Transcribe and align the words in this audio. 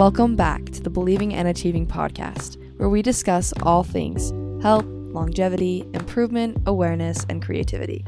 Welcome 0.00 0.34
back 0.34 0.64
to 0.70 0.80
the 0.80 0.88
Believing 0.88 1.34
and 1.34 1.46
Achieving 1.46 1.86
podcast, 1.86 2.56
where 2.78 2.88
we 2.88 3.02
discuss 3.02 3.52
all 3.64 3.84
things 3.84 4.32
health, 4.62 4.86
longevity, 4.86 5.84
improvement, 5.92 6.56
awareness, 6.64 7.26
and 7.28 7.42
creativity. 7.42 8.02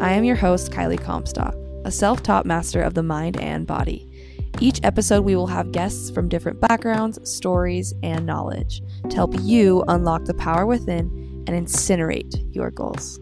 I 0.00 0.14
am 0.14 0.24
your 0.24 0.34
host, 0.34 0.72
Kylie 0.72 1.00
Comstock, 1.00 1.54
a 1.84 1.92
self 1.92 2.24
taught 2.24 2.44
master 2.44 2.82
of 2.82 2.94
the 2.94 3.04
mind 3.04 3.38
and 3.40 3.68
body. 3.68 4.10
Each 4.58 4.80
episode, 4.82 5.24
we 5.24 5.36
will 5.36 5.46
have 5.46 5.70
guests 5.70 6.10
from 6.10 6.28
different 6.28 6.60
backgrounds, 6.60 7.20
stories, 7.30 7.94
and 8.02 8.26
knowledge 8.26 8.82
to 9.08 9.14
help 9.14 9.36
you 9.42 9.84
unlock 9.86 10.24
the 10.24 10.34
power 10.34 10.66
within 10.66 11.44
and 11.46 11.50
incinerate 11.50 12.52
your 12.52 12.72
goals. 12.72 13.20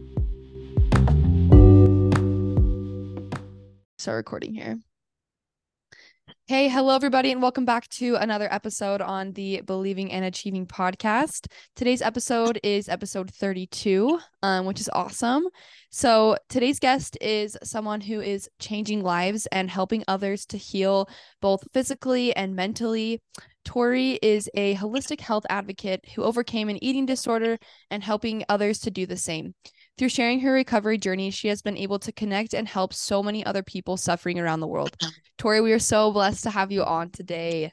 Start 3.98 4.16
recording 4.16 4.54
here. 4.54 4.78
Hey, 6.48 6.68
hello, 6.68 6.94
everybody, 6.94 7.32
and 7.32 7.42
welcome 7.42 7.64
back 7.64 7.88
to 7.88 8.14
another 8.14 8.46
episode 8.52 9.00
on 9.00 9.32
the 9.32 9.62
Believing 9.62 10.12
and 10.12 10.24
Achieving 10.24 10.64
podcast. 10.64 11.48
Today's 11.74 12.00
episode 12.00 12.60
is 12.62 12.88
episode 12.88 13.34
32, 13.34 14.20
um, 14.44 14.64
which 14.64 14.78
is 14.78 14.88
awesome. 14.92 15.48
So, 15.90 16.36
today's 16.48 16.78
guest 16.78 17.18
is 17.20 17.58
someone 17.64 18.00
who 18.00 18.20
is 18.20 18.48
changing 18.60 19.02
lives 19.02 19.46
and 19.50 19.68
helping 19.68 20.04
others 20.06 20.46
to 20.46 20.56
heal 20.56 21.08
both 21.42 21.64
physically 21.72 22.34
and 22.36 22.54
mentally. 22.54 23.20
Tori 23.64 24.12
is 24.22 24.48
a 24.54 24.76
holistic 24.76 25.20
health 25.20 25.46
advocate 25.50 26.04
who 26.14 26.22
overcame 26.22 26.68
an 26.68 26.78
eating 26.80 27.06
disorder 27.06 27.58
and 27.90 28.04
helping 28.04 28.44
others 28.48 28.78
to 28.82 28.92
do 28.92 29.04
the 29.04 29.16
same. 29.16 29.56
Through 29.98 30.10
sharing 30.10 30.40
her 30.40 30.52
recovery 30.52 30.98
journey, 30.98 31.30
she 31.30 31.48
has 31.48 31.62
been 31.62 31.78
able 31.78 31.98
to 32.00 32.12
connect 32.12 32.52
and 32.52 32.68
help 32.68 32.92
so 32.92 33.22
many 33.22 33.44
other 33.46 33.62
people 33.62 33.96
suffering 33.96 34.38
around 34.38 34.60
the 34.60 34.66
world. 34.66 34.94
Tori, 35.38 35.62
we 35.62 35.72
are 35.72 35.78
so 35.78 36.12
blessed 36.12 36.42
to 36.42 36.50
have 36.50 36.70
you 36.70 36.84
on 36.84 37.08
today. 37.10 37.72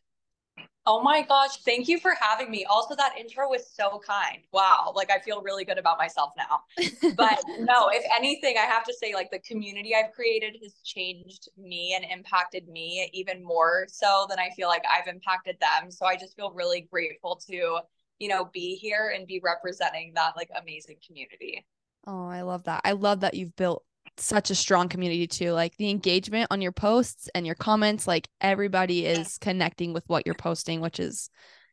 Oh 0.86 1.02
my 1.02 1.22
gosh, 1.22 1.58
thank 1.64 1.90
you 1.90 2.00
for 2.00 2.14
having 2.20 2.50
me. 2.50 2.66
Also, 2.66 2.96
that 2.96 3.18
intro 3.18 3.50
was 3.50 3.70
so 3.70 4.02
kind. 4.06 4.40
Wow, 4.54 4.94
like 4.96 5.12
I 5.12 5.20
feel 5.20 5.42
really 5.42 5.66
good 5.66 5.78
about 5.78 5.98
myself 5.98 6.32
now. 6.38 6.62
But 7.16 7.44
no, 7.60 7.90
if 7.90 8.04
anything, 8.16 8.56
I 8.58 8.66
have 8.66 8.84
to 8.86 8.94
say, 8.94 9.14
like 9.14 9.30
the 9.30 9.40
community 9.40 9.94
I've 9.94 10.14
created 10.14 10.58
has 10.64 10.74
changed 10.84 11.50
me 11.58 11.94
and 11.96 12.04
impacted 12.10 12.68
me 12.68 13.10
even 13.14 13.44
more 13.44 13.86
so 13.88 14.26
than 14.30 14.40
I 14.40 14.50
feel 14.56 14.68
like 14.68 14.84
I've 14.92 15.08
impacted 15.08 15.58
them. 15.60 15.92
So 15.92 16.06
I 16.06 16.16
just 16.16 16.36
feel 16.36 16.52
really 16.52 16.88
grateful 16.90 17.36
to, 17.50 17.80
you 18.20 18.28
know, 18.30 18.50
be 18.54 18.76
here 18.76 19.14
and 19.16 19.28
be 19.28 19.40
representing 19.44 20.14
that 20.16 20.36
like 20.36 20.50
amazing 20.60 20.98
community. 21.06 21.66
Oh, 22.06 22.28
I 22.28 22.42
love 22.42 22.64
that. 22.66 22.82
I 22.84 22.92
love 22.92 23.22
that 23.22 23.34
you've 23.34 23.56
built 23.56 23.84
such 24.18 24.52
a 24.52 24.56
strong 24.56 24.90
community 24.90 25.28
too. 25.28 25.52
Like 25.52 25.76
the 25.78 25.90
engagement 25.90 26.48
on 26.52 26.62
your 26.62 26.72
posts 26.72 27.30
and 27.34 27.46
your 27.46 27.56
comments, 27.56 28.08
like 28.08 28.28
everybody 28.42 29.06
is 29.06 29.38
connecting 29.38 29.94
with 29.94 30.04
what 30.08 30.26
you're 30.26 30.36
posting, 30.36 30.82
which 30.82 31.00
is, 31.00 31.30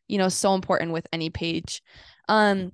you 0.09 0.19
know, 0.19 0.29
so 0.29 0.55
important 0.55 0.93
with 0.93 1.07
any 1.13 1.31
page. 1.31 1.83
Um, 2.29 2.73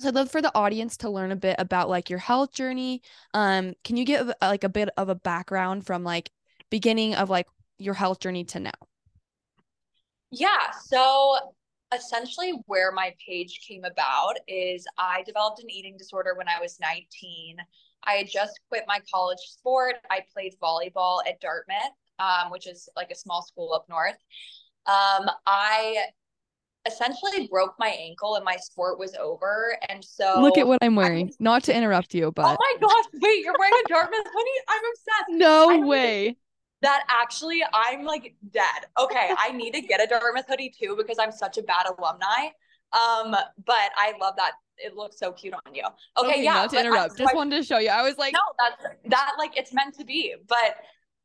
so 0.00 0.08
I'd 0.08 0.14
love 0.14 0.30
for 0.30 0.42
the 0.42 0.54
audience 0.54 0.96
to 0.98 1.10
learn 1.10 1.30
a 1.30 1.36
bit 1.36 1.56
about 1.58 1.88
like 1.88 2.10
your 2.10 2.18
health 2.18 2.52
journey. 2.52 3.02
Um, 3.32 3.74
can 3.84 3.96
you 3.96 4.04
give 4.04 4.32
like 4.42 4.64
a 4.64 4.68
bit 4.68 4.88
of 4.96 5.08
a 5.08 5.14
background 5.14 5.86
from 5.86 6.02
like 6.02 6.30
beginning 6.70 7.14
of 7.14 7.30
like 7.30 7.46
your 7.78 7.94
health 7.94 8.18
journey 8.18 8.44
to 8.44 8.60
now? 8.60 8.72
Yeah. 10.30 10.72
So 10.86 11.38
essentially 11.94 12.52
where 12.66 12.92
my 12.92 13.14
page 13.24 13.60
came 13.66 13.84
about 13.84 14.34
is 14.48 14.86
I 14.98 15.22
developed 15.24 15.62
an 15.62 15.70
eating 15.70 15.96
disorder 15.96 16.34
when 16.36 16.48
I 16.48 16.60
was 16.60 16.78
19. 16.80 17.56
I 18.04 18.12
had 18.12 18.28
just 18.28 18.60
quit 18.68 18.84
my 18.86 19.00
college 19.12 19.38
sport. 19.38 19.96
I 20.10 20.20
played 20.32 20.54
volleyball 20.62 21.20
at 21.26 21.40
Dartmouth, 21.40 21.94
um, 22.18 22.50
which 22.50 22.66
is 22.66 22.88
like 22.96 23.10
a 23.10 23.14
small 23.14 23.42
school 23.42 23.72
up 23.72 23.86
north. 23.88 24.16
Um, 24.86 25.30
I 25.46 25.96
essentially 26.86 27.48
broke 27.48 27.74
my 27.78 27.88
ankle 27.88 28.36
and 28.36 28.44
my 28.44 28.56
sport 28.56 28.98
was 28.98 29.14
over. 29.14 29.78
And 29.88 30.04
so 30.04 30.40
look 30.40 30.58
at 30.58 30.66
what 30.66 30.78
I'm 30.82 30.94
wearing. 30.94 31.28
I, 31.28 31.32
Not 31.40 31.64
to 31.64 31.76
interrupt 31.76 32.14
you, 32.14 32.30
but 32.32 32.44
oh 32.44 32.56
my 32.60 32.86
gosh, 32.86 33.04
wait, 33.14 33.42
you're 33.42 33.54
wearing 33.58 33.72
a 33.84 33.88
Dartmouth 33.88 34.26
hoodie? 34.26 34.50
I'm 34.68 34.82
obsessed. 34.90 35.30
No 35.30 35.86
way 35.86 36.36
that 36.84 37.04
actually 37.08 37.62
I'm 37.72 38.04
like 38.04 38.34
dead. 38.52 38.86
Okay, 38.98 39.30
I 39.36 39.50
need 39.52 39.72
to 39.72 39.80
get 39.80 40.02
a 40.02 40.06
Dartmouth 40.06 40.44
hoodie 40.48 40.72
too 40.78 40.94
because 40.96 41.18
I'm 41.18 41.32
such 41.32 41.58
a 41.58 41.62
bad 41.62 41.86
alumni. 41.86 42.48
Um, 42.92 43.32
but 43.32 43.90
I 43.96 44.12
love 44.20 44.34
that. 44.36 44.52
It 44.76 44.94
looks 44.94 45.18
so 45.18 45.32
cute 45.32 45.54
on 45.54 45.74
you. 45.74 45.84
Okay, 46.18 46.28
okay 46.28 46.44
yeah. 46.44 46.54
Not 46.54 46.70
to 46.70 46.80
interrupt. 46.80 47.14
I, 47.14 47.24
Just 47.24 47.34
wanted 47.34 47.56
to 47.56 47.62
show 47.62 47.78
you. 47.78 47.90
I 47.90 48.02
was 48.02 48.18
like, 48.18 48.34
no, 48.34 48.40
that's 48.58 48.96
that 49.06 49.32
like 49.38 49.56
it's 49.56 49.72
meant 49.72 49.94
to 49.98 50.04
be. 50.04 50.34
But 50.46 50.76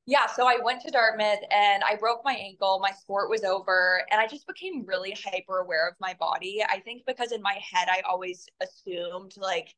yeah, 0.06 0.28
so 0.28 0.48
I 0.48 0.58
went 0.64 0.82
to 0.84 0.92
Dartmouth 0.92 1.40
and 1.52 1.84
I 1.84 1.96
broke 1.96 2.22
my 2.24 2.34
ankle. 2.34 2.80
My 2.82 2.92
sport 2.92 3.30
was 3.30 3.44
over, 3.44 4.02
and 4.12 4.20
I 4.20 4.28
just 4.28 4.48
became 4.48 4.86
really 4.86 5.16
hyper 5.26 5.60
aware 5.60 5.88
of 5.88 5.96
my 6.00 6.16
body. 6.20 6.64
I 6.68 6.80
think 6.80 7.04
because 7.06 7.32
in 7.32 7.42
my 7.42 7.60
head 7.72 7.90
I 7.92 8.02
always 8.08 8.48
assumed 8.62 9.34
like 9.38 9.76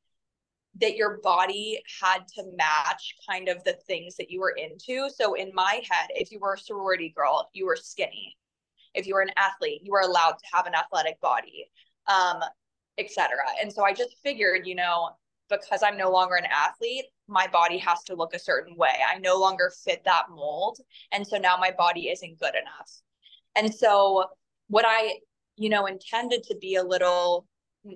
that 0.79 0.95
your 0.95 1.19
body 1.21 1.81
had 2.01 2.27
to 2.35 2.43
match 2.55 3.15
kind 3.29 3.49
of 3.49 3.63
the 3.63 3.73
things 3.87 4.15
that 4.15 4.31
you 4.31 4.39
were 4.39 4.55
into. 4.57 5.09
So 5.13 5.33
in 5.33 5.51
my 5.53 5.81
head, 5.89 6.09
if 6.11 6.31
you 6.31 6.39
were 6.39 6.53
a 6.53 6.57
sorority 6.57 7.13
girl, 7.15 7.49
you 7.53 7.65
were 7.65 7.75
skinny. 7.75 8.37
If 8.93 9.05
you 9.05 9.15
were 9.15 9.21
an 9.21 9.31
athlete, 9.35 9.81
you 9.83 9.91
were 9.91 10.01
allowed 10.01 10.33
to 10.33 10.45
have 10.53 10.65
an 10.65 10.75
athletic 10.75 11.19
body, 11.21 11.65
um, 12.07 12.41
etc. 12.97 13.29
And 13.61 13.71
so 13.71 13.83
I 13.83 13.93
just 13.93 14.15
figured, 14.23 14.65
you 14.65 14.75
know, 14.75 15.11
because 15.49 15.83
I'm 15.83 15.97
no 15.97 16.09
longer 16.09 16.35
an 16.35 16.45
athlete, 16.45 17.05
my 17.27 17.47
body 17.47 17.77
has 17.77 18.03
to 18.03 18.15
look 18.15 18.33
a 18.33 18.39
certain 18.39 18.75
way. 18.75 18.95
I 19.07 19.19
no 19.19 19.37
longer 19.37 19.71
fit 19.83 20.03
that 20.05 20.25
mold. 20.29 20.79
And 21.11 21.27
so 21.27 21.37
now 21.37 21.57
my 21.57 21.71
body 21.71 22.09
isn't 22.09 22.39
good 22.39 22.55
enough. 22.55 22.91
And 23.55 23.73
so 23.73 24.25
what 24.67 24.85
I, 24.87 25.19
you 25.57 25.69
know, 25.69 25.85
intended 25.85 26.43
to 26.43 26.55
be 26.55 26.75
a 26.75 26.83
little 26.83 27.45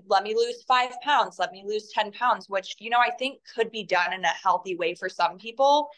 let 0.08 0.24
me 0.24 0.34
lose 0.36 0.64
five 0.64 0.92
pounds, 1.02 1.38
let 1.40 1.52
me 1.52 1.64
lose 1.66 1.90
10 1.94 2.12
pounds, 2.12 2.50
which, 2.50 2.76
you 2.80 2.90
know, 2.90 3.00
I 3.00 3.12
think 3.12 3.40
could 3.56 3.72
be 3.72 3.84
done 3.84 4.14
in 4.14 4.24
a 4.24 4.30
healthy 4.30 4.76
way 4.76 4.96
for 4.96 5.10
some 5.10 5.38
people. 5.38 5.90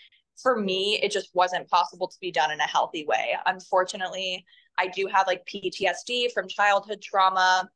For 0.42 0.60
me, 0.60 1.00
it 1.02 1.12
just 1.12 1.30
wasn't 1.34 1.70
possible 1.70 2.08
to 2.08 2.18
be 2.20 2.32
done 2.32 2.52
in 2.52 2.60
a 2.60 2.68
healthy 2.68 3.06
way. 3.08 3.36
Unfortunately, 3.46 4.46
I 4.78 4.88
do 4.88 5.08
have 5.12 5.26
like 5.28 5.48
PTSD 5.48 6.32
from 6.32 6.48
childhood 6.48 7.02
trauma. 7.02 7.70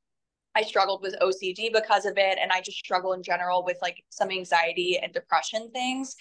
I 0.53 0.63
struggled 0.63 1.01
with 1.01 1.15
OCD 1.21 1.71
because 1.73 2.05
of 2.05 2.17
it. 2.17 2.37
And 2.39 2.51
I 2.51 2.61
just 2.61 2.77
struggle 2.77 3.13
in 3.13 3.23
general 3.23 3.63
with 3.63 3.77
like 3.81 4.03
some 4.09 4.29
anxiety 4.29 4.99
and 5.01 5.13
depression 5.13 5.71
things. 5.71 6.15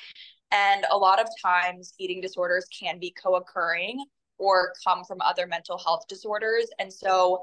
And 0.53 0.85
a 0.91 0.97
lot 0.97 1.21
of 1.21 1.29
times, 1.43 1.95
eating 1.99 2.21
disorders 2.21 2.67
can 2.67 2.99
be 2.99 3.15
co 3.23 3.37
occurring 3.37 4.05
or 4.39 4.73
come 4.85 5.05
from 5.05 5.21
other 5.21 5.47
mental 5.47 5.79
health 5.79 6.05
disorders. 6.09 6.67
And 6.79 6.93
so, 6.93 7.43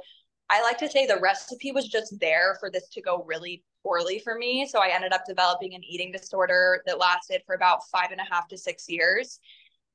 I 0.50 0.62
like 0.62 0.78
to 0.80 0.90
say 0.90 1.06
the 1.06 1.20
recipe 1.20 1.72
was 1.72 1.88
just 1.88 2.18
there 2.20 2.58
for 2.60 2.72
this 2.72 2.88
to 2.90 3.02
go 3.02 3.24
really 3.26 3.64
poorly 3.84 4.20
for 4.20 4.38
me. 4.38 4.68
So 4.68 4.80
I 4.80 4.90
ended 4.94 5.14
up 5.14 5.24
developing 5.28 5.74
an 5.76 5.84
eating 5.84 6.12
disorder 6.12 6.82
that 6.86 7.00
lasted 7.00 7.42
for 7.46 7.56
about 7.56 7.88
five 7.92 8.12
and 8.12 8.22
a 8.22 8.34
half 8.34 8.48
to 8.50 8.58
six 8.58 8.88
years. 8.88 9.40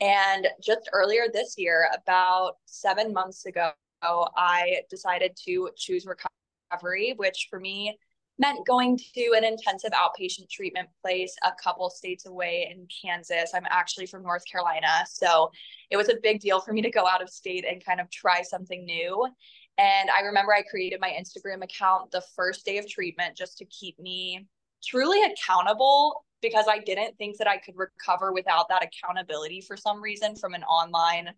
And 0.01 0.49
just 0.63 0.91
earlier 0.93 1.25
this 1.33 1.55
year, 1.57 1.89
about 1.95 2.55
seven 2.67 3.13
months 3.13 3.47
ago, 3.47 3.73
I 4.03 4.81
decided 4.91 5.39
to 5.45 5.71
choose 5.77 6.07
recovery, 6.07 7.15
which 7.17 7.47
for 7.49 7.61
me 7.61 7.97
meant 8.39 8.67
going 8.67 8.99
to 9.15 9.35
an 9.37 9.45
intensive 9.45 9.93
outpatient 9.93 10.51
treatment 10.51 10.89
place 11.03 11.35
a 11.45 11.53
couple 11.63 11.89
states 11.91 12.27
away 12.27 12.69
in 12.73 12.87
Kansas. 13.05 13.53
I'm 13.55 13.67
actually 13.71 14.07
from 14.07 14.23
North 14.23 14.43
Carolina. 14.51 15.05
So 15.09 15.51
it 15.91 15.97
was 15.97 16.09
a 16.09 16.17
big 16.23 16.41
deal 16.41 16.61
for 16.61 16.73
me 16.73 16.83
to 16.83 16.91
go 16.91 17.07
out 17.07 17.23
of 17.23 17.29
state 17.29 17.65
and 17.65 17.85
kind 17.85 18.01
of 18.01 18.11
try 18.11 18.43
something 18.43 18.85
new. 18.85 19.29
And 19.79 20.11
I 20.11 20.23
remember 20.23 20.53
I 20.53 20.63
created 20.63 21.01
my 21.01 21.11
Instagram 21.11 21.63
account 21.63 22.11
the 22.11 22.23
first 22.37 22.65
day 22.65 22.79
of 22.79 22.89
treatment 22.89 23.37
just 23.37 23.59
to 23.59 23.65
keep 23.67 23.99
me 23.99 24.47
truly 24.85 25.23
accountable 25.25 26.25
because 26.41 26.67
I 26.69 26.79
didn't 26.79 27.17
think 27.17 27.39
that 27.39 27.49
I 27.49 27.57
could 27.59 27.75
recover 27.77 28.33
without 28.33 28.69
that 28.69 28.85
accountability 28.85 29.61
for 29.61 29.77
some 29.77 30.03
reason 30.03 30.37
from 30.37 30.55
an 30.55 30.65
online 30.65 31.31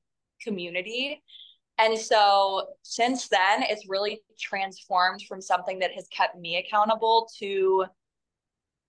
community. 0.42 1.22
And 1.78 1.98
so 1.98 2.68
since 2.82 3.28
then, 3.28 3.62
it's 3.62 3.88
really 3.88 4.22
transformed 4.38 5.22
from 5.28 5.40
something 5.40 5.78
that 5.80 5.92
has 5.92 6.08
kept 6.08 6.36
me 6.36 6.56
accountable 6.56 7.28
to 7.38 7.84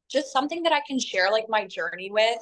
just 0.09 0.31
something 0.31 0.63
that 0.63 0.73
I 0.73 0.81
can 0.87 0.99
share 0.99 1.31
like 1.31 1.45
my 1.49 1.65
journey 1.65 2.11
with 2.11 2.39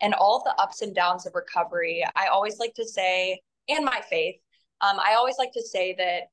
and 0.00 0.14
all 0.14 0.42
the 0.42 0.54
ups 0.60 0.82
and 0.82 0.94
downs 0.94 1.26
of 1.26 1.34
recovery. 1.34 2.04
I 2.16 2.26
always 2.26 2.58
like 2.58 2.74
to 2.74 2.86
say, 2.86 3.40
and 3.68 3.84
my 3.84 4.00
faith, 4.08 4.36
um, 4.80 4.98
I 4.98 5.14
always 5.14 5.36
like 5.38 5.52
to 5.52 5.62
say 5.62 5.94
that 5.98 6.24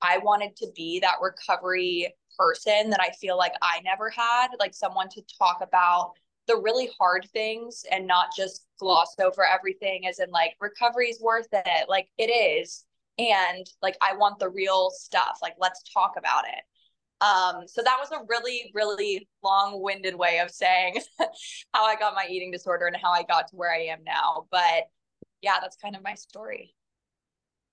I 0.00 0.18
wanted 0.18 0.56
to 0.56 0.66
be 0.74 1.00
that 1.00 1.16
recovery 1.22 2.14
person 2.38 2.90
that 2.90 3.00
I 3.00 3.10
feel 3.20 3.36
like 3.36 3.52
I 3.62 3.80
never 3.84 4.10
had, 4.10 4.48
like 4.58 4.74
someone 4.74 5.08
to 5.10 5.22
talk 5.38 5.58
about 5.62 6.12
the 6.48 6.56
really 6.56 6.90
hard 6.98 7.26
things 7.32 7.84
and 7.90 8.06
not 8.06 8.28
just 8.36 8.66
gloss 8.78 9.14
over 9.20 9.46
everything 9.46 10.06
as 10.08 10.18
in 10.18 10.30
like 10.30 10.54
recovery 10.60 11.08
is 11.08 11.20
worth 11.20 11.46
it. 11.52 11.88
Like 11.88 12.08
it 12.18 12.24
is. 12.24 12.84
And 13.18 13.64
like 13.80 13.96
I 14.02 14.16
want 14.16 14.38
the 14.38 14.48
real 14.48 14.90
stuff. 14.90 15.38
Like 15.40 15.54
let's 15.60 15.82
talk 15.92 16.14
about 16.16 16.44
it. 16.44 16.64
Um, 17.24 17.68
so 17.68 17.82
that 17.84 17.98
was 18.00 18.10
a 18.10 18.24
really, 18.28 18.72
really 18.74 19.28
long-winded 19.44 20.16
way 20.16 20.40
of 20.40 20.50
saying 20.50 20.96
how 21.72 21.84
I 21.84 21.94
got 21.94 22.16
my 22.16 22.26
eating 22.28 22.50
disorder 22.50 22.86
and 22.86 22.96
how 23.00 23.12
I 23.12 23.22
got 23.22 23.46
to 23.48 23.56
where 23.56 23.72
I 23.72 23.84
am 23.84 24.02
now. 24.04 24.46
But 24.50 24.88
yeah, 25.40 25.58
that's 25.60 25.76
kind 25.76 25.94
of 25.94 26.02
my 26.02 26.14
story. 26.14 26.74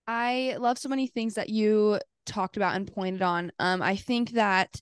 I 0.10 0.56
love 0.58 0.80
so 0.80 0.90
many 0.90 1.06
things 1.06 1.36
that 1.36 1.50
you 1.50 2.00
talked 2.26 2.58
about 2.58 2.76
and 2.76 2.92
pointed 2.92 3.22
on. 3.22 3.52
Um, 3.60 3.84
I 3.84 3.96
think 3.96 4.32
that 4.32 4.82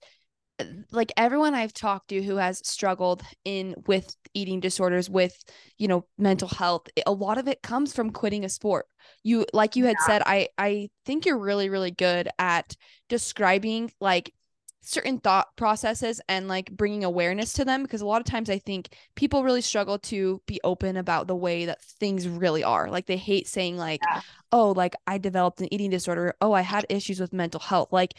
like 0.90 1.12
everyone 1.18 1.54
I've 1.54 1.74
talked 1.74 2.08
to 2.10 2.24
who 2.24 2.38
has 2.38 2.66
struggled 2.66 3.24
in 3.44 3.76
with 3.88 4.16
eating 4.34 4.62
disorders 4.62 5.10
with 5.10 5.36
you 5.78 5.88
know 5.88 6.06
mental 6.18 6.48
health 6.48 6.88
a 7.06 7.12
lot 7.12 7.38
of 7.38 7.48
it 7.48 7.62
comes 7.62 7.94
from 7.94 8.10
quitting 8.10 8.44
a 8.44 8.50
sport 8.50 8.88
you 9.24 9.46
like 9.54 9.76
you 9.76 9.86
had 9.86 9.98
yeah. 10.00 10.06
said 10.08 10.24
I 10.26 10.48
I 10.58 10.90
think 11.06 11.28
you're 11.28 11.38
really 11.38 11.70
really 11.70 11.92
good 11.92 12.30
at 12.40 12.76
describing 13.08 13.92
like 14.02 14.34
certain 14.82 15.20
thought 15.20 15.56
processes 15.58 16.22
and 16.30 16.48
like 16.48 16.72
bringing 16.72 17.04
awareness 17.04 17.54
to 17.54 17.66
them 17.66 17.84
because 17.84 18.02
a 18.02 18.06
lot 18.06 18.22
of 18.22 18.26
times 18.26 18.50
I 18.50 18.58
think 18.58 18.90
people 19.16 19.44
really 19.44 19.62
struggle 19.62 20.00
to 20.00 20.42
be 20.46 20.62
open 20.64 20.98
about 20.98 21.28
the 21.28 21.36
way 21.36 21.66
that 21.66 21.82
things 21.82 22.28
really 22.28 22.64
are. 22.64 22.90
Like 22.90 23.06
they 23.06 23.18
hate 23.18 23.48
saying 23.48 23.78
like, 23.78 24.02
yeah. 24.10 24.22
"Oh, 24.52 24.72
like 24.72 24.96
I 25.06 25.18
developed 25.18 25.62
an 25.62 25.74
eating 25.74 25.90
disorder. 25.90 26.36
Oh, 26.42 26.54
I 26.54 26.62
had 26.62 26.86
issues 26.90 27.20
with 27.20 27.34
mental 27.34 27.60
health." 27.60 27.92
Like 27.92 28.14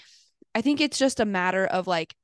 I 0.55 0.60
think 0.60 0.81
it's 0.81 0.99
just 0.99 1.20
a 1.20 1.25
matter 1.25 1.64
of 1.66 1.87
like 1.87 2.14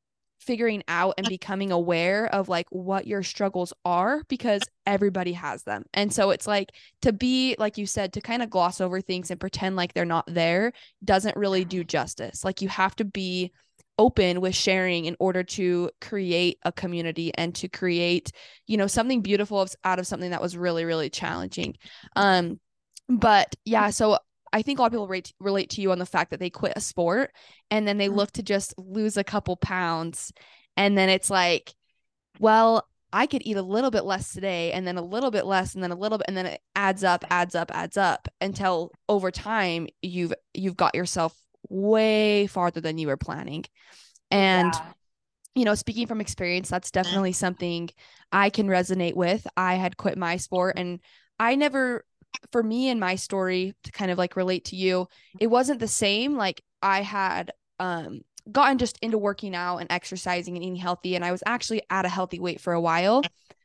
figuring 0.40 0.82
out 0.88 1.14
and 1.16 1.26
becoming 1.28 1.72
aware 1.72 2.26
of 2.26 2.48
like 2.48 2.66
what 2.70 3.06
your 3.06 3.22
struggles 3.22 3.72
are 3.84 4.22
because 4.28 4.62
everybody 4.86 5.32
has 5.32 5.62
them. 5.62 5.84
And 5.94 6.12
so 6.12 6.30
it's 6.30 6.46
like 6.46 6.70
to 7.02 7.12
be 7.12 7.56
like 7.58 7.78
you 7.78 7.86
said 7.86 8.12
to 8.12 8.20
kind 8.20 8.42
of 8.42 8.50
gloss 8.50 8.80
over 8.80 9.00
things 9.00 9.30
and 9.30 9.40
pretend 9.40 9.76
like 9.76 9.94
they're 9.94 10.04
not 10.04 10.26
there 10.26 10.72
doesn't 11.04 11.36
really 11.36 11.64
do 11.64 11.84
justice. 11.84 12.44
Like 12.44 12.60
you 12.60 12.68
have 12.68 12.94
to 12.96 13.04
be 13.04 13.52
open 13.98 14.40
with 14.40 14.54
sharing 14.54 15.04
in 15.04 15.16
order 15.20 15.42
to 15.42 15.90
create 16.00 16.58
a 16.64 16.72
community 16.72 17.32
and 17.34 17.54
to 17.54 17.68
create, 17.68 18.32
you 18.66 18.76
know, 18.76 18.86
something 18.86 19.20
beautiful 19.20 19.66
out 19.84 19.98
of 19.98 20.06
something 20.06 20.30
that 20.30 20.42
was 20.42 20.56
really 20.56 20.84
really 20.84 21.10
challenging. 21.10 21.74
Um 22.16 22.60
but 23.08 23.54
yeah, 23.64 23.90
so 23.90 24.18
I 24.54 24.62
think 24.62 24.78
a 24.78 24.82
lot 24.82 24.86
of 24.86 24.92
people 24.92 25.08
relate, 25.08 25.32
relate 25.40 25.70
to 25.70 25.80
you 25.82 25.90
on 25.90 25.98
the 25.98 26.06
fact 26.06 26.30
that 26.30 26.38
they 26.38 26.48
quit 26.48 26.74
a 26.76 26.80
sport 26.80 27.32
and 27.72 27.88
then 27.88 27.98
they 27.98 28.06
mm-hmm. 28.06 28.16
look 28.16 28.32
to 28.32 28.42
just 28.42 28.72
lose 28.78 29.16
a 29.16 29.24
couple 29.24 29.56
pounds. 29.56 30.32
And 30.76 30.96
then 30.96 31.08
it's 31.08 31.28
like, 31.28 31.74
well, 32.38 32.86
I 33.12 33.26
could 33.26 33.42
eat 33.44 33.56
a 33.56 33.62
little 33.62 33.90
bit 33.90 34.04
less 34.04 34.32
today 34.32 34.70
and 34.70 34.86
then 34.86 34.96
a 34.96 35.02
little 35.02 35.32
bit 35.32 35.44
less 35.44 35.74
and 35.74 35.82
then 35.82 35.90
a 35.90 35.96
little 35.96 36.18
bit 36.18 36.26
and 36.28 36.36
then 36.36 36.46
it 36.46 36.60
adds 36.76 37.02
up, 37.02 37.24
adds 37.30 37.56
up, 37.56 37.72
adds 37.74 37.96
up 37.96 38.28
until 38.40 38.92
over 39.08 39.30
time 39.32 39.88
you've 40.02 40.32
you've 40.52 40.76
got 40.76 40.94
yourself 40.94 41.36
way 41.68 42.46
farther 42.46 42.80
than 42.80 42.98
you 42.98 43.08
were 43.08 43.16
planning. 43.16 43.64
And 44.30 44.72
yeah. 44.72 44.92
you 45.54 45.64
know, 45.64 45.74
speaking 45.74 46.06
from 46.06 46.20
experience, 46.20 46.68
that's 46.68 46.90
definitely 46.90 47.32
something 47.32 47.90
I 48.32 48.50
can 48.50 48.68
resonate 48.68 49.14
with. 49.14 49.46
I 49.56 49.74
had 49.74 49.96
quit 49.96 50.18
my 50.18 50.36
sport 50.36 50.78
and 50.78 51.00
I 51.38 51.54
never 51.54 52.04
for 52.52 52.62
me 52.62 52.88
and 52.88 53.00
my 53.00 53.14
story 53.14 53.74
to 53.84 53.92
kind 53.92 54.10
of 54.10 54.18
like 54.18 54.36
relate 54.36 54.66
to 54.66 54.76
you, 54.76 55.06
it 55.40 55.46
wasn't 55.46 55.80
the 55.80 55.88
same. 55.88 56.36
Like 56.36 56.62
I 56.82 57.02
had 57.02 57.52
um 57.80 58.20
gotten 58.50 58.78
just 58.78 58.98
into 59.00 59.18
working 59.18 59.54
out 59.54 59.78
and 59.78 59.90
exercising 59.90 60.56
and 60.56 60.62
eating 60.64 60.76
healthy 60.76 61.16
and 61.16 61.24
I 61.24 61.32
was 61.32 61.42
actually 61.46 61.82
at 61.90 62.04
a 62.04 62.10
healthy 62.10 62.40
weight 62.40 62.60
for 62.60 62.72
a 62.72 62.80
while, 62.80 63.22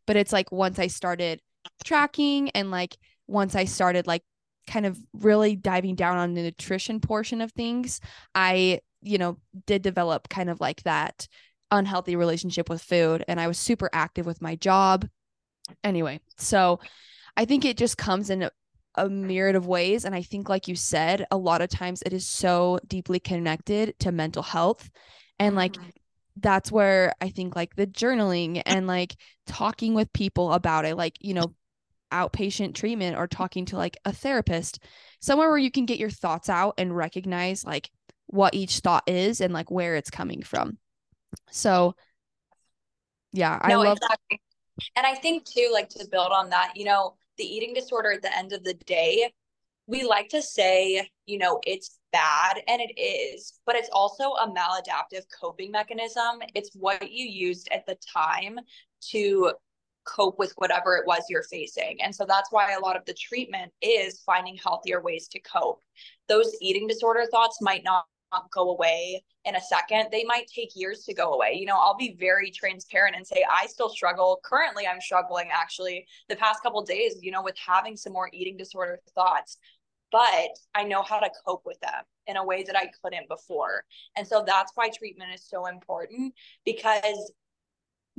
but 0.07 0.15
it's 0.15 0.33
like 0.33 0.51
once 0.51 0.79
I 0.79 0.87
started 0.87 1.41
tracking 1.83 2.49
and 2.51 2.71
like 2.71 2.97
once 3.27 3.55
I 3.55 3.65
started 3.65 4.07
like 4.07 4.23
kind 4.69 4.85
of 4.85 5.01
really 5.13 5.55
diving 5.55 5.95
down 5.95 6.17
on 6.17 6.33
the 6.33 6.43
nutrition 6.43 6.99
portion 7.01 7.41
of 7.41 7.51
things, 7.51 7.99
I, 8.35 8.79
you 9.01 9.17
know, 9.17 9.37
did 9.65 9.81
develop 9.81 10.29
kind 10.29 10.49
of 10.49 10.61
like 10.61 10.83
that 10.83 11.27
unhealthy 11.71 12.15
relationship 12.15 12.69
with 12.69 12.81
food 12.81 13.23
and 13.27 13.39
I 13.39 13.47
was 13.47 13.57
super 13.57 13.89
active 13.91 14.25
with 14.25 14.41
my 14.41 14.55
job. 14.55 15.07
Anyway, 15.83 16.19
so 16.37 16.79
I 17.35 17.45
think 17.45 17.65
it 17.65 17.77
just 17.77 17.97
comes 17.97 18.29
in 18.29 18.43
a, 18.95 19.09
myriad 19.09 19.55
of 19.55 19.65
ways. 19.65 20.03
And 20.03 20.13
I 20.13 20.21
think, 20.21 20.49
like 20.49 20.67
you 20.67 20.75
said, 20.75 21.25
a 21.31 21.37
lot 21.37 21.61
of 21.61 21.69
times 21.69 22.01
it 22.05 22.11
is 22.11 22.27
so 22.27 22.79
deeply 22.85 23.19
connected 23.19 23.97
to 23.99 24.11
mental 24.11 24.43
health. 24.43 24.89
And 25.39 25.55
like, 25.55 25.73
mm-hmm. 25.73 25.89
that's 26.35 26.69
where 26.69 27.13
I 27.21 27.29
think 27.29 27.55
like 27.55 27.75
the 27.75 27.87
journaling 27.87 28.61
and 28.65 28.87
like 28.87 29.15
talking 29.47 29.93
with 29.93 30.11
people 30.11 30.51
about 30.51 30.83
it, 30.83 30.97
like, 30.97 31.15
you 31.21 31.33
know, 31.33 31.53
outpatient 32.11 32.73
treatment 32.73 33.17
or 33.17 33.27
talking 33.27 33.65
to 33.65 33.77
like 33.77 33.97
a 34.05 34.11
therapist, 34.11 34.79
somewhere 35.19 35.49
where 35.49 35.57
you 35.57 35.71
can 35.71 35.85
get 35.85 35.99
your 35.99 36.09
thoughts 36.09 36.49
out 36.49 36.75
and 36.77 36.95
recognize 36.95 37.65
like 37.65 37.89
what 38.27 38.53
each 38.53 38.79
thought 38.79 39.03
is 39.07 39.41
and 39.41 39.53
like 39.53 39.71
where 39.71 39.95
it's 39.95 40.09
coming 40.09 40.41
from. 40.41 40.77
So, 41.51 41.95
yeah, 43.33 43.59
no, 43.67 43.81
I 43.81 43.87
love. 43.87 43.97
Exactly. 43.97 44.41
And 44.95 45.05
I 45.05 45.15
think 45.15 45.45
too, 45.45 45.69
like 45.73 45.89
to 45.89 46.07
build 46.09 46.31
on 46.31 46.49
that, 46.51 46.73
you 46.75 46.85
know, 46.85 47.15
the 47.37 47.43
eating 47.43 47.73
disorder 47.73 48.11
at 48.11 48.21
the 48.21 48.35
end 48.37 48.53
of 48.53 48.63
the 48.63 48.73
day, 48.73 49.31
we 49.87 50.03
like 50.03 50.29
to 50.29 50.41
say, 50.41 51.09
you 51.25 51.37
know, 51.37 51.59
it's 51.65 51.99
bad 52.11 52.61
and 52.67 52.81
it 52.81 52.99
is, 52.99 53.59
but 53.65 53.75
it's 53.75 53.89
also 53.91 54.33
a 54.33 54.47
maladaptive 54.47 55.23
coping 55.39 55.71
mechanism. 55.71 56.41
It's 56.53 56.69
what 56.75 57.11
you 57.11 57.25
used 57.25 57.67
at 57.71 57.85
the 57.85 57.97
time 58.13 58.59
to 59.09 59.53
cope 60.09 60.39
with 60.39 60.53
whatever 60.57 60.95
it 60.95 61.05
was 61.05 61.23
you're 61.29 61.43
facing. 61.43 62.01
And 62.01 62.13
so 62.13 62.25
that's 62.27 62.51
why 62.51 62.73
a 62.73 62.79
lot 62.79 62.95
of 62.95 63.05
the 63.05 63.13
treatment 63.13 63.71
is 63.81 64.21
finding 64.25 64.57
healthier 64.57 65.01
ways 65.01 65.27
to 65.29 65.39
cope. 65.39 65.81
Those 66.27 66.55
eating 66.61 66.87
disorder 66.87 67.25
thoughts 67.31 67.61
might 67.61 67.83
not 67.83 68.05
go 68.51 68.69
away 68.71 69.23
in 69.45 69.55
a 69.55 69.61
second. 69.61 70.07
They 70.11 70.23
might 70.23 70.47
take 70.47 70.75
years 70.75 71.03
to 71.05 71.13
go 71.13 71.33
away. 71.33 71.57
You 71.59 71.65
know, 71.65 71.77
I'll 71.77 71.97
be 71.97 72.15
very 72.19 72.51
transparent 72.51 73.15
and 73.15 73.25
say 73.25 73.43
I 73.49 73.65
still 73.67 73.89
struggle. 73.89 74.39
Currently, 74.43 74.85
I'm 74.87 75.01
struggling 75.01 75.49
actually 75.51 76.05
the 76.27 76.35
past 76.35 76.61
couple 76.61 76.83
days, 76.83 77.17
you 77.21 77.31
know, 77.31 77.43
with 77.43 77.55
having 77.57 77.95
some 77.95 78.13
more 78.13 78.29
eating 78.33 78.57
disorder 78.57 78.99
thoughts. 79.15 79.57
But 80.11 80.49
I 80.73 80.83
know 80.85 81.03
how 81.03 81.19
to 81.19 81.29
cope 81.45 81.63
with 81.65 81.79
them 81.81 82.01
in 82.27 82.37
a 82.37 82.45
way 82.45 82.63
that 82.63 82.75
I 82.75 82.89
couldn't 83.01 83.27
before. 83.27 83.83
And 84.15 84.27
so 84.27 84.43
that's 84.45 84.71
why 84.75 84.89
treatment 84.89 85.31
is 85.33 85.45
so 85.47 85.67
important 85.67 86.33
because 86.65 87.31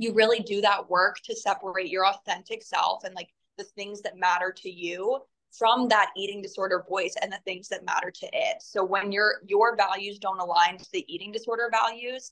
you 0.01 0.13
really 0.13 0.39
do 0.39 0.61
that 0.61 0.89
work 0.89 1.17
to 1.23 1.35
separate 1.35 1.89
your 1.89 2.07
authentic 2.07 2.63
self 2.63 3.03
and 3.03 3.13
like 3.13 3.29
the 3.59 3.63
things 3.63 4.01
that 4.01 4.17
matter 4.17 4.51
to 4.51 4.69
you 4.69 5.19
from 5.51 5.87
that 5.89 6.09
eating 6.17 6.41
disorder 6.41 6.83
voice 6.89 7.15
and 7.21 7.31
the 7.31 7.37
things 7.45 7.67
that 7.67 7.85
matter 7.85 8.09
to 8.09 8.25
it. 8.33 8.61
So 8.61 8.83
when 8.83 9.11
your 9.11 9.41
your 9.45 9.75
values 9.75 10.17
don't 10.17 10.39
align 10.39 10.79
to 10.79 10.91
the 10.91 11.05
eating 11.13 11.31
disorder 11.31 11.69
values 11.71 12.31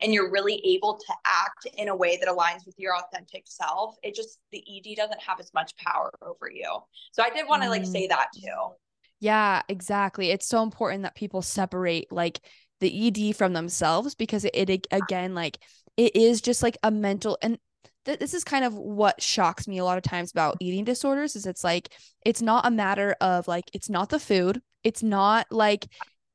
and 0.00 0.14
you're 0.14 0.30
really 0.30 0.62
able 0.64 0.96
to 0.96 1.14
act 1.26 1.66
in 1.76 1.88
a 1.88 1.96
way 1.96 2.16
that 2.16 2.30
aligns 2.30 2.64
with 2.64 2.76
your 2.78 2.96
authentic 2.96 3.42
self, 3.46 3.96
it 4.02 4.14
just 4.14 4.38
the 4.50 4.64
ED 4.66 4.96
doesn't 4.96 5.20
have 5.20 5.38
as 5.38 5.52
much 5.52 5.76
power 5.76 6.10
over 6.22 6.50
you. 6.50 6.78
So 7.10 7.22
I 7.22 7.28
did 7.28 7.46
want 7.46 7.62
to 7.62 7.68
like 7.68 7.84
say 7.84 8.06
mm. 8.06 8.08
that 8.08 8.28
too. 8.34 8.74
Yeah, 9.20 9.60
exactly. 9.68 10.30
It's 10.30 10.48
so 10.48 10.62
important 10.62 11.02
that 11.02 11.14
people 11.14 11.42
separate 11.42 12.10
like 12.10 12.40
the 12.80 13.08
ED 13.08 13.36
from 13.36 13.52
themselves 13.52 14.14
because 14.14 14.46
it, 14.46 14.54
it 14.54 14.86
again 14.90 15.34
like 15.34 15.58
it 15.96 16.16
is 16.16 16.40
just 16.40 16.62
like 16.62 16.76
a 16.82 16.90
mental 16.90 17.38
and 17.42 17.58
th- 18.04 18.18
this 18.18 18.34
is 18.34 18.44
kind 18.44 18.64
of 18.64 18.74
what 18.74 19.20
shocks 19.22 19.68
me 19.68 19.78
a 19.78 19.84
lot 19.84 19.98
of 19.98 20.04
times 20.04 20.30
about 20.30 20.56
eating 20.60 20.84
disorders 20.84 21.36
is 21.36 21.46
it's 21.46 21.64
like 21.64 21.92
it's 22.24 22.42
not 22.42 22.66
a 22.66 22.70
matter 22.70 23.14
of 23.20 23.48
like 23.48 23.64
it's 23.72 23.90
not 23.90 24.08
the 24.08 24.18
food 24.18 24.60
it's 24.84 25.02
not 25.02 25.46
like 25.50 25.86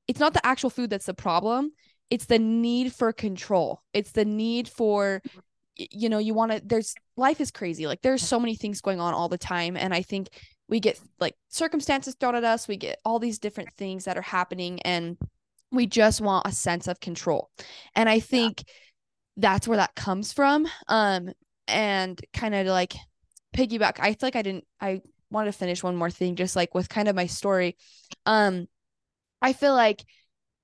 it's 0.08 0.20
not 0.20 0.34
the 0.34 0.46
actual 0.46 0.70
food 0.70 0.90
that's 0.90 1.06
the 1.06 1.14
problem 1.14 1.72
it's 2.10 2.26
the 2.26 2.40
need 2.40 2.94
for 2.94 3.12
control 3.12 3.82
it's 3.94 4.12
the 4.12 4.26
need 4.26 4.68
for 4.68 5.22
you 5.76 6.10
know 6.10 6.18
you 6.18 6.34
want 6.34 6.52
to 6.52 6.62
there's 6.66 6.96
life 7.16 7.40
is 7.40 7.52
crazy 7.52 7.88
like 7.88 8.02
there's 8.02 8.24
so 8.24 8.40
many 8.40 8.56
things 8.56 8.82
going 8.82 9.00
on 9.00 9.14
all 9.14 9.30
the 9.30 9.38
time 9.38 9.78
and 9.78 9.94
i 9.94 10.02
think 10.02 10.30
we 10.70 10.80
get 10.80 11.00
like 11.20 11.36
circumstances 11.50 12.16
thrown 12.20 12.36
at 12.36 12.44
us 12.44 12.68
we 12.68 12.78
get 12.78 13.00
all 13.06 13.20
these 13.20 13.40
different 13.40 13.70
things 13.78 14.06
that 14.06 14.18
are 14.18 14.24
happening 14.24 14.82
and 14.82 15.18
we 15.72 15.86
just 15.86 16.22
want 16.22 16.48
a 16.48 16.52
sense 16.52 16.88
of 16.88 17.00
control 17.00 17.50
and 17.96 18.10
i 18.10 18.20
think 18.20 18.64
yeah. 18.66 18.74
That's 19.38 19.68
where 19.68 19.78
that 19.78 19.96
comes 19.96 20.34
from. 20.34 20.68
Um 20.88 21.32
and 21.68 22.20
kind 22.34 22.56
of 22.56 22.68
like 22.68 22.96
piggyback 23.56 23.98
i 24.00 24.14
feel 24.14 24.28
like 24.28 24.36
i 24.36 24.42
didn't 24.42 24.66
i 24.80 25.02
wanted 25.30 25.52
to 25.52 25.58
finish 25.58 25.84
one 25.84 25.96
more 25.96 26.10
thing 26.10 26.36
just 26.36 26.56
like 26.56 26.74
with 26.74 26.88
kind 26.88 27.10
of 27.10 27.16
my 27.16 27.26
story. 27.26 27.76
Um 28.26 28.68
i 29.42 29.54
feel 29.54 29.74
like 29.74 30.04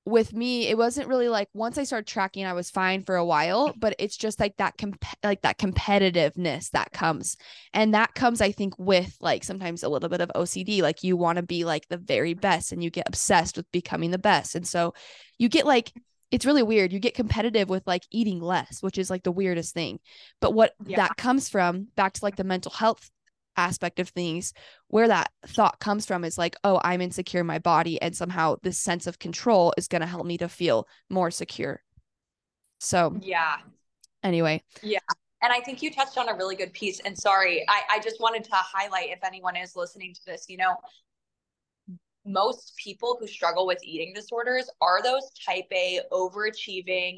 with 0.06 0.34
me 0.34 0.68
it 0.68 0.78
wasn't 0.78 1.08
really 1.08 1.30
like 1.30 1.48
once 1.54 1.78
i 1.78 1.84
started 1.84 2.06
tracking 2.06 2.46
i 2.46 2.52
was 2.52 2.70
fine 2.70 3.02
for 3.04 3.16
a 3.16 3.24
while 3.26 3.74
but 3.78 3.96
it's 4.00 4.18
just 4.18 4.38
like 4.38 4.56
that 4.58 4.78
comp- 4.78 5.06
like 5.24 5.42
that 5.42 5.58
competitiveness 5.58 6.70
that 6.72 6.92
comes. 6.92 7.36
And 7.74 7.94
that 7.94 8.14
comes 8.14 8.40
i 8.42 8.52
think 8.52 8.74
with 8.78 9.16
like 9.20 9.44
sometimes 9.44 9.84
a 9.84 9.90
little 9.90 10.10
bit 10.10 10.22
of 10.22 10.32
ocd 10.36 10.82
like 10.82 11.04
you 11.04 11.18
want 11.18 11.38
to 11.38 11.44
be 11.44 11.66
like 11.66 11.88
the 11.90 11.98
very 11.98 12.34
best 12.34 12.72
and 12.72 12.84
you 12.84 12.90
get 12.90 13.08
obsessed 13.08 13.58
with 13.58 13.72
becoming 13.72 14.12
the 14.12 14.18
best. 14.18 14.56
And 14.56 14.68
so 14.68 14.94
you 15.38 15.50
get 15.50 15.66
like 15.66 15.92
it's 16.34 16.48
really 16.48 16.64
weird. 16.64 16.92
You 16.92 17.00
get 17.00 17.14
competitive 17.14 17.70
with 17.70 17.86
like 17.86 18.08
eating 18.10 18.42
less, 18.42 18.82
which 18.82 18.98
is 18.98 19.12
like 19.12 19.22
the 19.22 19.32
weirdest 19.32 19.76
thing. 19.76 20.00
But 20.42 20.56
what 20.56 20.74
yeah. 20.84 20.98
that 20.98 21.16
comes 21.16 21.48
from, 21.48 21.90
back 21.96 22.14
to 22.14 22.26
like 22.26 22.38
the 22.38 22.44
mental 22.44 22.72
health 22.72 23.12
aspect 23.56 24.00
of 24.00 24.10
things, 24.10 24.52
where 24.88 25.08
that 25.08 25.30
thought 25.46 25.80
comes 25.80 26.08
from 26.08 26.24
is 26.24 26.36
like, 26.36 26.56
oh, 26.64 26.82
I'm 26.84 27.02
insecure 27.02 27.42
in 27.42 27.46
my 27.46 27.60
body. 27.60 28.02
And 28.02 28.18
somehow 28.18 28.56
this 28.64 28.80
sense 28.80 29.06
of 29.06 29.20
control 29.20 29.76
is 29.78 29.88
going 29.88 30.02
to 30.02 30.08
help 30.08 30.26
me 30.26 30.40
to 30.40 30.50
feel 30.50 30.88
more 31.08 31.30
secure. 31.30 31.84
So, 32.80 33.16
yeah. 33.22 33.58
Anyway. 34.24 34.64
Yeah. 34.82 34.98
And 35.44 35.54
I 35.54 35.60
think 35.60 35.84
you 35.84 35.92
touched 35.92 36.18
on 36.18 36.30
a 36.30 36.34
really 36.34 36.56
good 36.56 36.74
piece. 36.74 37.00
And 37.02 37.16
sorry, 37.16 37.64
I, 37.70 37.98
I 37.98 38.00
just 38.00 38.20
wanted 38.20 38.44
to 38.46 38.56
highlight 38.56 39.10
if 39.10 39.20
anyone 39.24 39.56
is 39.56 39.76
listening 39.76 40.16
to 40.16 40.22
this, 40.26 40.46
you 40.50 40.58
know, 40.58 40.78
most 42.26 42.74
people 42.78 43.18
who 43.20 43.28
struggle 43.28 43.68
with 43.68 43.84
eating 43.84 44.14
disorders 44.14 44.70
are 44.82 45.02
those 45.02 45.30
type 45.46 45.66
A 45.72 46.02
overachieving, 46.12 47.18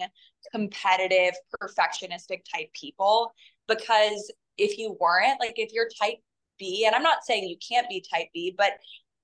competitive, 0.51 1.33
perfectionistic 1.61 2.41
type 2.53 2.71
people. 2.73 3.31
Because 3.67 4.31
if 4.57 4.77
you 4.77 4.97
weren't, 4.99 5.39
like 5.39 5.57
if 5.57 5.73
you're 5.73 5.89
type 6.01 6.17
B, 6.57 6.85
and 6.85 6.95
I'm 6.95 7.03
not 7.03 7.23
saying 7.23 7.47
you 7.47 7.57
can't 7.67 7.89
be 7.89 8.03
type 8.11 8.27
B, 8.33 8.53
but 8.57 8.71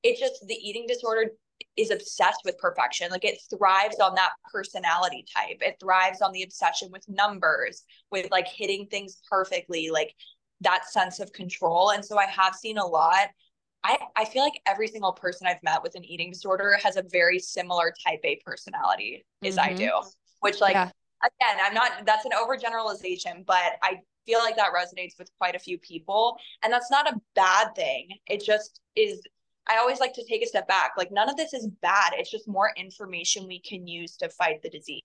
it 0.03 0.19
just 0.19 0.45
the 0.47 0.55
eating 0.55 0.85
disorder 0.87 1.31
is 1.77 1.91
obsessed 1.91 2.41
with 2.43 2.57
perfection. 2.57 3.09
Like 3.11 3.25
it 3.25 3.39
thrives 3.55 3.99
on 3.99 4.15
that 4.15 4.31
personality 4.51 5.25
type. 5.35 5.57
It 5.61 5.77
thrives 5.79 6.21
on 6.21 6.31
the 6.31 6.43
obsession 6.43 6.89
with 6.91 7.07
numbers, 7.07 7.83
with 8.11 8.29
like 8.31 8.47
hitting 8.47 8.87
things 8.87 9.21
perfectly, 9.29 9.89
like 9.89 10.13
that 10.61 10.89
sense 10.89 11.19
of 11.19 11.31
control. 11.33 11.91
And 11.91 12.03
so 12.03 12.17
I 12.17 12.25
have 12.25 12.55
seen 12.55 12.77
a 12.77 12.85
lot. 12.85 13.29
I, 13.83 13.97
I 14.15 14.25
feel 14.25 14.43
like 14.43 14.61
every 14.67 14.87
single 14.87 15.11
person 15.11 15.47
I've 15.47 15.61
met 15.63 15.81
with 15.81 15.95
an 15.95 16.05
eating 16.05 16.31
disorder 16.31 16.77
has 16.83 16.97
a 16.97 17.03
very 17.03 17.39
similar 17.39 17.93
type 18.05 18.19
A 18.23 18.39
personality 18.45 19.25
as 19.43 19.57
mm-hmm. 19.57 19.73
I 19.73 19.73
do, 19.73 19.91
which 20.41 20.61
like 20.61 20.73
yeah. 20.73 20.89
again, 21.23 21.63
I'm 21.63 21.73
not 21.73 22.05
that's 22.05 22.25
an 22.25 22.31
overgeneralization, 22.31 23.45
but 23.45 23.73
I 23.81 23.99
feel 24.25 24.39
like 24.39 24.55
that 24.55 24.69
resonates 24.73 25.17
with 25.17 25.31
quite 25.37 25.55
a 25.55 25.59
few 25.59 25.77
people. 25.79 26.37
And 26.63 26.71
that's 26.71 26.91
not 26.91 27.11
a 27.11 27.19
bad 27.35 27.75
thing. 27.75 28.09
It 28.27 28.43
just 28.43 28.81
is 28.95 29.21
I 29.67 29.77
always 29.77 29.99
like 29.99 30.13
to 30.13 30.25
take 30.25 30.43
a 30.43 30.47
step 30.47 30.67
back. 30.67 30.91
Like 30.97 31.11
none 31.11 31.29
of 31.29 31.37
this 31.37 31.53
is 31.53 31.67
bad. 31.81 32.13
It's 32.15 32.31
just 32.31 32.47
more 32.47 32.71
information 32.75 33.47
we 33.47 33.59
can 33.59 33.87
use 33.87 34.17
to 34.17 34.29
fight 34.29 34.61
the 34.61 34.69
disease. 34.69 35.01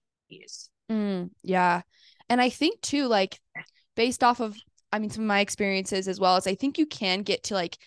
Mm, 0.90 1.30
yeah. 1.42 1.82
And 2.28 2.40
I 2.40 2.48
think 2.48 2.80
too, 2.80 3.06
like 3.06 3.38
based 3.94 4.22
off 4.22 4.40
of 4.40 4.56
I 4.92 4.98
mean 4.98 5.10
some 5.10 5.24
of 5.24 5.28
my 5.28 5.40
experiences 5.40 6.08
as 6.08 6.20
well 6.20 6.36
as 6.36 6.46
I 6.46 6.54
think 6.54 6.78
you 6.78 6.86
can 6.86 7.22
get 7.22 7.44
to 7.44 7.54
like 7.54 7.78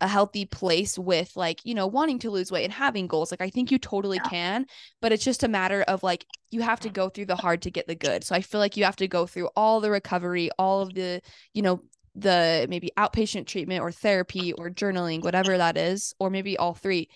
a 0.00 0.08
healthy 0.08 0.44
place 0.44 0.98
with 0.98 1.34
like 1.36 1.60
you 1.64 1.74
know 1.74 1.86
wanting 1.86 2.18
to 2.18 2.30
lose 2.30 2.52
weight 2.52 2.64
and 2.64 2.72
having 2.72 3.06
goals 3.06 3.30
like 3.30 3.40
i 3.40 3.48
think 3.48 3.70
you 3.70 3.78
totally 3.78 4.18
yeah. 4.22 4.28
can 4.28 4.66
but 5.00 5.10
it's 5.10 5.24
just 5.24 5.42
a 5.42 5.48
matter 5.48 5.82
of 5.82 6.02
like 6.02 6.26
you 6.50 6.60
have 6.60 6.80
to 6.80 6.88
mm-hmm. 6.88 6.94
go 6.94 7.08
through 7.08 7.24
the 7.24 7.36
hard 7.36 7.62
to 7.62 7.70
get 7.70 7.86
the 7.86 7.94
good 7.94 8.22
so 8.22 8.34
i 8.34 8.40
feel 8.40 8.60
like 8.60 8.76
you 8.76 8.84
have 8.84 8.96
to 8.96 9.08
go 9.08 9.26
through 9.26 9.48
all 9.56 9.80
the 9.80 9.90
recovery 9.90 10.50
all 10.58 10.82
of 10.82 10.92
the 10.94 11.20
you 11.54 11.62
know 11.62 11.80
the 12.14 12.66
maybe 12.68 12.90
outpatient 12.96 13.46
treatment 13.46 13.80
or 13.80 13.90
therapy 13.90 14.52
or 14.54 14.70
journaling 14.70 15.22
whatever 15.22 15.56
that 15.56 15.76
is 15.76 16.14
or 16.18 16.30
maybe 16.30 16.56
all 16.56 16.74
three 16.74 17.08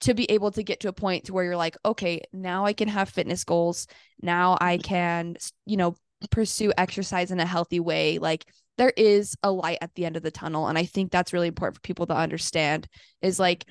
to 0.00 0.14
be 0.14 0.30
able 0.30 0.50
to 0.50 0.62
get 0.62 0.80
to 0.80 0.88
a 0.88 0.92
point 0.92 1.24
to 1.24 1.32
where 1.32 1.44
you're 1.44 1.56
like 1.56 1.76
okay 1.84 2.20
now 2.32 2.66
i 2.66 2.72
can 2.72 2.88
have 2.88 3.08
fitness 3.08 3.44
goals 3.44 3.86
now 4.20 4.56
i 4.60 4.76
mm-hmm. 4.76 4.82
can 4.82 5.36
you 5.64 5.76
know 5.76 5.94
pursue 6.30 6.72
exercise 6.76 7.30
in 7.30 7.40
a 7.40 7.46
healthy 7.46 7.80
way 7.80 8.18
like 8.18 8.46
there 8.76 8.92
is 8.96 9.36
a 9.42 9.50
light 9.50 9.78
at 9.80 9.94
the 9.94 10.04
end 10.04 10.16
of 10.16 10.22
the 10.22 10.30
tunnel 10.30 10.66
and 10.66 10.76
i 10.78 10.84
think 10.84 11.10
that's 11.10 11.32
really 11.32 11.48
important 11.48 11.76
for 11.76 11.80
people 11.82 12.06
to 12.06 12.14
understand 12.14 12.86
is 13.22 13.38
like 13.38 13.64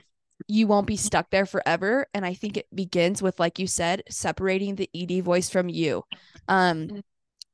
you 0.48 0.68
won't 0.68 0.88
be 0.88 0.98
stuck 0.98 1.30
there 1.30 1.46
forever 1.46 2.08
and 2.14 2.26
i 2.26 2.34
think 2.34 2.58
it 2.58 2.68
begins 2.74 3.22
with 3.22 3.40
like 3.40 3.60
you 3.60 3.68
said 3.68 4.04
separating 4.10 4.76
the 4.76 4.90
ed 4.96 5.24
voice 5.24 5.50
from 5.50 5.68
you. 5.68 6.04
Um 6.48 7.02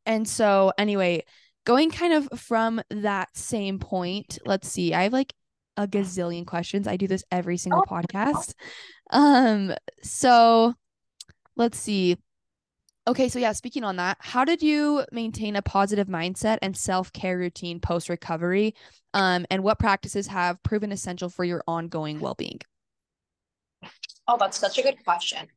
and 0.05 0.27
so 0.27 0.73
anyway 0.77 1.23
going 1.65 1.89
kind 1.89 2.13
of 2.13 2.27
from 2.37 2.81
that 2.89 3.29
same 3.37 3.79
point 3.79 4.37
let's 4.45 4.67
see 4.67 4.93
i 4.93 5.03
have 5.03 5.13
like 5.13 5.33
a 5.77 5.87
gazillion 5.87 6.45
questions. 6.45 6.87
I 6.87 6.97
do 6.97 7.07
this 7.07 7.23
every 7.31 7.57
single 7.57 7.83
oh. 7.87 7.91
podcast. 7.91 8.53
Um 9.09 9.73
so 10.01 10.73
let's 11.55 11.77
see 11.77 12.17
Okay, 13.05 13.27
so 13.27 13.37
yeah, 13.37 13.51
speaking 13.51 13.83
on 13.83 13.97
that, 13.97 14.17
how 14.19 14.45
did 14.45 14.61
you 14.61 15.03
maintain 15.11 15.57
a 15.57 15.61
positive 15.61 16.07
mindset 16.07 16.57
and 16.61 16.75
self-care 16.75 17.37
routine 17.37 17.81
post 17.81 18.07
recovery? 18.07 18.75
Um, 19.13 19.45
and 19.51 19.61
what 19.61 19.77
practices 19.77 20.27
have 20.27 20.61
proven 20.63 20.91
essential 20.91 21.29
for 21.29 21.43
your 21.43 21.63
ongoing 21.67 22.21
well-being? 22.21 22.61
Oh, 24.27 24.37
that's 24.39 24.57
such 24.57 24.77
a 24.77 24.81
good 24.81 25.03
question. 25.03 25.47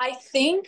I 0.00 0.14
think 0.32 0.66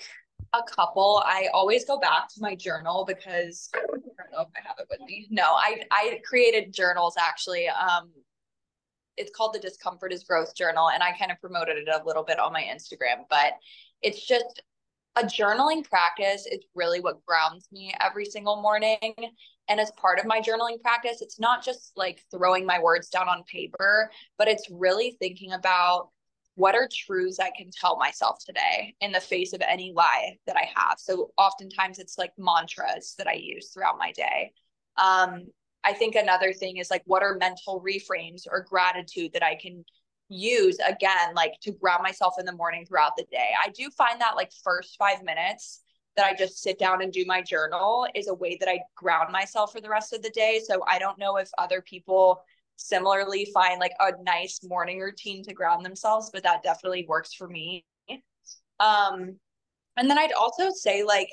a 0.53 0.63
couple. 0.63 1.23
I 1.27 1.49
always 1.53 1.85
go 1.85 1.99
back 1.99 2.29
to 2.35 2.41
my 2.41 2.55
journal 2.55 3.05
because 3.05 3.69
I 3.75 3.81
don't 3.81 4.33
know 4.33 4.43
if 4.43 4.49
I 4.57 4.67
have 4.67 4.77
it 4.79 4.87
with 4.89 5.01
me. 5.01 5.27
No, 5.31 5.43
I 5.43 5.83
I 5.91 6.21
created 6.25 6.73
journals 6.73 7.17
actually. 7.19 7.69
Um, 7.69 8.11
it's 9.17 9.33
called 9.35 9.55
the 9.55 9.59
Discomfort 9.59 10.13
is 10.13 10.23
Growth 10.23 10.55
Journal, 10.55 10.91
and 10.91 11.03
I 11.03 11.19
kind 11.19 11.33
of 11.33 11.41
promoted 11.41 11.79
it 11.79 11.89
a 11.89 12.05
little 12.05 12.23
bit 12.23 12.39
on 12.39 12.53
my 12.53 12.63
Instagram. 12.63 13.25
But 13.29 13.55
it's 14.03 14.25
just 14.25 14.63
a 15.17 15.23
journaling 15.23 15.89
practice 15.89 16.47
is 16.47 16.61
really 16.75 17.01
what 17.01 17.25
grounds 17.25 17.69
me 17.73 17.95
every 18.01 18.27
single 18.27 18.61
morning. 18.61 19.15
And 19.69 19.81
as 19.81 19.91
part 19.93 20.19
of 20.19 20.27
my 20.27 20.41
journaling 20.41 20.81
practice, 20.81 21.23
it's 21.23 21.41
not 21.41 21.65
just 21.65 21.93
like 21.97 22.23
throwing 22.31 22.67
my 22.67 22.81
words 22.81 23.09
down 23.09 23.29
on 23.29 23.43
paper, 23.45 24.11
but 24.39 24.47
it's 24.47 24.69
really 24.71 25.17
thinking 25.19 25.53
about 25.53 26.11
what 26.55 26.75
are 26.75 26.89
truths 26.91 27.39
I 27.39 27.51
can 27.57 27.71
tell 27.71 27.97
myself 27.97 28.39
today 28.45 28.95
in 29.01 29.13
the 29.13 29.21
face 29.21 29.53
of 29.53 29.63
any 29.67 29.93
lie 29.95 30.37
that 30.47 30.57
I 30.57 30.69
have. 30.75 30.97
So 30.99 31.31
oftentimes 31.37 31.99
it's 31.99 32.19
like 32.19 32.33
mantras 32.39 33.15
that 33.19 33.27
I 33.27 33.35
use 33.35 33.71
throughout 33.71 33.99
my 33.99 34.13
day. 34.13 34.53
Um, 34.97 35.47
I 35.85 35.93
think 35.93 36.15
another 36.15 36.53
thing 36.53 36.79
is 36.79 36.91
like 36.91 37.03
what 37.05 37.23
are 37.23 37.37
mental 37.37 37.83
reframes 37.87 38.43
or 38.51 38.67
gratitude 38.69 39.33
that 39.35 39.45
I 39.45 39.55
can 39.55 39.85
use 40.29 40.79
again 40.87 41.35
like 41.35 41.53
to 41.63 41.73
ground 41.73 42.03
myself 42.03 42.35
in 42.39 42.47
the 42.47 42.53
morning 42.53 42.85
throughout 42.85 43.13
the 43.17 43.25
day. 43.31 43.51
I 43.65 43.71
do 43.71 43.91
find 43.91 44.21
that 44.21 44.37
like 44.37 44.51
first 44.65 44.97
5 44.99 45.23
minutes 45.23 45.83
that 46.17 46.27
I 46.27 46.35
just 46.35 46.63
sit 46.63 46.79
down 46.79 47.03
and 47.03 47.13
do 47.13 47.25
my 47.27 47.43
journal 47.43 48.07
is 48.15 48.29
a 48.29 48.35
way 48.35 48.57
that 48.61 48.69
I 48.69 48.81
ground 48.97 49.31
myself 49.33 49.73
for 49.73 49.81
the 49.81 49.91
rest 49.91 50.13
of 50.13 50.23
the 50.23 50.31
day. 50.31 50.61
So 50.67 50.83
I 50.89 50.99
don't 50.99 51.19
know 51.19 51.37
if 51.37 51.51
other 51.59 51.83
people 51.83 52.43
similarly 52.77 53.49
find 53.55 53.79
like 53.81 53.93
a 54.01 54.13
nice 54.23 54.61
morning 54.65 55.01
routine 55.01 55.43
to 55.45 55.55
ground 55.55 55.85
themselves, 55.85 56.31
but 56.33 56.43
that 56.43 56.63
definitely 56.63 57.07
works 57.09 57.35
for 57.35 57.49
me. 57.49 57.85
Um 58.81 59.37
and 59.99 60.11
then 60.11 60.19
I'd 60.19 60.33
also 60.33 60.71
say 60.71 61.03
like 61.03 61.31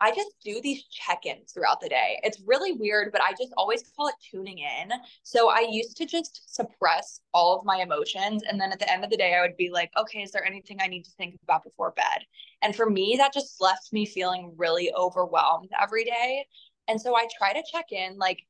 I 0.00 0.10
just 0.10 0.32
do 0.44 0.60
these 0.60 0.84
check 0.84 1.24
ins 1.24 1.52
throughout 1.52 1.80
the 1.80 1.88
day. 1.88 2.20
It's 2.22 2.42
really 2.44 2.72
weird, 2.72 3.12
but 3.12 3.22
I 3.22 3.30
just 3.30 3.52
always 3.56 3.82
call 3.96 4.08
it 4.08 4.14
tuning 4.30 4.58
in. 4.58 4.92
So 5.22 5.48
I 5.48 5.66
used 5.70 5.96
to 5.98 6.06
just 6.06 6.54
suppress 6.54 7.20
all 7.32 7.58
of 7.58 7.64
my 7.64 7.76
emotions. 7.76 8.42
And 8.48 8.60
then 8.60 8.72
at 8.72 8.78
the 8.78 8.92
end 8.92 9.04
of 9.04 9.10
the 9.10 9.16
day, 9.16 9.34
I 9.34 9.40
would 9.40 9.56
be 9.56 9.70
like, 9.70 9.90
okay, 9.96 10.22
is 10.22 10.32
there 10.32 10.44
anything 10.44 10.78
I 10.80 10.88
need 10.88 11.04
to 11.04 11.10
think 11.12 11.36
about 11.42 11.64
before 11.64 11.92
bed? 11.92 12.24
And 12.60 12.74
for 12.74 12.90
me, 12.90 13.14
that 13.18 13.32
just 13.32 13.60
left 13.60 13.92
me 13.92 14.04
feeling 14.04 14.52
really 14.56 14.92
overwhelmed 14.94 15.70
every 15.80 16.04
day. 16.04 16.44
And 16.88 17.00
so 17.00 17.16
I 17.16 17.26
try 17.38 17.52
to 17.52 17.62
check 17.70 17.92
in 17.92 18.18
like 18.18 18.40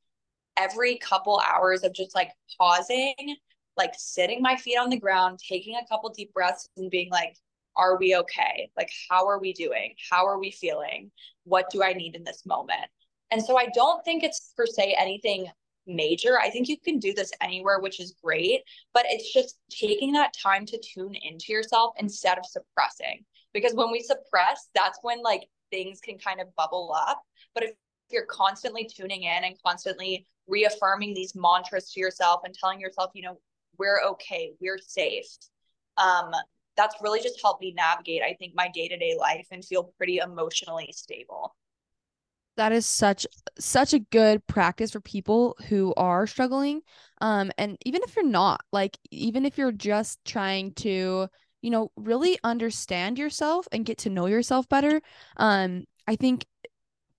every 0.57 0.97
couple 0.97 1.41
hours 1.47 1.85
of 1.85 1.93
just 1.93 2.15
like 2.15 2.31
pausing, 2.59 3.37
like 3.77 3.93
sitting 3.97 4.41
my 4.41 4.57
feet 4.57 4.79
on 4.79 4.91
the 4.91 4.99
ground, 4.99 5.39
taking 5.47 5.77
a 5.77 5.87
couple 5.89 6.11
deep 6.11 6.33
breaths 6.33 6.69
and 6.77 6.91
being 6.91 7.11
like, 7.11 7.37
are 7.77 7.99
we 7.99 8.17
okay? 8.17 8.71
Like, 8.77 8.91
how 9.11 9.27
are 9.27 9.39
we 9.39 9.53
doing? 9.53 9.95
How 10.11 10.27
are 10.27 10.39
we 10.39 10.51
feeling? 10.51 11.11
What 11.45 11.71
do 11.71 11.83
I 11.83 11.93
need 11.93 12.15
in 12.15 12.25
this 12.25 12.47
moment? 12.47 12.87
And 13.31 13.43
so 13.43 13.59
I 13.59 13.67
don't 13.75 14.05
think 14.05 14.23
it's 14.23 14.53
per 14.57 14.67
se 14.67 14.97
anything 14.99 15.49
major. 15.87 16.39
I 16.39 16.51
think 16.51 16.69
you 16.69 16.79
can 16.79 16.99
do 16.99 17.13
this 17.13 17.33
anywhere, 17.41 17.81
which 17.81 18.01
is 18.01 18.15
great, 18.23 18.63
but 18.93 19.05
it's 19.09 19.33
just 19.33 19.59
taking 19.71 20.13
that 20.13 20.35
time 20.41 20.67
to 20.67 20.79
tune 20.79 21.15
into 21.15 21.47
yourself 21.53 21.95
instead 21.99 22.39
of 22.39 22.47
suppressing. 22.47 23.25
Because 23.53 23.75
when 23.75 23.91
we 23.91 24.01
suppress, 24.01 24.69
that's 24.75 24.99
when 25.03 25.23
like 25.23 25.49
things 25.71 26.01
can 26.01 26.19
kind 26.19 26.41
of 26.41 26.55
bubble 26.57 26.95
up. 26.97 27.23
But 27.55 27.65
if 27.65 27.73
you're 28.11 28.27
constantly 28.27 28.85
tuning 28.85 29.25
in 29.25 29.45
and 29.45 29.57
constantly 29.65 30.27
reaffirming 30.47 31.15
these 31.15 31.35
mantras 31.35 31.91
to 31.93 32.01
yourself 32.01 32.43
and 32.45 32.55
telling 32.55 32.81
yourself, 32.81 33.11
you 33.15 33.23
know, 33.23 33.39
we're 33.79 34.01
okay, 34.03 34.53
we're 34.61 34.79
safe, 34.79 35.27
um, 35.97 36.31
that's 36.77 36.97
really 37.01 37.21
just 37.21 37.41
helped 37.41 37.61
me 37.61 37.73
navigate 37.73 38.23
i 38.23 38.35
think 38.35 38.55
my 38.55 38.69
day-to-day 38.73 39.17
life 39.19 39.47
and 39.51 39.65
feel 39.65 39.93
pretty 39.97 40.19
emotionally 40.19 40.93
stable. 40.93 41.55
That 42.57 42.71
is 42.71 42.87
such 42.87 43.27
such 43.59 43.95
a 43.95 43.99
good 43.99 44.47
practice 44.47 44.93
for 44.93 45.01
people 45.01 45.57
who 45.69 45.93
are 45.97 46.27
struggling 46.27 46.83
um 47.21 47.51
and 47.59 47.77
even 47.85 48.03
if 48.05 48.15
you're 48.15 48.25
not 48.25 48.61
like 48.73 48.97
even 49.11 49.45
if 49.45 49.59
you're 49.59 49.73
just 49.73 50.25
trying 50.25 50.73
to 50.75 51.29
you 51.63 51.71
know 51.71 51.91
really 51.97 52.39
understand 52.45 53.19
yourself 53.19 53.67
and 53.73 53.85
get 53.85 53.99
to 53.99 54.11
know 54.11 54.27
yourself 54.27 54.69
better 54.69 55.01
um 55.39 55.85
i 56.07 56.15
think 56.15 56.47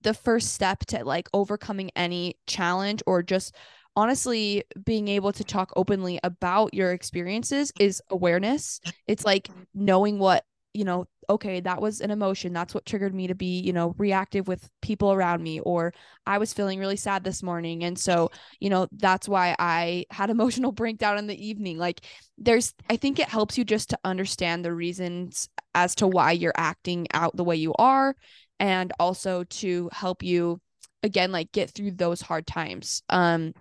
the 0.02 0.14
first 0.14 0.54
step 0.54 0.80
to 0.86 1.04
like 1.04 1.28
overcoming 1.34 1.90
any 1.96 2.36
challenge 2.46 3.02
or 3.06 3.22
just 3.22 3.54
honestly 3.96 4.62
being 4.84 5.08
able 5.08 5.32
to 5.32 5.42
talk 5.42 5.72
openly 5.74 6.20
about 6.22 6.74
your 6.74 6.92
experiences 6.92 7.72
is 7.80 8.02
awareness. 8.10 8.80
It's 9.06 9.24
like 9.24 9.48
knowing 9.74 10.18
what 10.18 10.44
you 10.74 10.84
know 10.84 11.06
okay 11.30 11.60
that 11.60 11.80
was 11.80 12.00
an 12.00 12.10
emotion. 12.10 12.52
That's 12.52 12.74
what 12.74 12.84
triggered 12.84 13.14
me 13.14 13.26
to 13.26 13.34
be 13.34 13.60
you 13.60 13.72
know 13.72 13.94
reactive 13.96 14.46
with 14.46 14.68
people 14.82 15.12
around 15.12 15.42
me 15.42 15.58
or 15.60 15.92
i 16.26 16.38
was 16.38 16.52
feeling 16.52 16.78
really 16.78 16.96
sad 16.96 17.24
this 17.24 17.42
morning. 17.42 17.82
And 17.82 17.98
so 17.98 18.30
you 18.60 18.68
know 18.68 18.86
that's 18.92 19.28
why 19.28 19.56
i 19.58 20.04
had 20.10 20.30
emotional 20.36 20.72
breakdown 20.72 21.16
in 21.18 21.26
the 21.26 21.46
evening. 21.46 21.78
Like 21.78 22.02
there's 22.36 22.74
i 22.90 22.96
think 22.96 23.18
it 23.18 23.28
helps 23.28 23.56
you 23.56 23.64
just 23.64 23.90
to 23.90 23.98
understand 24.04 24.64
the 24.64 24.74
reasons 24.74 25.48
as 25.74 25.94
to 25.96 26.06
why 26.06 26.32
you're 26.32 26.52
acting 26.56 27.06
out 27.14 27.36
the 27.36 27.44
way 27.44 27.56
you 27.56 27.74
are 27.78 28.14
and 28.60 28.92
also 29.00 29.44
to 29.44 29.88
help 29.92 30.22
you 30.22 30.60
again 31.02 31.32
like 31.32 31.52
get 31.52 31.70
through 31.70 31.92
those 31.92 32.20
hard 32.20 32.46
times. 32.46 33.02
Um 33.08 33.54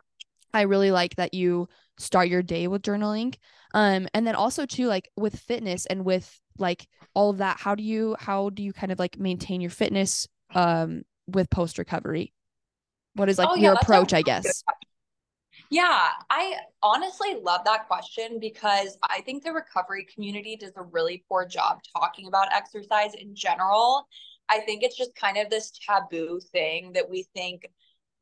I 0.55 0.61
really 0.63 0.91
like 0.91 1.15
that 1.15 1.33
you 1.33 1.67
start 1.97 2.29
your 2.29 2.41
day 2.41 2.67
with 2.67 2.81
journaling. 2.81 3.35
Um 3.73 4.07
and 4.13 4.25
then 4.25 4.35
also 4.35 4.65
too 4.65 4.87
like 4.87 5.11
with 5.15 5.37
fitness 5.37 5.85
and 5.85 6.05
with 6.05 6.39
like 6.57 6.87
all 7.13 7.29
of 7.29 7.37
that 7.39 7.59
how 7.59 7.75
do 7.75 7.83
you 7.83 8.15
how 8.19 8.49
do 8.49 8.63
you 8.63 8.73
kind 8.73 8.91
of 8.91 8.99
like 8.99 9.19
maintain 9.19 9.61
your 9.61 9.69
fitness 9.69 10.27
um 10.53 11.03
with 11.27 11.49
post 11.49 11.77
recovery 11.77 12.33
what 13.15 13.29
is 13.29 13.37
like 13.37 13.49
oh, 13.49 13.55
yeah, 13.55 13.63
your 13.63 13.73
approach 13.73 14.13
i 14.13 14.21
guess? 14.21 14.63
yeah, 15.71 16.09
I 16.29 16.55
honestly 16.83 17.37
love 17.41 17.61
that 17.65 17.87
question 17.87 18.39
because 18.39 18.97
I 19.09 19.21
think 19.21 19.43
the 19.43 19.51
recovery 19.51 20.05
community 20.13 20.55
does 20.55 20.73
a 20.75 20.83
really 20.83 21.23
poor 21.27 21.45
job 21.45 21.79
talking 21.97 22.27
about 22.27 22.53
exercise 22.53 23.13
in 23.15 23.35
general. 23.35 24.07
I 24.49 24.59
think 24.59 24.83
it's 24.83 24.97
just 24.97 25.15
kind 25.15 25.37
of 25.37 25.49
this 25.49 25.71
taboo 25.71 26.39
thing 26.51 26.93
that 26.93 27.09
we 27.09 27.25
think 27.33 27.67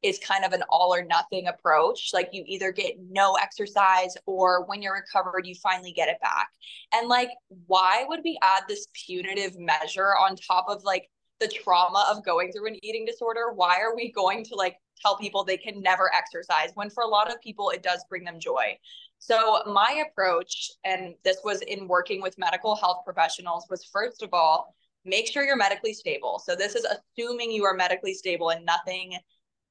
is 0.03 0.19
kind 0.19 0.43
of 0.43 0.51
an 0.51 0.63
all 0.69 0.93
or 0.93 1.03
nothing 1.03 1.48
approach. 1.48 2.12
Like 2.13 2.29
you 2.33 2.43
either 2.45 2.72
get 2.72 2.95
no 3.10 3.36
exercise 3.36 4.15
or 4.25 4.65
when 4.65 4.81
you're 4.81 4.93
recovered, 4.93 5.48
you 5.48 5.55
finally 5.55 5.93
get 5.93 6.10
it 6.10 6.17
back. 6.22 6.50
And 6.93 7.07
like, 7.07 7.29
why 7.67 8.05
would 8.07 8.19
we 8.24 8.38
add 8.43 8.63
this 8.67 8.86
punitive 9.05 9.57
measure 9.57 10.10
on 10.10 10.36
top 10.36 10.65
of 10.67 10.83
like 10.83 11.10
the 11.39 11.48
trauma 11.48 12.07
of 12.12 12.24
going 12.24 12.51
through 12.51 12.67
an 12.67 12.77
eating 12.83 13.05
disorder? 13.05 13.53
Why 13.53 13.79
are 13.79 13.95
we 13.95 14.12
going 14.12 14.43
to 14.45 14.55
like 14.55 14.75
tell 15.01 15.17
people 15.17 15.43
they 15.43 15.57
can 15.57 15.81
never 15.81 16.13
exercise 16.13 16.72
when 16.75 16.89
for 16.89 17.03
a 17.03 17.07
lot 17.07 17.31
of 17.31 17.41
people 17.41 17.69
it 17.69 17.81
does 17.81 18.05
bring 18.10 18.24
them 18.24 18.39
joy? 18.39 18.77
So 19.19 19.63
my 19.65 20.03
approach, 20.05 20.72
and 20.83 21.15
this 21.24 21.38
was 21.45 21.62
in 21.62 21.88
working 21.88 22.22
with 22.22 22.38
medical 22.38 22.75
health 22.75 23.03
professionals, 23.05 23.65
was 23.69 23.86
first 23.86 24.22
of 24.22 24.29
all, 24.33 24.75
make 25.05 25.31
sure 25.31 25.43
you're 25.43 25.55
medically 25.55 25.93
stable. 25.93 26.41
So 26.43 26.55
this 26.55 26.75
is 26.75 26.86
assuming 26.86 27.51
you 27.51 27.63
are 27.63 27.74
medically 27.74 28.13
stable 28.13 28.50
and 28.50 28.65
nothing 28.65 29.17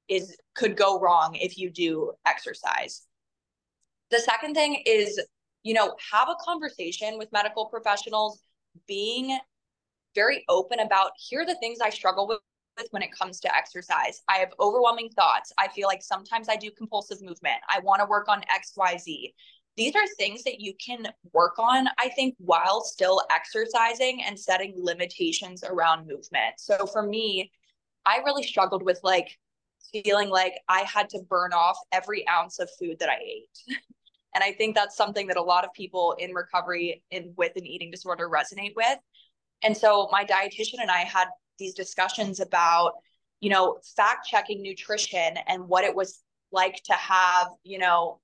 is 0.07 0.35
could 0.55 0.75
go 0.75 0.99
wrong 0.99 1.35
if 1.35 1.57
you 1.57 1.69
do 1.69 2.11
exercise. 2.25 3.05
The 4.11 4.19
second 4.19 4.53
thing 4.53 4.83
is, 4.85 5.19
you 5.63 5.73
know, 5.73 5.95
have 6.11 6.29
a 6.29 6.35
conversation 6.43 7.17
with 7.17 7.31
medical 7.31 7.65
professionals, 7.65 8.41
being 8.87 9.39
very 10.15 10.43
open 10.49 10.79
about 10.79 11.11
here 11.17 11.41
are 11.41 11.45
the 11.45 11.55
things 11.55 11.79
I 11.81 11.89
struggle 11.89 12.27
with 12.27 12.39
when 12.91 13.01
it 13.03 13.11
comes 13.11 13.39
to 13.41 13.55
exercise. 13.55 14.21
I 14.27 14.37
have 14.37 14.53
overwhelming 14.59 15.09
thoughts. 15.09 15.51
I 15.57 15.67
feel 15.69 15.87
like 15.87 16.01
sometimes 16.01 16.49
I 16.49 16.55
do 16.55 16.71
compulsive 16.71 17.21
movement. 17.21 17.57
I 17.69 17.79
want 17.79 18.01
to 18.01 18.07
work 18.07 18.27
on 18.27 18.41
XYZ. 18.41 19.33
These 19.75 19.95
are 19.95 20.07
things 20.17 20.43
that 20.43 20.59
you 20.59 20.73
can 20.83 21.07
work 21.33 21.57
on, 21.57 21.87
I 21.97 22.09
think, 22.09 22.35
while 22.37 22.81
still 22.83 23.23
exercising 23.31 24.23
and 24.23 24.39
setting 24.39 24.73
limitations 24.77 25.63
around 25.63 26.07
movement. 26.07 26.55
So 26.57 26.85
for 26.85 27.01
me, 27.03 27.51
I 28.05 28.17
really 28.17 28.43
struggled 28.43 28.83
with 28.83 28.99
like 29.03 29.37
feeling 29.93 30.29
like 30.29 30.53
I 30.67 30.81
had 30.81 31.09
to 31.09 31.19
burn 31.29 31.53
off 31.53 31.77
every 31.91 32.27
ounce 32.27 32.59
of 32.59 32.69
food 32.79 32.97
that 32.99 33.09
I 33.09 33.19
ate. 33.23 33.57
and 34.35 34.43
I 34.43 34.51
think 34.53 34.75
that's 34.75 34.97
something 34.97 35.27
that 35.27 35.37
a 35.37 35.41
lot 35.41 35.63
of 35.63 35.73
people 35.73 36.15
in 36.17 36.33
recovery 36.33 37.03
in 37.11 37.33
with 37.37 37.55
an 37.55 37.65
eating 37.65 37.91
disorder 37.91 38.29
resonate 38.29 38.73
with. 38.75 38.97
And 39.63 39.75
so 39.75 40.09
my 40.11 40.25
dietitian 40.25 40.81
and 40.81 40.91
I 40.91 40.99
had 40.99 41.27
these 41.59 41.73
discussions 41.73 42.39
about, 42.39 42.93
you 43.39 43.49
know, 43.49 43.77
fact 43.95 44.27
checking 44.27 44.61
nutrition 44.61 45.37
and 45.47 45.67
what 45.67 45.83
it 45.83 45.95
was 45.95 46.21
like 46.51 46.81
to 46.85 46.93
have, 46.93 47.47
you 47.63 47.79
know, 47.79 48.19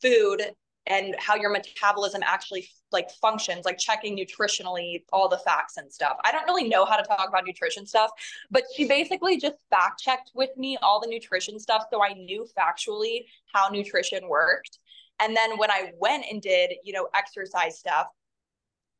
food 0.00 0.42
and 0.86 1.14
how 1.18 1.36
your 1.36 1.50
metabolism 1.50 2.22
actually 2.24 2.68
like 2.90 3.10
functions 3.20 3.64
like 3.64 3.78
checking 3.78 4.16
nutritionally 4.16 5.04
all 5.12 5.28
the 5.28 5.38
facts 5.38 5.76
and 5.76 5.92
stuff 5.92 6.16
i 6.24 6.32
don't 6.32 6.44
really 6.44 6.68
know 6.68 6.84
how 6.84 6.96
to 6.96 7.04
talk 7.04 7.28
about 7.28 7.44
nutrition 7.46 7.86
stuff 7.86 8.10
but 8.50 8.64
she 8.74 8.86
basically 8.86 9.38
just 9.38 9.54
fact 9.70 10.00
checked 10.00 10.30
with 10.34 10.50
me 10.56 10.76
all 10.82 11.00
the 11.00 11.08
nutrition 11.08 11.58
stuff 11.58 11.84
so 11.92 12.02
i 12.02 12.12
knew 12.14 12.46
factually 12.58 13.24
how 13.52 13.68
nutrition 13.68 14.28
worked 14.28 14.78
and 15.20 15.36
then 15.36 15.56
when 15.56 15.70
i 15.70 15.92
went 15.98 16.24
and 16.30 16.42
did 16.42 16.72
you 16.84 16.92
know 16.92 17.08
exercise 17.14 17.78
stuff 17.78 18.08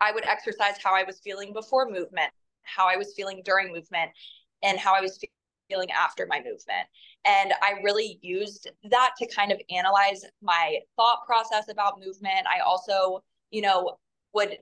I 0.03 0.11
would 0.11 0.27
exercise 0.27 0.75
how 0.83 0.95
I 0.95 1.05
was 1.05 1.21
feeling 1.21 1.53
before 1.53 1.89
movement, 1.89 2.33
how 2.63 2.89
I 2.89 2.97
was 2.97 3.15
feeling 3.15 3.41
during 3.45 3.73
movement, 3.73 4.11
and 4.63 4.79
how 4.79 4.95
I 4.95 5.01
was 5.01 5.19
feeling 5.71 5.91
after 5.93 6.27
my 6.27 6.39
movement. 6.39 6.89
And 7.25 7.53
I 7.63 7.81
really 7.83 8.19
used 8.21 8.69
that 8.91 9.13
to 9.19 9.27
kind 9.29 9.53
of 9.53 9.61
analyze 9.71 10.25
my 10.43 10.79
thought 10.97 11.25
process 11.27 11.69
about 11.71 12.01
movement. 12.05 12.47
I 12.47 12.61
also, 12.61 13.23
you 13.51 13.63
know, 13.63 13.99
would 14.35 14.59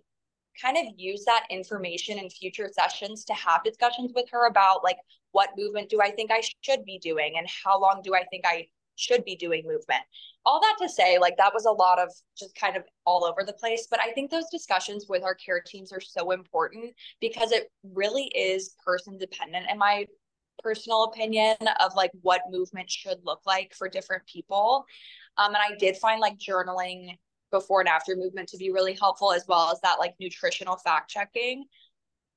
kind 0.61 0.77
of 0.77 0.85
use 0.97 1.25
that 1.25 1.47
information 1.51 2.19
in 2.19 2.29
future 2.29 2.69
sessions 2.73 3.25
to 3.25 3.35
have 3.35 3.65
discussions 3.65 4.13
with 4.15 4.27
her 4.31 4.47
about 4.47 4.85
like 4.85 4.99
what 5.33 5.51
movement 5.57 5.89
do 5.89 6.01
I 6.03 6.11
think 6.11 6.31
I 6.31 6.43
should 6.63 6.85
be 6.85 6.99
doing 6.99 7.35
and 7.39 7.47
how 7.65 7.81
long 7.81 8.01
do 8.03 8.15
I 8.15 8.25
think 8.25 8.45
I 8.45 8.67
should 8.97 9.25
be 9.25 9.37
doing 9.37 9.63
movement. 9.65 10.03
All 10.45 10.61
that 10.61 10.77
to 10.81 10.89
say, 10.89 11.19
like 11.19 11.37
that 11.39 11.55
was 11.55 11.65
a 11.65 11.71
lot 11.71 11.99
of 11.99 12.11
just 12.37 12.55
kind 12.55 12.77
of 12.77 12.83
all 13.07 13.25
over 13.25 13.43
the 13.45 13.53
place. 13.53 13.87
But 13.91 14.01
I 14.01 14.13
think 14.13 14.31
those 14.31 14.51
discussions 14.51 15.07
with 15.09 15.23
our 15.23 15.35
care 15.35 15.63
teams 15.65 15.93
are 15.93 16.01
so 16.01 16.33
important 16.33 16.93
because 17.21 17.53
it 17.53 17.71
really 17.95 18.25
is 18.35 18.75
person 18.85 19.17
dependent, 19.17 19.67
in 19.71 19.79
my 19.79 20.07
personal 20.63 21.05
opinion, 21.05 21.57
of 21.81 21.95
like 21.95 22.11
what 22.23 22.43
movement 22.51 22.91
should 22.91 23.19
look 23.25 23.41
like 23.47 23.75
for 23.75 23.89
different 23.89 24.27
people. 24.27 24.85
Um, 25.37 25.55
and 25.55 25.63
I 25.63 25.77
did 25.77 25.97
find 25.97 26.21
like 26.21 26.39
journaling 26.39 27.17
before 27.51 27.81
and 27.81 27.89
after 27.89 28.17
movement 28.17 28.49
to 28.51 28.57
be 28.57 28.71
really 28.71 28.95
helpful, 28.95 29.33
as 29.33 29.45
well 29.49 29.71
as 29.73 29.81
that 29.81 29.99
like 29.99 30.15
nutritional 30.21 30.77
fact 30.77 31.11
checking. 31.11 31.65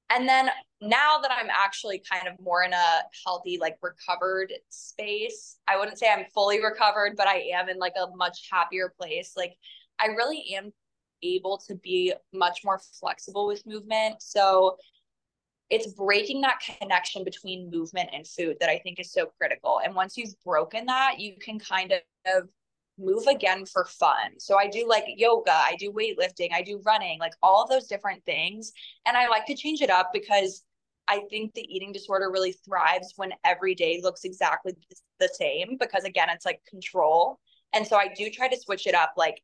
And 0.10 0.28
then 0.28 0.50
now 0.82 1.18
that 1.22 1.32
I'm 1.32 1.50
actually 1.50 2.04
kind 2.12 2.28
of 2.28 2.36
more 2.40 2.64
in 2.64 2.74
a 2.74 3.02
healthy, 3.26 3.58
like 3.60 3.78
recovered 3.82 4.54
space, 4.70 5.58
I 5.68 5.78
wouldn't 5.78 5.98
say 5.98 6.08
I'm 6.12 6.26
fully 6.34 6.64
recovered, 6.64 7.16
but 7.16 7.28
I 7.28 7.50
am 7.54 7.70
in 7.70 7.78
like 7.80 7.94
a 7.98 8.16
much 8.16 8.48
happier 8.52 8.94
place. 9.00 9.34
Like 9.36 9.54
I 10.00 10.08
really 10.08 10.54
am 10.56 10.72
able 11.24 11.58
to 11.68 11.76
be 11.76 12.14
much 12.34 12.62
more 12.64 12.80
flexible 13.00 13.48
with 13.48 13.66
movement. 13.66 14.22
So 14.22 14.78
it's 15.74 15.92
breaking 15.94 16.42
that 16.42 16.62
connection 16.80 17.24
between 17.24 17.72
movement 17.72 18.10
and 18.14 18.28
food 18.28 18.58
that 18.60 18.70
I 18.70 18.78
think 18.80 19.00
is 19.00 19.12
so 19.12 19.32
critical. 19.40 19.82
And 19.84 19.96
once 19.96 20.16
you've 20.18 20.36
broken 20.46 20.86
that, 20.86 21.20
you 21.20 21.34
can 21.42 21.58
kind 21.58 21.92
of 22.28 22.44
move 23.00 23.26
again 23.26 23.66
for 23.66 23.86
fun. 23.86 24.40
So 24.40 24.56
I 24.56 24.68
do 24.68 24.88
like 24.88 25.06
yoga, 25.08 25.52
I 25.52 25.76
do 25.80 25.92
weightlifting, 25.92 26.54
I 26.54 26.62
do 26.62 26.80
running, 26.86 27.20
like 27.20 27.34
all 27.42 27.68
those 27.68 27.88
different 27.88 28.24
things. 28.24 28.72
And 29.08 29.18
I 29.18 29.28
like 29.30 29.48
to 29.48 29.56
change 29.56 29.82
it 29.82 29.90
up 29.90 30.12
because 30.14 30.64
I 31.08 31.22
think 31.32 31.56
the 31.56 31.66
eating 31.76 31.92
disorder 31.92 32.30
really 32.32 32.52
thrives 32.52 33.14
when 33.16 33.34
every 33.44 33.74
day 33.74 34.00
looks 34.02 34.26
exactly 34.26 34.74
the 35.20 35.30
same 35.34 35.78
because 35.80 36.04
again, 36.04 36.28
it's 36.30 36.46
like 36.46 36.62
control. 36.70 37.40
And 37.74 37.86
so 37.86 37.98
I 37.98 38.14
do 38.16 38.30
try 38.30 38.48
to 38.48 38.60
switch 38.60 38.86
it 38.86 38.94
up 38.94 39.14
like 39.18 39.42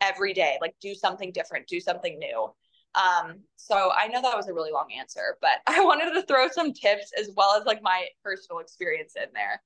every 0.00 0.32
day, 0.32 0.58
like 0.60 0.76
do 0.80 0.94
something 0.94 1.32
different, 1.32 1.66
do 1.66 1.80
something 1.80 2.20
new. 2.20 2.54
Um, 2.96 3.40
so 3.56 3.92
I 3.94 4.08
know 4.08 4.22
that 4.22 4.36
was 4.36 4.48
a 4.48 4.54
really 4.54 4.72
long 4.72 4.88
answer, 4.98 5.36
but 5.40 5.58
I 5.66 5.84
wanted 5.84 6.12
to 6.14 6.22
throw 6.22 6.48
some 6.48 6.72
tips 6.72 7.12
as 7.18 7.30
well 7.36 7.58
as 7.58 7.66
like 7.66 7.82
my 7.82 8.06
personal 8.22 8.60
experience 8.60 9.14
in 9.16 9.28
there. 9.34 9.62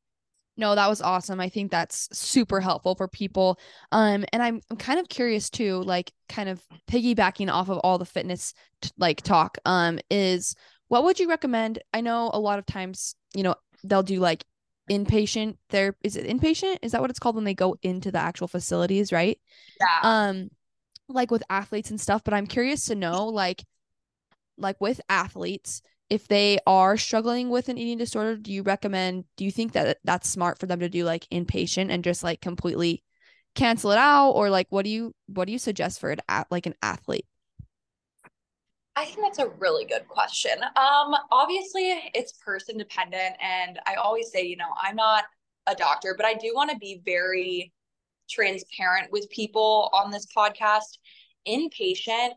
No, 0.57 0.75
that 0.75 0.89
was 0.89 1.01
awesome. 1.01 1.41
I 1.41 1.49
think 1.49 1.71
that's 1.71 2.09
super 2.13 2.61
helpful 2.61 2.95
for 2.95 3.09
people. 3.09 3.59
Um, 3.93 4.25
and 4.33 4.43
I'm, 4.43 4.61
I'm 4.71 4.77
kind 4.77 5.01
of 5.01 5.09
curious 5.09 5.49
too, 5.49 5.83
like 5.85 6.13
kind 6.29 6.49
of 6.49 6.61
piggybacking 6.91 7.51
off 7.51 7.71
of 7.71 7.79
all 7.79 7.97
the 7.97 8.05
fitness 8.05 8.53
t- 8.83 8.91
like 8.99 9.23
talk. 9.23 9.57
Um, 9.65 10.01
is 10.11 10.55
what 10.89 11.05
would 11.05 11.19
you 11.19 11.29
recommend? 11.29 11.79
I 11.95 12.03
know 12.03 12.31
a 12.35 12.41
lot 12.41 12.59
of 12.59 12.67
times, 12.67 13.15
you 13.35 13.43
know, 13.43 13.55
they'll 13.85 14.03
do 14.03 14.19
like 14.19 14.45
inpatient 14.91 15.57
there 15.69 15.97
is 16.03 16.17
it 16.17 16.27
inpatient 16.27 16.77
is 16.83 16.91
that 16.91 17.01
what 17.01 17.11
it's 17.11 17.21
called 17.21 17.37
when 17.37 17.45
they 17.45 17.55
go 17.55 17.77
into 17.83 18.11
the 18.11 18.19
actual 18.19 18.49
facilities 18.49 19.13
right 19.13 19.39
yeah 19.79 20.01
um 20.03 20.51
like 21.13 21.31
with 21.31 21.43
athletes 21.51 21.91
and 21.91 22.01
stuff 22.01 22.23
but 22.25 22.35
i'm 22.35 22.47
curious 22.47 22.87
to 22.87 22.95
know 22.95 23.27
like 23.27 23.65
like 24.57 24.81
with 24.81 25.01
athletes 25.09 25.83
if 26.11 26.27
they 26.27 26.59
are 26.67 26.97
struggling 26.97 27.51
with 27.51 27.69
an 27.69 27.79
eating 27.79 27.97
disorder, 27.97 28.37
do 28.37 28.53
you 28.53 28.65
recommend, 28.65 29.25
do 29.37 29.45
you 29.45 29.53
think 29.53 29.73
that 29.73 29.99
that's 30.03 30.29
smart 30.29 30.59
for 30.59 30.67
them 30.67 30.81
to 30.81 30.89
do 30.89 31.05
like 31.05 31.27
inpatient 31.31 31.91
and 31.91 32.03
just 32.03 32.25
like 32.25 32.41
completely 32.41 33.05
cancel 33.55 33.93
it 33.93 33.99
out? 33.99 34.33
Or 34.33 34.51
like, 34.51 34.67
what 34.71 34.85
do 34.85 34.91
you, 34.91 35.15
what 35.29 35.47
do 35.47 35.53
you 35.53 35.59
suggest 35.59 36.01
for 36.01 36.11
it 36.11 36.19
at 36.29 36.49
like 36.51 36.67
an 36.67 36.75
athlete? 36.83 37.27
I 38.97 39.05
think 39.05 39.19
that's 39.23 39.39
a 39.39 39.49
really 39.61 39.85
good 39.85 40.09
question. 40.09 40.59
Um, 40.77 41.15
obviously 41.31 42.11
it's 42.13 42.33
person 42.33 42.77
dependent. 42.77 43.37
And 43.41 43.79
I 43.87 43.95
always 43.95 44.33
say, 44.33 44.43
you 44.43 44.57
know, 44.57 44.75
I'm 44.83 44.97
not 44.97 45.25
a 45.69 45.77
doctor, 45.77 46.15
but 46.17 46.27
I 46.27 46.35
do 46.35 46.53
want 46.55 46.73
to 46.73 46.77
be 46.77 47.01
very 47.05 47.73
transparent 48.31 49.11
with 49.11 49.29
people 49.31 49.91
on 49.93 50.11
this 50.11 50.27
podcast. 50.37 50.99
Inpatient 51.47 52.31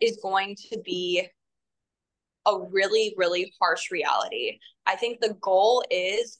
is 0.00 0.18
going 0.22 0.56
to 0.70 0.78
be 0.84 1.26
a 2.46 2.58
really, 2.58 3.14
really 3.16 3.52
harsh 3.60 3.90
reality. 3.90 4.58
I 4.86 4.96
think 4.96 5.20
the 5.20 5.36
goal 5.40 5.84
is 5.90 6.38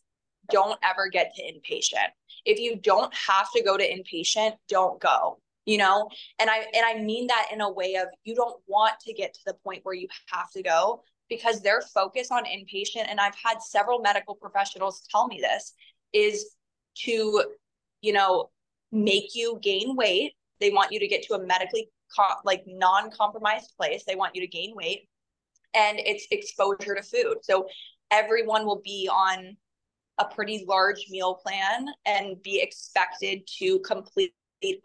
don't 0.51 0.79
ever 0.83 1.09
get 1.09 1.33
to 1.35 1.43
inpatient. 1.43 2.09
If 2.45 2.59
you 2.59 2.77
don't 2.77 3.12
have 3.14 3.51
to 3.53 3.62
go 3.62 3.77
to 3.77 3.85
inpatient, 3.85 4.55
don't 4.69 5.01
go. 5.01 5.40
You 5.67 5.79
know, 5.79 6.11
and 6.38 6.51
I 6.51 6.59
and 6.75 6.85
I 6.85 7.03
mean 7.03 7.27
that 7.29 7.49
in 7.51 7.62
a 7.62 7.73
way 7.73 7.95
of 7.95 8.09
you 8.25 8.35
don't 8.35 8.61
want 8.67 9.01
to 9.01 9.14
get 9.14 9.33
to 9.33 9.40
the 9.47 9.55
point 9.55 9.81
where 9.83 9.95
you 9.95 10.09
have 10.31 10.51
to 10.51 10.62
go 10.62 11.03
because 11.31 11.62
their 11.62 11.81
focus 11.81 12.31
on 12.31 12.45
inpatient 12.45 13.07
and 13.09 13.19
I've 13.19 13.35
had 13.43 13.62
several 13.62 14.01
medical 14.01 14.35
professionals 14.35 15.07
tell 15.11 15.27
me 15.27 15.40
this 15.40 15.73
is 16.12 16.55
to 17.05 17.45
you 18.03 18.12
know 18.12 18.51
make 18.94 19.35
you 19.35 19.59
gain 19.62 19.96
weight. 19.96 20.33
They 20.61 20.70
want 20.70 20.92
you 20.92 21.00
to 21.00 21.09
get 21.09 21.24
to 21.24 21.35
a 21.35 21.46
medically 21.46 21.90
like 22.44 22.62
non-compromised 22.66 23.74
place. 23.76 24.04
They 24.07 24.14
want 24.14 24.35
you 24.35 24.40
to 24.40 24.46
gain 24.46 24.74
weight 24.74 25.09
and 25.74 25.98
it's 25.98 26.26
exposure 26.30 26.94
to 26.94 27.02
food. 27.02 27.38
So 27.42 27.66
everyone 28.11 28.64
will 28.64 28.80
be 28.85 29.09
on 29.12 29.57
a 30.18 30.24
pretty 30.24 30.64
large 30.68 31.07
meal 31.11 31.35
plan 31.35 31.88
and 32.07 32.40
be 32.42 32.61
expected 32.62 33.42
to 33.59 33.80
complete 33.80 34.33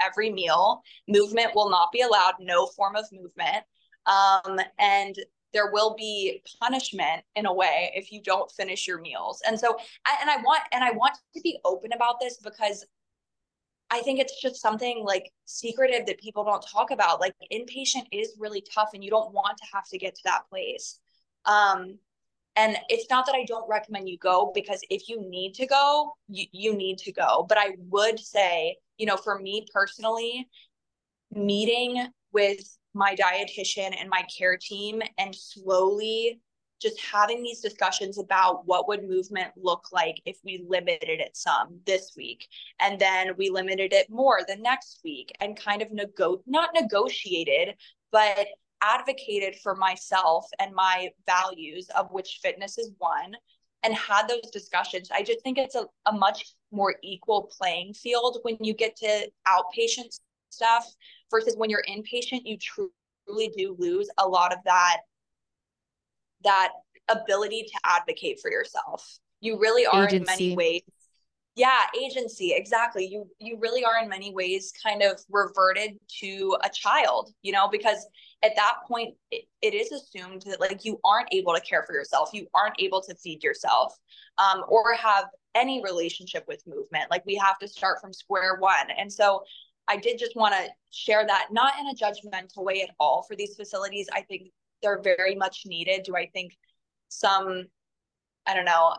every 0.02 0.32
meal. 0.32 0.82
Movement 1.08 1.54
will 1.54 1.69
not 1.69 1.91
be 1.91 2.02
allowed, 2.02 2.34
no 2.39 2.65
form 2.67 2.95
of 2.95 3.06
movement. 3.12 3.63
Um, 4.08 4.60
and 4.80 5.15
there 5.54 5.72
will 5.72 5.95
be 5.95 6.43
punishment 6.62 7.24
in 7.36 7.45
a 7.45 7.54
way 7.54 7.91
if 7.95 8.12
you 8.12 8.22
don't 8.24 8.52
finish 8.52 8.88
your 8.88 9.00
meals. 9.00 9.41
And 9.45 9.60
so, 9.60 9.78
and 10.22 10.30
I 10.30 10.38
want, 10.38 10.62
and 10.72 10.84
I 10.84 10.91
want 10.91 11.15
to 11.36 11.41
be 11.41 11.60
open 11.63 11.93
about 11.93 12.19
this 12.19 12.38
because 12.38 12.86
I 13.91 14.02
think 14.02 14.19
it's 14.19 14.39
just 14.41 14.62
something 14.62 15.04
like 15.04 15.32
secretive 15.45 16.06
that 16.06 16.19
people 16.19 16.43
don't 16.43 16.62
talk 16.62 16.91
about. 16.91 17.19
Like 17.19 17.34
inpatient 17.52 18.06
is 18.12 18.36
really 18.38 18.63
tough 18.73 18.89
and 18.93 19.04
you 19.04 19.10
don't 19.10 19.34
want 19.34 19.58
to 19.58 19.65
have 19.73 19.88
to 19.89 19.97
get 19.97 20.15
to 20.15 20.21
that 20.25 20.47
place. 20.49 20.99
Um, 21.45 21.97
and 22.56 22.78
it's 22.89 23.10
not 23.10 23.25
that 23.25 23.36
I 23.36 23.45
don't 23.45 23.67
recommend 23.69 24.10
you 24.10 24.17
go 24.17 24.52
because 24.54 24.82
if 24.89 25.08
you 25.08 25.21
need 25.30 25.54
to 25.56 25.65
go, 25.65 26.13
you, 26.28 26.45
you 26.52 26.75
need 26.75 26.97
to 26.99 27.12
go. 27.12 27.45
But 27.47 27.58
I 27.58 27.75
would 27.89 28.19
say, 28.19 28.78
you 28.97 29.06
know, 29.06 29.17
for 29.17 29.39
me 29.39 29.65
personally, 29.73 30.47
meeting 31.32 32.08
with 32.32 32.60
my 32.93 33.15
dietitian 33.15 33.95
and 33.99 34.10
my 34.10 34.23
care 34.38 34.58
team 34.58 35.02
and 35.17 35.34
slowly 35.34 36.41
just 36.82 37.00
having 37.02 37.44
these 37.44 37.60
discussions 37.60 38.18
about 38.18 38.65
what 38.65 38.88
would 38.88 39.08
movement 39.08 39.52
look 39.58 39.88
like 39.92 40.22
if 40.26 40.38
we 40.44 40.63
limited 40.68 41.20
it 41.20 41.36
some 41.36 41.80
this 41.86 42.13
week 42.15 42.48
and 42.80 43.00
then 43.00 43.32
we 43.38 43.50
limited 43.50 43.94
it 43.94 44.10
more 44.10 44.39
the 44.48 44.56
next 44.56 45.02
week 45.04 45.32
and 45.39 45.60
kind 45.60 45.82
of 45.82 45.92
nego 45.92 46.42
not 46.48 46.70
negotiated 46.74 47.76
but 48.12 48.48
advocated 48.82 49.56
for 49.62 49.76
myself 49.76 50.46
and 50.60 50.74
my 50.74 51.10
values 51.26 51.89
of 51.98 52.12
which 52.12 52.39
fitness 52.42 52.78
is 52.78 52.92
one 52.98 53.36
and 53.84 53.94
had 53.94 54.28
those 54.28 54.50
discussions. 54.52 55.10
I 55.12 55.24
just 55.24 55.42
think 55.42 55.58
it's 55.58 55.76
a, 55.76 55.86
a 56.06 56.12
much 56.12 56.54
more 56.72 56.96
equal 57.04 57.50
playing 57.58 57.94
field 57.94 58.39
when 58.44 58.58
you 58.62 58.74
get 58.74 58.96
to 58.98 59.30
outpatient 59.48 60.20
stuff 60.50 60.86
versus 61.32 61.56
when 61.58 61.70
you're 61.70 61.84
inpatient 61.89 62.42
you 62.44 62.58
truly 62.58 63.52
do 63.56 63.76
lose 63.78 64.10
a 64.18 64.28
lot 64.28 64.52
of 64.52 64.60
that 64.65 64.98
that 66.43 66.69
ability 67.10 67.63
to 67.63 67.80
advocate 67.86 68.39
for 68.41 68.52
yourself. 68.52 69.19
You 69.41 69.60
really 69.60 69.86
are 69.86 70.06
agency. 70.06 70.15
in 70.17 70.23
many 70.25 70.56
ways. 70.56 70.82
Yeah, 71.56 71.80
agency, 71.99 72.54
exactly. 72.54 73.06
You 73.06 73.28
you 73.39 73.58
really 73.60 73.84
are 73.84 74.02
in 74.02 74.08
many 74.08 74.34
ways 74.34 74.71
kind 74.82 75.02
of 75.02 75.19
reverted 75.30 75.97
to 76.21 76.58
a 76.63 76.69
child, 76.69 77.32
you 77.41 77.52
know, 77.52 77.67
because 77.67 78.06
at 78.43 78.56
that 78.56 78.75
point 78.88 79.15
it, 79.32 79.45
it 79.62 79.73
is 79.73 79.91
assumed 79.91 80.43
that 80.43 80.62
like 80.62 80.86
you 80.86 80.99
aren't 81.04 81.28
able 81.34 81.54
to 81.54 81.62
care 81.62 81.84
for 81.84 81.93
yourself, 81.93 82.30
you 82.34 82.47
aren't 82.54 82.75
able 82.80 83.02
to 83.02 83.15
feed 83.15 83.43
yourself, 83.43 83.93
um, 84.38 84.63
or 84.69 84.93
have 84.93 85.25
any 85.56 85.84
relationship 85.84 86.45
with 86.47 86.62
movement. 86.65 87.12
Like 87.12 87.25
we 87.25 87.36
have 87.36 87.58
to 87.60 87.67
start 87.67 87.99
from 87.99 88.13
square 88.13 88.58
one. 88.60 88.89
And 88.97 89.12
so 89.12 89.43
I 89.88 89.97
did 89.97 90.19
just 90.19 90.36
want 90.36 90.54
to 90.54 90.69
share 90.91 91.25
that, 91.25 91.47
not 91.52 91.73
in 91.80 91.88
a 91.88 91.95
judgmental 91.95 92.63
way 92.63 92.84
at 92.84 92.91
all 92.99 93.23
for 93.23 93.36
these 93.36 93.56
facilities. 93.56 94.08
I 94.13 94.21
think 94.21 94.49
they're 94.82 95.02
very 95.02 95.36
much 95.36 95.63
needed. 95.65 96.04
Do 96.04 96.15
I 96.15 96.28
think 96.34 96.58
some, 97.08 97.65
I 98.46 98.54
don't 98.54 98.65
know, 98.65 98.96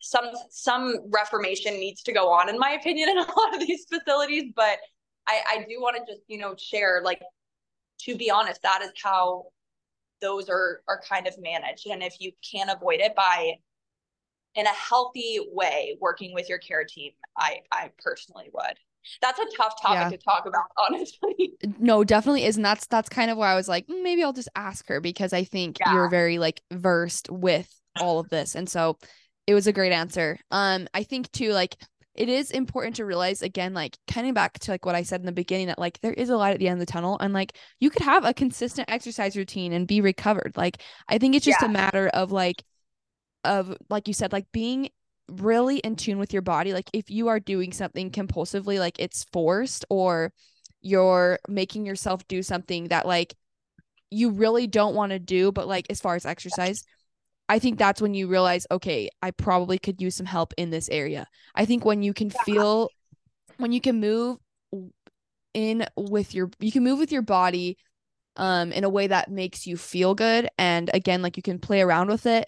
some 0.00 0.30
some 0.50 1.10
reformation 1.10 1.74
needs 1.74 2.02
to 2.04 2.12
go 2.12 2.30
on, 2.30 2.48
in 2.48 2.58
my 2.58 2.72
opinion, 2.72 3.08
in 3.10 3.18
a 3.18 3.22
lot 3.22 3.54
of 3.54 3.60
these 3.60 3.86
facilities. 3.86 4.52
But 4.54 4.78
I, 5.26 5.40
I 5.48 5.66
do 5.68 5.80
want 5.80 5.96
to 5.96 6.12
just, 6.12 6.22
you 6.28 6.38
know, 6.38 6.54
share 6.56 7.00
like 7.04 7.20
to 8.02 8.16
be 8.16 8.30
honest, 8.30 8.62
that 8.62 8.82
is 8.82 8.92
how 9.02 9.46
those 10.20 10.48
are 10.48 10.82
are 10.88 11.00
kind 11.08 11.26
of 11.26 11.34
managed. 11.38 11.86
And 11.86 12.02
if 12.02 12.16
you 12.20 12.32
can 12.48 12.68
avoid 12.68 13.00
it 13.00 13.14
by 13.14 13.54
in 14.54 14.66
a 14.66 14.70
healthy 14.70 15.38
way 15.52 15.96
working 16.00 16.32
with 16.34 16.48
your 16.48 16.58
care 16.58 16.84
team, 16.84 17.12
I 17.36 17.60
I 17.70 17.90
personally 17.98 18.50
would 18.52 18.78
that's 19.22 19.38
a 19.38 19.46
tough 19.56 19.80
topic 19.80 19.98
yeah. 19.98 20.08
to 20.08 20.16
talk 20.18 20.46
about 20.46 20.64
honestly 20.86 21.54
no 21.78 22.04
definitely 22.04 22.44
is 22.44 22.56
and 22.56 22.64
that's 22.64 22.86
that's 22.86 23.08
kind 23.08 23.30
of 23.30 23.38
why 23.38 23.52
i 23.52 23.54
was 23.54 23.68
like 23.68 23.86
mm, 23.86 24.02
maybe 24.02 24.22
i'll 24.22 24.32
just 24.32 24.48
ask 24.56 24.86
her 24.88 25.00
because 25.00 25.32
i 25.32 25.44
think 25.44 25.78
yeah. 25.80 25.92
you're 25.92 26.08
very 26.08 26.38
like 26.38 26.60
versed 26.72 27.30
with 27.30 27.68
all 28.00 28.18
of 28.18 28.28
this 28.28 28.54
and 28.54 28.68
so 28.68 28.96
it 29.46 29.54
was 29.54 29.66
a 29.66 29.72
great 29.72 29.92
answer 29.92 30.38
um 30.50 30.86
i 30.94 31.02
think 31.02 31.30
too 31.32 31.52
like 31.52 31.76
it 32.14 32.28
is 32.28 32.50
important 32.50 32.96
to 32.96 33.04
realize 33.04 33.42
again 33.42 33.74
like 33.74 33.96
kind 34.08 34.26
of 34.26 34.34
back 34.34 34.58
to 34.58 34.70
like 34.70 34.84
what 34.84 34.94
i 34.94 35.02
said 35.02 35.20
in 35.20 35.26
the 35.26 35.32
beginning 35.32 35.66
that 35.66 35.78
like 35.78 36.00
there 36.00 36.12
is 36.12 36.30
a 36.30 36.36
light 36.36 36.54
at 36.54 36.58
the 36.58 36.68
end 36.68 36.80
of 36.80 36.86
the 36.86 36.90
tunnel 36.90 37.18
and 37.20 37.32
like 37.32 37.56
you 37.78 37.90
could 37.90 38.02
have 38.02 38.24
a 38.24 38.34
consistent 38.34 38.90
exercise 38.90 39.36
routine 39.36 39.72
and 39.72 39.86
be 39.86 40.00
recovered 40.00 40.52
like 40.56 40.82
i 41.08 41.18
think 41.18 41.34
it's 41.34 41.44
just 41.44 41.60
yeah. 41.60 41.68
a 41.68 41.70
matter 41.70 42.08
of 42.08 42.32
like 42.32 42.62
of 43.44 43.76
like 43.88 44.08
you 44.08 44.14
said 44.14 44.32
like 44.32 44.46
being 44.52 44.88
really 45.28 45.78
in 45.78 45.96
tune 45.96 46.18
with 46.18 46.32
your 46.32 46.42
body. 46.42 46.72
Like 46.72 46.90
if 46.92 47.10
you 47.10 47.28
are 47.28 47.40
doing 47.40 47.72
something 47.72 48.10
compulsively 48.10 48.78
like 48.78 48.98
it's 48.98 49.24
forced 49.32 49.84
or 49.90 50.32
you're 50.80 51.38
making 51.48 51.84
yourself 51.86 52.26
do 52.28 52.42
something 52.42 52.88
that 52.88 53.06
like 53.06 53.34
you 54.10 54.30
really 54.30 54.66
don't 54.66 54.94
want 54.94 55.10
to 55.10 55.18
do 55.18 55.50
but 55.50 55.66
like 55.66 55.86
as 55.90 56.00
far 56.00 56.14
as 56.14 56.24
exercise 56.24 56.84
i 57.48 57.58
think 57.58 57.76
that's 57.76 58.00
when 58.00 58.14
you 58.14 58.28
realize 58.28 58.66
okay 58.70 59.08
i 59.20 59.30
probably 59.32 59.78
could 59.78 60.00
use 60.00 60.14
some 60.14 60.26
help 60.26 60.54
in 60.56 60.70
this 60.70 60.88
area. 60.88 61.26
I 61.54 61.64
think 61.64 61.84
when 61.84 62.02
you 62.02 62.12
can 62.12 62.30
feel 62.30 62.90
when 63.56 63.72
you 63.72 63.80
can 63.80 64.00
move 64.00 64.38
in 65.54 65.86
with 65.96 66.34
your 66.34 66.50
you 66.60 66.70
can 66.70 66.84
move 66.84 66.98
with 66.98 67.10
your 67.10 67.22
body 67.22 67.78
um 68.36 68.72
in 68.72 68.84
a 68.84 68.88
way 68.88 69.06
that 69.06 69.30
makes 69.30 69.66
you 69.66 69.76
feel 69.76 70.14
good. 70.14 70.48
And 70.58 70.90
again 70.94 71.22
like 71.22 71.36
you 71.36 71.42
can 71.42 71.58
play 71.58 71.80
around 71.80 72.08
with 72.08 72.26
it 72.26 72.46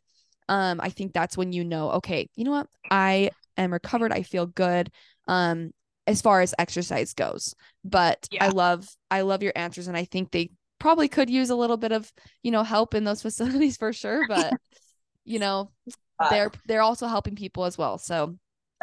um, 0.49 0.81
I 0.81 0.91
think 0.91 1.13
that's 1.13 1.37
when 1.37 1.53
you 1.53 1.65
know, 1.65 1.91
okay, 1.93 2.29
you 2.35 2.45
know 2.45 2.53
what? 2.53 2.69
I 2.91 3.31
am 3.57 3.73
recovered. 3.73 4.13
I 4.13 4.23
feel 4.23 4.47
good. 4.47 4.91
Um, 5.27 5.73
as 6.09 6.23
far 6.23 6.41
as 6.41 6.55
exercise 6.59 7.13
goes. 7.13 7.55
But 7.85 8.27
yeah. 8.33 8.47
I 8.47 8.49
love 8.49 8.89
I 9.11 9.21
love 9.21 9.43
your 9.43 9.53
answers 9.55 9.89
and 9.89 9.97
I 9.97 10.05
think 10.05 10.31
they 10.31 10.51
probably 10.81 11.07
could 11.07 11.29
use 11.29 11.51
a 11.51 11.57
little 11.57 11.77
bit 11.77 11.93
of, 11.93 12.11
you 12.43 12.51
know, 12.51 12.63
help 12.63 12.95
in 12.95 13.05
those 13.05 13.23
facilities 13.29 13.77
for 13.77 13.93
sure. 13.93 14.27
But 14.27 14.55
you 15.25 15.39
know, 15.39 15.71
uh, 16.19 16.31
they're 16.31 16.51
they're 16.67 16.83
also 16.83 17.07
helping 17.07 17.37
people 17.37 17.67
as 17.67 17.77
well. 17.77 17.99
So 17.99 18.37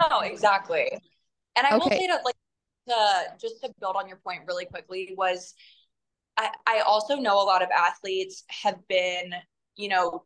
No, 0.10 0.20
exactly. 0.20 0.88
And 1.58 1.66
I 1.66 1.76
okay. 1.76 1.78
will 1.78 1.90
say 1.90 2.08
that 2.08 2.24
like 2.24 2.36
to 2.88 3.38
just 3.42 3.62
to 3.64 3.74
build 3.80 3.96
on 3.96 4.08
your 4.08 4.18
point 4.18 4.44
really 4.48 4.66
quickly 4.66 5.16
was 5.18 5.56
I, 6.38 6.52
I 6.68 6.80
also 6.82 7.16
know 7.16 7.42
a 7.42 7.44
lot 7.44 7.64
of 7.64 7.70
athletes 7.76 8.44
have 8.50 8.88
been, 8.88 9.34
you 9.76 9.90
know, 9.90 10.26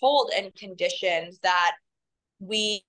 told 0.00 0.30
and 0.36 0.54
conditioned 0.54 1.34
that 1.42 1.72
we 2.40 2.82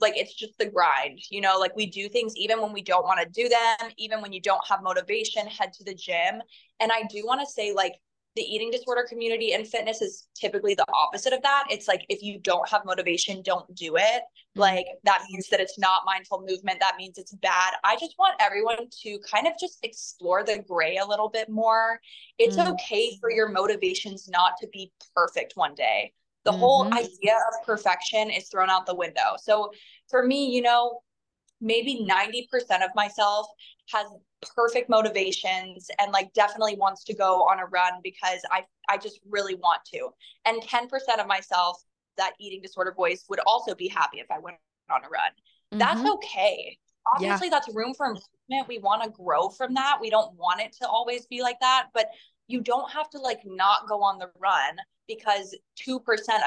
like 0.00 0.16
it's 0.16 0.34
just 0.34 0.56
the 0.58 0.66
grind 0.66 1.18
you 1.30 1.40
know? 1.40 1.58
Like 1.58 1.74
we 1.74 1.86
do 1.86 2.08
things 2.08 2.36
even 2.36 2.60
when 2.60 2.72
we 2.72 2.82
don't 2.82 3.04
want 3.04 3.20
to 3.20 3.28
do 3.28 3.48
them 3.48 3.90
even 3.96 4.20
when 4.20 4.32
you 4.32 4.40
don't 4.40 4.66
have 4.68 4.82
motivation 4.82 5.46
head 5.46 5.72
to 5.74 5.84
the 5.84 5.94
gym. 5.94 6.40
And 6.80 6.92
i 6.92 7.02
do 7.10 7.24
want 7.26 7.40
to 7.40 7.46
say 7.46 7.72
like 7.72 7.94
the 8.36 8.42
eating 8.42 8.70
disorder 8.70 9.04
community 9.08 9.54
and 9.54 9.66
fitness 9.66 10.02
is 10.02 10.28
typically 10.34 10.74
the 10.74 10.84
opposite 10.92 11.32
of 11.32 11.42
that. 11.42 11.64
It's 11.70 11.88
like 11.88 12.04
if 12.10 12.22
you 12.22 12.38
don't 12.38 12.68
have 12.68 12.84
motivation 12.84 13.42
don't 13.42 13.74
do 13.74 13.96
it. 13.96 14.22
Mm-hmm. 14.56 14.60
like 14.60 14.86
that 15.04 15.24
means 15.30 15.48
that 15.48 15.60
it's 15.60 15.78
not 15.78 16.02
mindful 16.06 16.44
movement. 16.46 16.78
That 16.80 16.96
means 16.96 17.18
it's 17.18 17.34
bad. 17.34 17.74
I 17.82 17.96
just 17.96 18.14
want 18.18 18.36
everyone 18.40 18.88
to 19.02 19.18
kind 19.30 19.46
of 19.46 19.54
just 19.58 19.78
explore 19.82 20.44
the 20.44 20.62
gray 20.66 20.98
a 20.98 21.06
little 21.06 21.28
bit 21.28 21.48
more. 21.48 21.98
It's 22.38 22.56
mm. 22.56 22.70
okay 22.72 23.16
for 23.20 23.30
your 23.30 23.48
motivations 23.48 24.28
not 24.28 24.52
to 24.60 24.68
be 24.68 24.92
perfect 25.14 25.52
one 25.56 25.74
day 25.74 26.12
the 26.46 26.52
mm-hmm. 26.52 26.60
whole 26.60 26.94
idea 26.94 27.34
of 27.34 27.66
perfection 27.66 28.30
is 28.30 28.48
thrown 28.48 28.70
out 28.70 28.86
the 28.86 28.94
window. 28.94 29.34
So 29.42 29.72
for 30.08 30.24
me, 30.24 30.46
you 30.54 30.62
know, 30.62 31.00
maybe 31.60 32.06
90% 32.08 32.84
of 32.84 32.90
myself 32.94 33.48
has 33.92 34.06
perfect 34.54 34.88
motivations 34.88 35.88
and 35.98 36.12
like 36.12 36.32
definitely 36.34 36.76
wants 36.76 37.02
to 37.04 37.14
go 37.14 37.42
on 37.42 37.58
a 37.58 37.66
run 37.66 37.94
because 38.04 38.40
I 38.52 38.64
I 38.88 38.96
just 38.96 39.18
really 39.28 39.56
want 39.56 39.80
to. 39.92 40.10
And 40.44 40.62
10% 40.62 40.88
of 41.18 41.26
myself 41.26 41.82
that 42.16 42.34
eating 42.38 42.62
disorder 42.62 42.94
voice 42.96 43.24
would 43.28 43.40
also 43.46 43.74
be 43.74 43.88
happy 43.88 44.18
if 44.18 44.30
I 44.30 44.38
went 44.38 44.56
on 44.88 45.04
a 45.04 45.08
run. 45.08 45.30
Mm-hmm. 45.72 45.78
That's 45.78 46.08
okay. 46.08 46.78
Obviously 47.12 47.48
yeah. 47.48 47.50
that's 47.50 47.74
room 47.74 47.92
for 47.94 48.06
improvement. 48.06 48.68
We 48.68 48.78
want 48.78 49.02
to 49.02 49.10
grow 49.10 49.48
from 49.48 49.74
that. 49.74 49.98
We 50.00 50.10
don't 50.10 50.32
want 50.36 50.60
it 50.60 50.76
to 50.80 50.88
always 50.88 51.26
be 51.26 51.42
like 51.42 51.58
that, 51.60 51.88
but 51.92 52.06
you 52.46 52.60
don't 52.60 52.88
have 52.92 53.10
to 53.10 53.18
like 53.18 53.40
not 53.44 53.88
go 53.88 54.02
on 54.02 54.18
the 54.18 54.30
run 54.38 54.76
because 55.08 55.56
2% 55.86 55.98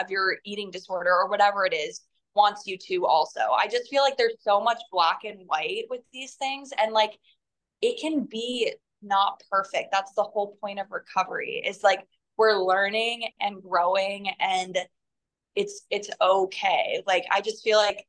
of 0.01 0.09
your 0.09 0.37
eating 0.45 0.71
disorder 0.71 1.11
or 1.11 1.29
whatever 1.29 1.65
it 1.65 1.73
is 1.73 2.01
wants 2.35 2.65
you 2.65 2.77
to 2.77 3.05
also. 3.05 3.39
I 3.39 3.67
just 3.67 3.89
feel 3.89 4.03
like 4.03 4.17
there's 4.17 4.41
so 4.41 4.61
much 4.61 4.79
black 4.91 5.19
and 5.23 5.41
white 5.47 5.85
with 5.89 6.01
these 6.13 6.35
things 6.35 6.71
and 6.77 6.93
like 6.93 7.17
it 7.81 7.99
can 7.99 8.25
be 8.25 8.73
not 9.01 9.41
perfect. 9.49 9.89
That's 9.91 10.13
the 10.13 10.23
whole 10.23 10.57
point 10.61 10.79
of 10.79 10.87
recovery. 10.91 11.63
Is 11.65 11.83
like 11.83 12.05
we're 12.37 12.57
learning 12.57 13.29
and 13.41 13.61
growing 13.61 14.29
and 14.39 14.77
it's 15.55 15.85
it's 15.89 16.09
okay. 16.21 17.01
Like 17.07 17.25
I 17.31 17.41
just 17.41 17.63
feel 17.63 17.77
like 17.77 18.05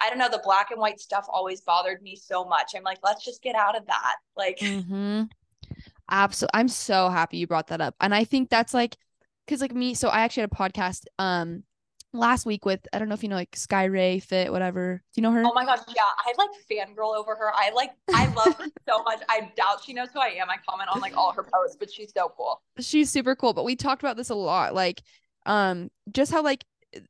I 0.00 0.08
don't 0.08 0.18
know, 0.18 0.28
the 0.30 0.40
black 0.42 0.70
and 0.70 0.80
white 0.80 1.00
stuff 1.00 1.26
always 1.28 1.60
bothered 1.60 2.02
me 2.02 2.16
so 2.16 2.44
much. 2.44 2.72
I'm 2.76 2.82
like, 2.82 2.98
let's 3.02 3.24
just 3.24 3.42
get 3.42 3.54
out 3.54 3.76
of 3.76 3.86
that. 3.86 4.16
Like, 4.36 4.58
mm-hmm. 4.58 5.24
absolutely. 6.10 6.58
I'm 6.58 6.68
so 6.68 7.08
happy 7.08 7.38
you 7.38 7.46
brought 7.46 7.68
that 7.68 7.80
up. 7.80 7.96
And 8.00 8.14
I 8.14 8.24
think 8.24 8.48
that's 8.48 8.74
like, 8.74 8.96
cause 9.48 9.60
like 9.60 9.74
me, 9.74 9.94
so 9.94 10.08
I 10.08 10.20
actually 10.20 10.42
had 10.42 10.52
a 10.52 10.54
podcast 10.54 11.04
um 11.18 11.64
last 12.12 12.46
week 12.46 12.64
with 12.64 12.80
I 12.92 12.98
don't 12.98 13.08
know 13.08 13.14
if 13.14 13.22
you 13.22 13.28
know 13.28 13.36
like 13.36 13.54
Sky 13.54 13.84
Ray 13.84 14.18
Fit, 14.18 14.50
whatever. 14.50 15.02
Do 15.14 15.20
you 15.20 15.22
know 15.22 15.32
her? 15.32 15.42
Oh 15.44 15.52
my 15.54 15.64
gosh, 15.64 15.80
yeah. 15.88 16.02
I 16.02 16.32
like 16.38 16.50
fangirl 16.70 17.16
over 17.16 17.34
her. 17.34 17.52
I 17.54 17.70
like 17.70 17.90
I 18.12 18.32
love 18.34 18.56
her 18.58 18.66
so 18.88 19.02
much. 19.02 19.20
I 19.28 19.50
doubt 19.56 19.82
she 19.84 19.92
knows 19.92 20.08
who 20.12 20.20
I 20.20 20.28
am. 20.40 20.48
I 20.50 20.56
comment 20.68 20.90
on 20.92 21.00
like 21.00 21.16
all 21.16 21.32
her 21.32 21.42
posts, 21.42 21.76
but 21.78 21.90
she's 21.90 22.12
so 22.16 22.32
cool. 22.36 22.62
She's 22.78 23.10
super 23.10 23.34
cool. 23.34 23.52
But 23.52 23.64
we 23.64 23.76
talked 23.76 24.02
about 24.02 24.16
this 24.16 24.30
a 24.30 24.34
lot. 24.34 24.74
Like, 24.74 25.02
um, 25.46 25.90
just 26.12 26.32
how 26.32 26.42
like 26.42 26.64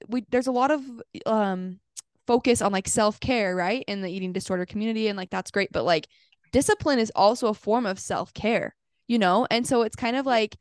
we 0.08 0.24
there's 0.30 0.46
a 0.48 0.52
lot 0.52 0.70
of 0.70 0.82
um 1.26 1.80
focus 2.26 2.60
on 2.60 2.72
like 2.72 2.88
self-care, 2.88 3.56
right? 3.56 3.84
In 3.88 4.02
the 4.02 4.10
eating 4.10 4.32
disorder 4.32 4.66
community. 4.66 5.08
And 5.08 5.16
like 5.16 5.30
that's 5.30 5.50
great. 5.50 5.72
But 5.72 5.84
like 5.84 6.08
discipline 6.52 6.98
is 6.98 7.12
also 7.14 7.48
a 7.48 7.54
form 7.54 7.86
of 7.86 7.98
self-care, 7.98 8.74
you 9.06 9.18
know? 9.18 9.46
And 9.50 9.66
so 9.66 9.82
it's 9.82 9.96
kind 9.96 10.16
of 10.16 10.26
like 10.26 10.56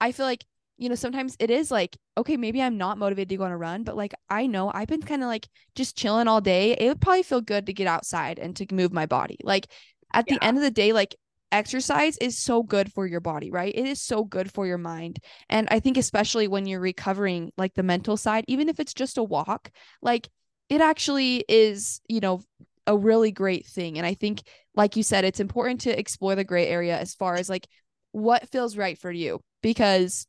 I 0.00 0.10
feel 0.12 0.26
like 0.26 0.44
you 0.76 0.88
know, 0.88 0.94
sometimes 0.94 1.36
it 1.38 1.50
is 1.50 1.70
like, 1.70 1.96
okay, 2.16 2.36
maybe 2.36 2.60
I'm 2.60 2.76
not 2.76 2.98
motivated 2.98 3.28
to 3.30 3.36
go 3.36 3.44
on 3.44 3.52
a 3.52 3.56
run, 3.56 3.84
but 3.84 3.96
like 3.96 4.14
I 4.28 4.46
know 4.46 4.70
I've 4.74 4.88
been 4.88 5.02
kind 5.02 5.22
of 5.22 5.28
like 5.28 5.48
just 5.74 5.96
chilling 5.96 6.28
all 6.28 6.40
day. 6.40 6.72
It 6.72 6.88
would 6.88 7.00
probably 7.00 7.22
feel 7.22 7.40
good 7.40 7.66
to 7.66 7.72
get 7.72 7.86
outside 7.86 8.38
and 8.38 8.56
to 8.56 8.66
move 8.74 8.92
my 8.92 9.06
body. 9.06 9.38
Like 9.42 9.68
at 10.12 10.24
yeah. 10.26 10.34
the 10.34 10.44
end 10.44 10.56
of 10.56 10.62
the 10.62 10.70
day, 10.70 10.92
like 10.92 11.14
exercise 11.52 12.18
is 12.18 12.36
so 12.36 12.62
good 12.62 12.92
for 12.92 13.06
your 13.06 13.20
body, 13.20 13.50
right? 13.50 13.72
It 13.74 13.86
is 13.86 14.02
so 14.02 14.24
good 14.24 14.52
for 14.52 14.66
your 14.66 14.78
mind. 14.78 15.20
And 15.48 15.68
I 15.70 15.78
think 15.78 15.96
especially 15.96 16.48
when 16.48 16.66
you're 16.66 16.80
recovering 16.80 17.52
like 17.56 17.74
the 17.74 17.84
mental 17.84 18.16
side, 18.16 18.44
even 18.48 18.68
if 18.68 18.80
it's 18.80 18.94
just 18.94 19.18
a 19.18 19.22
walk, 19.22 19.70
like 20.02 20.28
it 20.68 20.80
actually 20.80 21.44
is, 21.48 22.00
you 22.08 22.18
know, 22.20 22.42
a 22.86 22.96
really 22.96 23.30
great 23.30 23.66
thing. 23.66 23.96
And 23.96 24.06
I 24.06 24.14
think 24.14 24.42
like 24.74 24.96
you 24.96 25.04
said, 25.04 25.24
it's 25.24 25.40
important 25.40 25.82
to 25.82 25.96
explore 25.98 26.34
the 26.34 26.44
gray 26.44 26.66
area 26.66 26.98
as 26.98 27.14
far 27.14 27.36
as 27.36 27.48
like 27.48 27.68
what 28.10 28.48
feels 28.50 28.76
right 28.76 28.98
for 28.98 29.10
you 29.10 29.40
because 29.62 30.26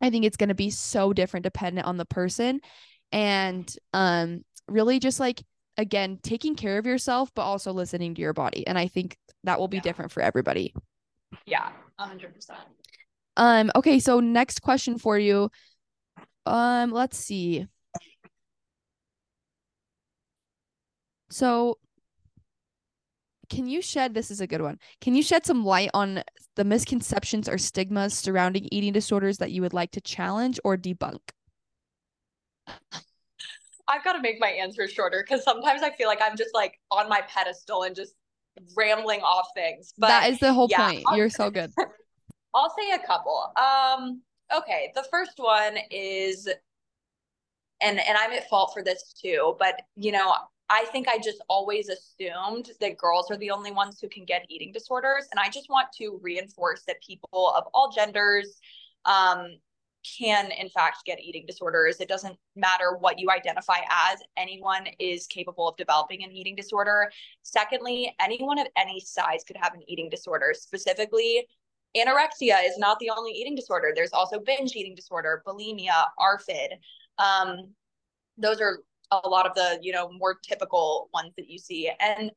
I 0.00 0.10
think 0.10 0.24
it's 0.24 0.36
going 0.36 0.48
to 0.48 0.54
be 0.54 0.70
so 0.70 1.12
different 1.12 1.44
dependent 1.44 1.86
on 1.86 1.96
the 1.96 2.04
person 2.04 2.60
and 3.12 3.74
um 3.92 4.44
really 4.68 4.98
just 4.98 5.20
like 5.20 5.42
again 5.76 6.18
taking 6.22 6.54
care 6.54 6.78
of 6.78 6.86
yourself 6.86 7.30
but 7.34 7.42
also 7.42 7.72
listening 7.72 8.14
to 8.14 8.20
your 8.20 8.32
body 8.32 8.66
and 8.66 8.78
I 8.78 8.86
think 8.86 9.16
that 9.44 9.58
will 9.58 9.68
be 9.68 9.78
yeah. 9.78 9.82
different 9.82 10.12
for 10.12 10.22
everybody. 10.22 10.74
Yeah, 11.46 11.70
100%. 11.98 12.58
Um 13.36 13.70
okay, 13.74 13.98
so 13.98 14.20
next 14.20 14.62
question 14.62 14.98
for 14.98 15.18
you. 15.18 15.50
Um 16.46 16.90
let's 16.90 17.18
see. 17.18 17.66
So 21.30 21.78
can 23.50 23.66
you 23.66 23.82
shed 23.82 24.14
this 24.14 24.30
is 24.30 24.40
a 24.40 24.46
good 24.46 24.62
one 24.62 24.78
can 25.00 25.14
you 25.14 25.22
shed 25.22 25.44
some 25.44 25.64
light 25.64 25.90
on 25.92 26.22
the 26.56 26.64
misconceptions 26.64 27.48
or 27.48 27.58
stigmas 27.58 28.14
surrounding 28.14 28.68
eating 28.70 28.92
disorders 28.92 29.38
that 29.38 29.50
you 29.50 29.60
would 29.62 29.72
like 29.72 29.90
to 29.90 30.00
challenge 30.00 30.58
or 30.64 30.76
debunk? 30.76 31.20
I've 33.88 34.04
got 34.04 34.12
to 34.12 34.20
make 34.20 34.36
my 34.40 34.48
answers 34.48 34.92
shorter 34.92 35.24
because 35.26 35.44
sometimes 35.44 35.82
i 35.82 35.90
feel 35.90 36.08
like 36.08 36.20
i'm 36.22 36.36
just 36.36 36.54
like 36.54 36.78
on 36.90 37.08
my 37.08 37.22
pedestal 37.22 37.82
and 37.82 37.94
just 37.94 38.14
rambling 38.76 39.20
off 39.20 39.48
things 39.54 39.92
but 39.98 40.08
that 40.08 40.30
is 40.30 40.38
the 40.38 40.52
whole 40.52 40.68
yeah, 40.70 40.88
point. 40.88 41.04
You're 41.14 41.30
so 41.30 41.50
good. 41.50 41.72
I'll 42.54 42.74
say 42.76 42.90
a 42.92 43.06
couple. 43.06 43.52
Um 43.56 44.22
okay 44.54 44.92
the 44.94 45.04
first 45.10 45.34
one 45.36 45.76
is 45.90 46.48
and 47.80 47.98
and 48.00 48.18
i'm 48.18 48.32
at 48.32 48.48
fault 48.48 48.72
for 48.74 48.82
this 48.82 49.12
too 49.12 49.56
but 49.58 49.80
you 49.96 50.12
know 50.12 50.34
I 50.70 50.84
think 50.92 51.08
I 51.08 51.18
just 51.18 51.42
always 51.48 51.88
assumed 51.88 52.70
that 52.80 52.96
girls 52.96 53.28
are 53.30 53.36
the 53.36 53.50
only 53.50 53.72
ones 53.72 53.98
who 54.00 54.08
can 54.08 54.24
get 54.24 54.46
eating 54.48 54.70
disorders. 54.70 55.26
And 55.32 55.40
I 55.40 55.50
just 55.50 55.68
want 55.68 55.88
to 55.98 56.20
reinforce 56.22 56.84
that 56.86 57.02
people 57.02 57.52
of 57.56 57.64
all 57.74 57.90
genders 57.90 58.60
um, 59.04 59.48
can, 60.18 60.52
in 60.52 60.68
fact, 60.68 60.98
get 61.04 61.20
eating 61.20 61.44
disorders. 61.44 62.00
It 62.00 62.08
doesn't 62.08 62.36
matter 62.54 62.96
what 63.00 63.18
you 63.18 63.30
identify 63.30 63.78
as, 63.90 64.20
anyone 64.36 64.86
is 65.00 65.26
capable 65.26 65.68
of 65.68 65.76
developing 65.76 66.22
an 66.22 66.30
eating 66.30 66.54
disorder. 66.54 67.10
Secondly, 67.42 68.14
anyone 68.20 68.58
of 68.60 68.68
any 68.76 69.00
size 69.00 69.42
could 69.44 69.56
have 69.56 69.74
an 69.74 69.82
eating 69.88 70.08
disorder. 70.08 70.54
Specifically, 70.56 71.48
anorexia 71.96 72.64
is 72.64 72.78
not 72.78 72.96
the 73.00 73.10
only 73.10 73.32
eating 73.32 73.56
disorder. 73.56 73.90
There's 73.92 74.12
also 74.12 74.38
binge 74.38 74.76
eating 74.76 74.94
disorder, 74.94 75.42
bulimia, 75.44 76.04
ARFID. 76.16 76.78
Um, 77.18 77.74
those 78.38 78.60
are 78.60 78.78
a 79.10 79.28
lot 79.28 79.46
of 79.46 79.54
the 79.54 79.78
you 79.82 79.92
know 79.92 80.10
more 80.12 80.36
typical 80.42 81.08
ones 81.12 81.32
that 81.36 81.48
you 81.48 81.58
see. 81.58 81.90
And 82.00 82.30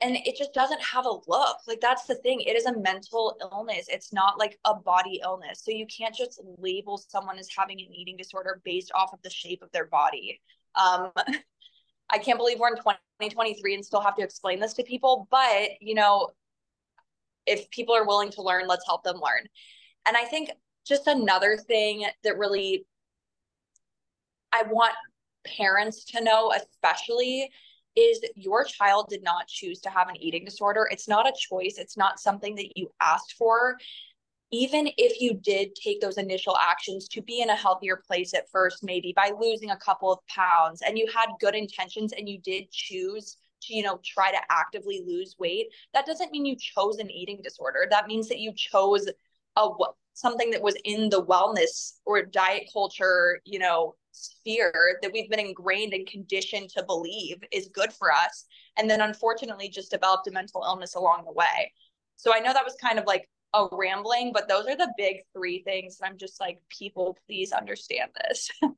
and 0.00 0.16
it 0.16 0.36
just 0.36 0.52
doesn't 0.52 0.82
have 0.82 1.06
a 1.06 1.20
look. 1.28 1.58
Like 1.66 1.80
that's 1.80 2.04
the 2.06 2.16
thing. 2.16 2.40
It 2.40 2.56
is 2.56 2.66
a 2.66 2.78
mental 2.78 3.36
illness. 3.40 3.86
It's 3.88 4.12
not 4.12 4.38
like 4.38 4.58
a 4.64 4.74
body 4.74 5.20
illness. 5.22 5.62
So 5.64 5.70
you 5.70 5.86
can't 5.86 6.14
just 6.14 6.40
label 6.58 6.98
someone 6.98 7.38
as 7.38 7.48
having 7.56 7.80
an 7.80 7.92
eating 7.92 8.16
disorder 8.16 8.60
based 8.64 8.92
off 8.94 9.12
of 9.12 9.22
the 9.22 9.30
shape 9.30 9.62
of 9.62 9.70
their 9.72 9.86
body. 9.86 10.40
Um 10.74 11.10
i 12.10 12.18
can't 12.18 12.38
believe 12.38 12.58
we're 12.58 12.68
in 12.68 12.76
2023 12.76 13.74
and 13.74 13.84
still 13.84 14.00
have 14.00 14.14
to 14.14 14.22
explain 14.22 14.60
this 14.60 14.74
to 14.74 14.82
people 14.82 15.26
but 15.30 15.70
you 15.80 15.94
know 15.94 16.28
if 17.46 17.68
people 17.70 17.94
are 17.94 18.06
willing 18.06 18.30
to 18.30 18.42
learn 18.42 18.66
let's 18.66 18.86
help 18.86 19.02
them 19.04 19.16
learn. 19.16 19.46
And 20.06 20.16
i 20.16 20.24
think 20.24 20.50
just 20.86 21.06
another 21.06 21.56
thing 21.56 22.06
that 22.24 22.38
really 22.38 22.86
i 24.52 24.62
want 24.64 24.94
parents 25.44 26.04
to 26.06 26.22
know, 26.22 26.52
especially, 26.52 27.50
is 27.96 28.20
your 28.34 28.64
child 28.64 29.06
did 29.08 29.22
not 29.22 29.46
choose 29.46 29.80
to 29.80 29.90
have 29.90 30.08
an 30.08 30.20
eating 30.20 30.44
disorder. 30.44 30.88
It's 30.90 31.08
not 31.08 31.28
a 31.28 31.32
choice, 31.38 31.76
it's 31.78 31.96
not 31.96 32.18
something 32.18 32.54
that 32.56 32.76
you 32.76 32.90
asked 33.00 33.34
for. 33.38 33.76
Even 34.50 34.88
if 34.96 35.20
you 35.20 35.34
did 35.34 35.74
take 35.74 36.00
those 36.00 36.18
initial 36.18 36.56
actions 36.56 37.08
to 37.08 37.22
be 37.22 37.40
in 37.40 37.50
a 37.50 37.56
healthier 37.56 37.96
place 38.06 38.34
at 38.34 38.48
first, 38.50 38.84
maybe 38.84 39.12
by 39.16 39.32
losing 39.40 39.70
a 39.70 39.76
couple 39.76 40.12
of 40.12 40.18
pounds, 40.28 40.82
and 40.82 40.98
you 40.98 41.08
had 41.12 41.26
good 41.40 41.54
intentions 41.54 42.12
and 42.12 42.28
you 42.28 42.38
did 42.40 42.70
choose 42.70 43.36
to, 43.62 43.74
you 43.74 43.82
know, 43.82 43.98
try 44.04 44.30
to 44.30 44.38
actively 44.50 45.02
lose 45.06 45.34
weight, 45.38 45.68
that 45.92 46.06
doesn't 46.06 46.30
mean 46.30 46.46
you 46.46 46.56
chose 46.56 46.98
an 46.98 47.10
eating 47.10 47.40
disorder. 47.42 47.86
That 47.90 48.06
means 48.06 48.28
that 48.28 48.38
you 48.38 48.52
chose 48.54 49.08
a 49.56 49.68
something 50.14 50.50
that 50.50 50.62
was 50.62 50.76
in 50.84 51.08
the 51.10 51.24
wellness 51.24 51.94
or 52.04 52.22
diet 52.22 52.68
culture, 52.72 53.40
you 53.44 53.58
know, 53.58 53.94
sphere 54.14 54.98
that 55.02 55.12
we've 55.12 55.28
been 55.28 55.40
ingrained 55.40 55.92
and 55.92 56.06
conditioned 56.06 56.70
to 56.70 56.82
believe 56.84 57.42
is 57.50 57.68
good 57.68 57.92
for 57.92 58.12
us. 58.12 58.46
And 58.76 58.88
then 58.88 59.00
unfortunately 59.00 59.68
just 59.68 59.90
developed 59.90 60.28
a 60.28 60.30
mental 60.30 60.62
illness 60.64 60.94
along 60.94 61.24
the 61.24 61.32
way. 61.32 61.72
So 62.16 62.34
I 62.34 62.38
know 62.38 62.52
that 62.52 62.64
was 62.64 62.76
kind 62.80 62.98
of 62.98 63.06
like 63.06 63.28
a 63.54 63.66
rambling, 63.72 64.32
but 64.32 64.48
those 64.48 64.66
are 64.66 64.76
the 64.76 64.92
big 64.96 65.18
three 65.32 65.62
things. 65.62 65.98
and 66.00 66.10
I'm 66.10 66.18
just 66.18 66.40
like, 66.40 66.60
people, 66.68 67.18
please 67.26 67.52
understand 67.52 68.10
this. 68.28 68.50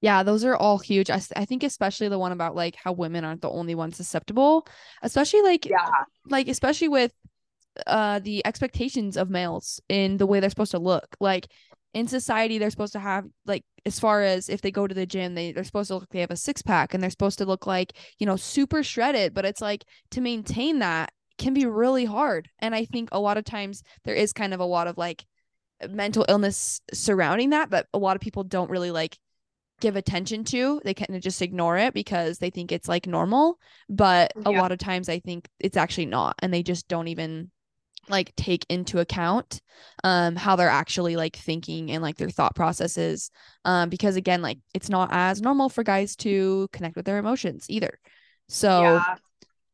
yeah, 0.00 0.22
those 0.22 0.44
are 0.44 0.56
all 0.56 0.78
huge. 0.78 1.10
I, 1.10 1.20
I 1.36 1.44
think 1.44 1.62
especially 1.62 2.08
the 2.08 2.18
one 2.18 2.32
about 2.32 2.54
like 2.54 2.76
how 2.76 2.92
women 2.92 3.24
aren't 3.24 3.42
the 3.42 3.50
only 3.50 3.74
ones 3.74 3.96
susceptible, 3.96 4.66
especially 5.02 5.42
like 5.42 5.66
yeah, 5.66 5.90
like 6.26 6.48
especially 6.48 6.88
with 6.88 7.12
uh 7.86 8.18
the 8.18 8.44
expectations 8.44 9.16
of 9.16 9.30
males 9.30 9.80
in 9.88 10.16
the 10.16 10.26
way 10.26 10.40
they're 10.40 10.50
supposed 10.50 10.72
to 10.72 10.78
look. 10.78 11.16
Like 11.20 11.48
in 11.94 12.06
society 12.06 12.58
they're 12.58 12.70
supposed 12.70 12.92
to 12.92 12.98
have 12.98 13.24
like 13.46 13.64
as 13.86 13.98
far 13.98 14.22
as 14.22 14.48
if 14.48 14.60
they 14.60 14.70
go 14.70 14.86
to 14.86 14.94
the 14.94 15.06
gym 15.06 15.34
they, 15.34 15.52
they're 15.52 15.64
supposed 15.64 15.88
to 15.88 15.94
look 15.94 16.02
like 16.02 16.10
they 16.10 16.20
have 16.20 16.30
a 16.30 16.36
six 16.36 16.62
pack 16.62 16.92
and 16.92 17.02
they're 17.02 17.10
supposed 17.10 17.38
to 17.38 17.46
look 17.46 17.66
like 17.66 17.92
you 18.18 18.26
know 18.26 18.36
super 18.36 18.82
shredded 18.82 19.34
but 19.34 19.44
it's 19.44 19.60
like 19.60 19.84
to 20.10 20.20
maintain 20.20 20.80
that 20.80 21.12
can 21.38 21.54
be 21.54 21.66
really 21.66 22.04
hard 22.04 22.48
and 22.58 22.74
i 22.74 22.84
think 22.84 23.08
a 23.12 23.20
lot 23.20 23.38
of 23.38 23.44
times 23.44 23.82
there 24.04 24.14
is 24.14 24.32
kind 24.32 24.52
of 24.52 24.60
a 24.60 24.64
lot 24.64 24.86
of 24.86 24.98
like 24.98 25.24
mental 25.88 26.26
illness 26.28 26.80
surrounding 26.92 27.50
that 27.50 27.70
that 27.70 27.86
a 27.94 27.98
lot 27.98 28.16
of 28.16 28.20
people 28.20 28.42
don't 28.42 28.70
really 28.70 28.90
like 28.90 29.16
give 29.80 29.94
attention 29.94 30.42
to 30.42 30.80
they 30.84 30.92
kind 30.92 31.14
of 31.14 31.22
just 31.22 31.40
ignore 31.40 31.78
it 31.78 31.94
because 31.94 32.38
they 32.38 32.50
think 32.50 32.72
it's 32.72 32.88
like 32.88 33.06
normal 33.06 33.58
but 33.88 34.32
yeah. 34.34 34.42
a 34.46 34.50
lot 34.50 34.72
of 34.72 34.78
times 34.78 35.08
i 35.08 35.20
think 35.20 35.48
it's 35.60 35.76
actually 35.76 36.06
not 36.06 36.34
and 36.40 36.52
they 36.52 36.64
just 36.64 36.88
don't 36.88 37.08
even 37.08 37.48
like 38.10 38.34
take 38.36 38.64
into 38.68 38.98
account 38.98 39.60
um 40.04 40.36
how 40.36 40.56
they're 40.56 40.68
actually 40.68 41.16
like 41.16 41.36
thinking 41.36 41.90
and 41.90 42.02
like 42.02 42.16
their 42.16 42.30
thought 42.30 42.54
processes 42.54 43.30
um 43.64 43.88
because 43.88 44.16
again 44.16 44.42
like 44.42 44.58
it's 44.74 44.88
not 44.88 45.08
as 45.12 45.40
normal 45.40 45.68
for 45.68 45.82
guys 45.84 46.16
to 46.16 46.68
connect 46.72 46.96
with 46.96 47.04
their 47.04 47.18
emotions 47.18 47.66
either. 47.68 47.98
So 48.48 48.82
yeah. 48.82 49.14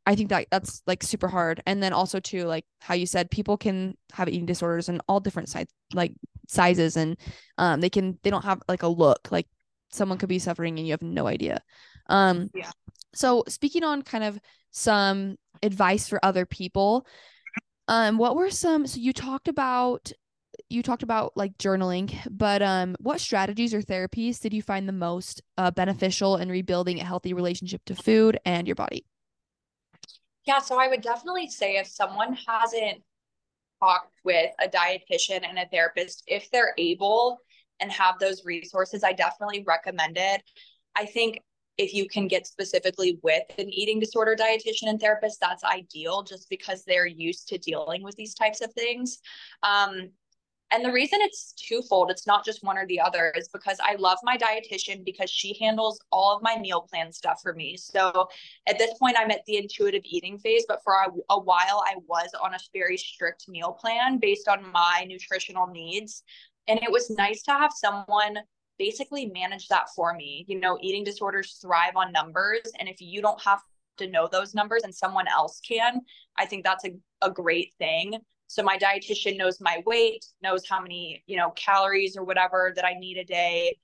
i 0.06 0.14
think 0.14 0.30
that 0.30 0.46
that's 0.50 0.82
like 0.86 1.02
super 1.02 1.28
hard. 1.28 1.62
And 1.66 1.82
then 1.82 1.92
also 1.92 2.20
too 2.20 2.44
like 2.44 2.64
how 2.80 2.94
you 2.94 3.06
said 3.06 3.30
people 3.30 3.56
can 3.56 3.96
have 4.12 4.28
eating 4.28 4.46
disorders 4.46 4.88
in 4.88 5.00
all 5.08 5.20
different 5.20 5.48
size 5.48 5.66
like 5.92 6.12
sizes 6.48 6.96
and 6.96 7.16
um 7.58 7.80
they 7.80 7.90
can 7.90 8.18
they 8.22 8.30
don't 8.30 8.44
have 8.44 8.62
like 8.68 8.82
a 8.82 8.88
look 8.88 9.28
like 9.30 9.46
someone 9.90 10.18
could 10.18 10.28
be 10.28 10.38
suffering 10.38 10.78
and 10.78 10.86
you 10.86 10.92
have 10.92 11.02
no 11.02 11.26
idea. 11.26 11.62
Um 12.08 12.50
yeah. 12.54 12.70
so 13.14 13.44
speaking 13.48 13.84
on 13.84 14.02
kind 14.02 14.24
of 14.24 14.38
some 14.70 15.36
advice 15.62 16.08
for 16.08 16.18
other 16.24 16.44
people 16.44 17.06
um, 17.88 18.18
what 18.18 18.36
were 18.36 18.50
some? 18.50 18.86
So 18.86 18.98
you 18.98 19.12
talked 19.12 19.48
about 19.48 20.12
you 20.68 20.82
talked 20.82 21.02
about 21.02 21.32
like 21.36 21.56
journaling, 21.58 22.16
but 22.30 22.62
um, 22.62 22.96
what 23.00 23.20
strategies 23.20 23.74
or 23.74 23.82
therapies 23.82 24.40
did 24.40 24.54
you 24.54 24.62
find 24.62 24.88
the 24.88 24.92
most 24.92 25.42
uh, 25.58 25.70
beneficial 25.70 26.36
in 26.36 26.48
rebuilding 26.48 27.00
a 27.00 27.04
healthy 27.04 27.32
relationship 27.32 27.84
to 27.86 27.94
food 27.94 28.38
and 28.44 28.66
your 28.66 28.74
body? 28.74 29.04
Yeah, 30.46 30.60
so 30.60 30.78
I 30.78 30.88
would 30.88 31.00
definitely 31.00 31.48
say 31.48 31.76
if 31.76 31.86
someone 31.86 32.36
hasn't 32.46 33.02
talked 33.80 34.12
with 34.24 34.50
a 34.62 34.68
dietitian 34.68 35.46
and 35.48 35.58
a 35.58 35.66
therapist, 35.66 36.22
if 36.26 36.50
they're 36.50 36.74
able 36.78 37.38
and 37.80 37.90
have 37.90 38.18
those 38.18 38.44
resources, 38.44 39.02
I 39.02 39.12
definitely 39.12 39.64
recommend 39.66 40.16
it. 40.18 40.42
I 40.94 41.06
think 41.06 41.40
if 41.76 41.92
you 41.92 42.08
can 42.08 42.28
get 42.28 42.46
specifically 42.46 43.18
with 43.22 43.42
an 43.58 43.68
eating 43.68 43.98
disorder 43.98 44.36
dietitian 44.36 44.88
and 44.88 45.00
therapist, 45.00 45.40
that's 45.40 45.64
ideal 45.64 46.22
just 46.22 46.48
because 46.48 46.84
they're 46.84 47.06
used 47.06 47.48
to 47.48 47.58
dealing 47.58 48.02
with 48.02 48.14
these 48.16 48.34
types 48.34 48.60
of 48.60 48.72
things. 48.72 49.18
Um, 49.62 50.10
and 50.70 50.84
the 50.84 50.92
reason 50.92 51.20
it's 51.22 51.52
twofold, 51.52 52.10
it's 52.10 52.26
not 52.26 52.44
just 52.44 52.64
one 52.64 52.76
or 52.76 52.86
the 52.86 53.00
other, 53.00 53.32
is 53.36 53.48
because 53.48 53.78
I 53.84 53.94
love 53.94 54.18
my 54.24 54.36
dietitian 54.36 55.04
because 55.04 55.30
she 55.30 55.56
handles 55.60 56.00
all 56.10 56.34
of 56.34 56.42
my 56.42 56.58
meal 56.58 56.80
plan 56.90 57.12
stuff 57.12 57.40
for 57.42 57.54
me. 57.54 57.76
So 57.76 58.28
at 58.66 58.78
this 58.78 58.98
point, 58.98 59.16
I'm 59.16 59.30
at 59.30 59.44
the 59.46 59.56
intuitive 59.56 60.02
eating 60.04 60.38
phase, 60.38 60.64
but 60.66 60.80
for 60.82 60.94
a, 60.94 61.10
a 61.30 61.38
while, 61.38 61.84
I 61.86 61.94
was 62.08 62.30
on 62.42 62.54
a 62.54 62.58
very 62.72 62.96
strict 62.96 63.48
meal 63.48 63.72
plan 63.72 64.18
based 64.18 64.48
on 64.48 64.70
my 64.72 65.04
nutritional 65.06 65.68
needs. 65.68 66.24
And 66.66 66.82
it 66.82 66.90
was 66.90 67.10
nice 67.10 67.42
to 67.42 67.52
have 67.52 67.72
someone 67.72 68.38
basically 68.78 69.26
manage 69.26 69.68
that 69.68 69.88
for 69.94 70.14
me. 70.14 70.44
You 70.48 70.60
know, 70.60 70.78
eating 70.80 71.04
disorders 71.04 71.58
thrive 71.60 71.96
on 71.96 72.12
numbers. 72.12 72.62
And 72.78 72.88
if 72.88 73.00
you 73.00 73.22
don't 73.22 73.40
have 73.42 73.60
to 73.98 74.08
know 74.08 74.28
those 74.30 74.54
numbers 74.54 74.82
and 74.84 74.94
someone 74.94 75.28
else 75.28 75.60
can, 75.60 76.00
I 76.36 76.46
think 76.46 76.64
that's 76.64 76.84
a, 76.84 76.90
a 77.22 77.30
great 77.30 77.72
thing. 77.78 78.18
So 78.46 78.62
my 78.62 78.76
dietitian 78.76 79.36
knows 79.36 79.60
my 79.60 79.82
weight, 79.86 80.24
knows 80.42 80.68
how 80.68 80.80
many, 80.80 81.22
you 81.26 81.36
know, 81.36 81.50
calories 81.50 82.16
or 82.16 82.24
whatever 82.24 82.72
that 82.76 82.84
I 82.84 82.94
need 82.94 83.16
a 83.16 83.24
day, 83.24 83.78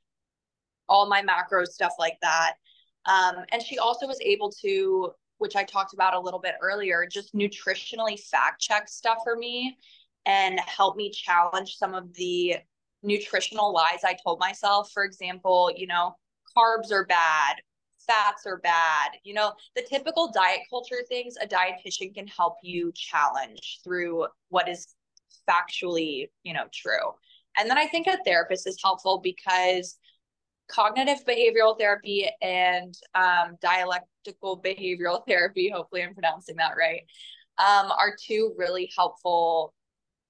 all 0.89 1.09
my 1.09 1.23
macros, 1.23 1.69
stuff 1.69 1.93
like 1.99 2.19
that. 2.23 2.55
Um, 3.07 3.45
and 3.53 3.63
she 3.63 3.79
also 3.79 4.07
was 4.07 4.21
able 4.21 4.51
to, 4.63 5.13
which 5.39 5.57
I 5.57 5.65
talked 5.65 5.95
about 5.95 6.15
a 6.15 6.21
little 6.21 6.41
bit 6.41 6.55
earlier, 6.61 7.07
just 7.11 7.35
nutritionally 7.35 8.21
fact 8.21 8.61
check 8.61 8.89
stuff 8.89 9.19
for 9.25 9.37
me 9.37 9.77
and 10.27 10.61
help 10.61 10.97
me 10.97 11.11
challenge 11.11 11.77
some 11.77 11.95
of 11.95 12.13
the 12.15 12.57
nutritional 13.03 13.73
lies 13.73 14.05
I 14.05 14.17
told 14.25 14.39
myself. 14.41 14.91
For 14.93 15.05
example, 15.05 15.71
you 15.75 15.87
know, 15.87 16.15
carbs 16.57 16.93
are 16.93 17.07
bad, 17.07 17.57
fats 18.07 18.47
are 18.47 18.59
bad, 18.59 19.13
you 19.25 19.35
know, 19.35 19.53
the 19.77 19.83
typical 19.83 20.31
diet 20.33 20.61
culture 20.69 21.03
things 21.09 21.37
a 21.41 21.47
dietitian 21.47 22.15
can 22.15 22.27
help 22.27 22.57
you 22.63 22.93
challenge 22.95 23.81
through 23.85 24.27
what 24.49 24.69
is 24.69 24.95
factually, 25.49 26.29
you 26.43 26.53
know, 26.53 26.65
true. 26.73 27.15
And 27.59 27.69
then 27.69 27.79
I 27.79 27.87
think 27.87 28.07
a 28.07 28.19
therapist 28.25 28.67
is 28.67 28.79
helpful 28.83 29.21
because 29.23 29.99
cognitive 30.69 31.25
behavioral 31.27 31.79
therapy 31.79 32.29
and 32.41 32.95
um, 33.15 33.57
dialectical 33.61 34.61
behavioral 34.63 35.23
therapy, 35.29 35.71
hopefully 35.71 36.03
I'm 36.03 36.15
pronouncing 36.15 36.57
that 36.57 36.75
right, 36.79 37.03
um, 37.59 37.91
are 37.91 38.17
two 38.21 38.55
really 38.57 38.91
helpful 38.97 39.75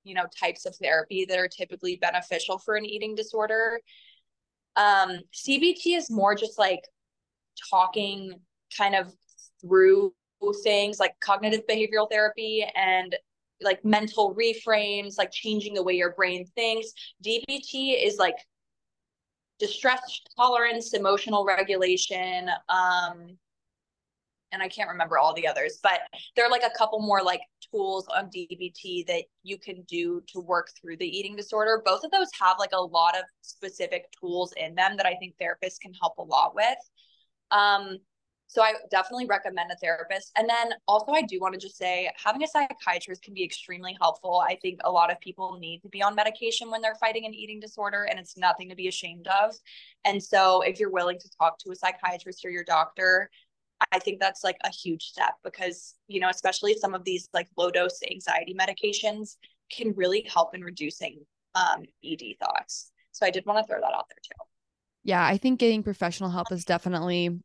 you 0.05 0.15
know 0.15 0.25
types 0.39 0.67
of 0.67 0.75
therapy 0.77 1.25
that 1.25 1.39
are 1.39 1.49
typically 1.49 1.97
beneficial 1.97 2.59
for 2.59 2.77
an 2.77 2.85
eating 2.85 3.15
disorder. 3.15 3.81
Um 4.77 5.21
cbt 5.35 5.97
is 5.97 6.11
more 6.11 6.35
just 6.35 6.59
like 6.59 6.83
talking 7.71 8.41
kind 8.77 8.95
of 8.95 9.13
through 9.61 10.13
things 10.63 10.99
like 10.99 11.13
cognitive 11.21 11.61
behavioral 11.69 12.11
therapy 12.11 12.67
and 12.75 13.15
like 13.63 13.85
mental 13.85 14.35
reframes 14.35 15.19
like 15.19 15.31
changing 15.31 15.75
the 15.75 15.83
way 15.83 15.93
your 15.93 16.13
brain 16.13 16.47
thinks. 16.55 16.93
Dbt 17.25 18.05
is 18.05 18.17
like 18.17 18.37
distress 19.59 20.23
tolerance 20.37 20.95
emotional 20.95 21.45
regulation 21.45 22.49
um 22.71 23.37
and 24.53 24.63
I 24.63 24.69
can't 24.69 24.91
remember 24.91 25.19
all 25.19 25.35
the 25.35 25.47
others, 25.47 25.79
but 25.83 26.01
there 26.37 26.45
are 26.45 26.51
like 26.51 26.63
a 26.65 26.77
couple 26.77 27.01
more 27.01 27.23
like 27.23 27.41
tools 27.73 28.07
on 28.09 28.27
DBT 28.27 29.07
that 29.07 29.25
you 29.43 29.59
can 29.59 29.83
do 29.83 30.23
to 30.29 30.41
work 30.41 30.71
through 30.81 30.97
the 30.97 31.07
eating 31.07 31.37
disorder. 31.37 31.83
Both 31.85 32.05
of 32.05 32.11
those 32.11 32.29
have 32.41 32.57
like 32.59 32.73
a 32.73 32.81
lot 32.81 33.17
of 33.17 33.25
specific 33.43 34.05
tools 34.19 34.53
in 34.57 34.75
them 34.75 34.97
that 34.97 35.07
I 35.07 35.15
think 35.17 35.35
therapists 35.41 35.81
can 35.81 35.93
help 35.95 36.19
a 36.19 36.23
lot 36.23 36.55
with. 36.55 36.79
Um, 37.51 37.99
so 38.51 38.63
I 38.63 38.73
definitely 38.91 39.27
recommend 39.27 39.71
a 39.71 39.77
therapist. 39.77 40.33
And 40.37 40.49
then 40.49 40.73
also, 40.89 41.13
I 41.13 41.23
do 41.23 41.39
want 41.39 41.55
to 41.55 41.61
just 41.61 41.77
say 41.77 42.11
having 42.17 42.43
a 42.43 42.49
psychiatrist 42.49 43.23
can 43.23 43.33
be 43.33 43.45
extremely 43.45 43.97
helpful. 44.01 44.43
I 44.45 44.57
think 44.61 44.81
a 44.83 44.91
lot 44.91 45.13
of 45.13 45.21
people 45.21 45.57
need 45.61 45.83
to 45.83 45.89
be 45.89 46.03
on 46.03 46.17
medication 46.17 46.69
when 46.69 46.81
they're 46.81 46.97
fighting 46.97 47.27
an 47.27 47.33
eating 47.33 47.61
disorder, 47.61 48.09
and 48.11 48.19
it's 48.19 48.37
nothing 48.37 48.69
to 48.69 48.75
be 48.75 48.89
ashamed 48.89 49.29
of. 49.29 49.55
And 50.05 50.21
so, 50.21 50.63
if 50.63 50.81
you're 50.81 50.91
willing 50.91 51.21
to 51.21 51.31
talk 51.39 51.59
to 51.59 51.71
a 51.71 51.77
psychiatrist 51.77 52.45
or 52.45 52.51
your 52.51 52.65
doctor, 52.65 53.31
I 53.93 53.99
think 53.99 54.21
that's 54.21 54.45
like 54.45 54.57
a 54.65 54.71
huge 54.71 55.05
step 55.05 55.35
because, 55.43 55.95
you 56.07 56.21
know, 56.21 56.29
especially 56.29 56.75
some 56.75 56.95
of 56.95 57.05
these 57.05 57.29
like 57.33 57.49
low 57.57 57.71
dose 57.71 58.01
anxiety 58.11 58.55
medications 58.55 59.37
can 59.71 59.93
really 59.97 60.27
help 60.33 60.55
in 60.55 60.63
reducing 60.63 61.21
um, 61.55 61.85
ED 62.05 62.37
thoughts. 62.39 62.93
So 63.13 63.27
I 63.27 63.31
did 63.31 63.47
want 63.47 63.59
to 63.59 63.65
throw 63.67 63.81
that 63.81 63.95
out 63.95 64.07
there 64.09 64.19
too. 64.23 64.45
Yeah, 65.03 65.25
I 65.25 65.39
think 65.39 65.61
getting 65.61 65.83
professional 65.83 66.31
help 66.31 66.53
is 66.53 66.65
definitely 66.65 67.41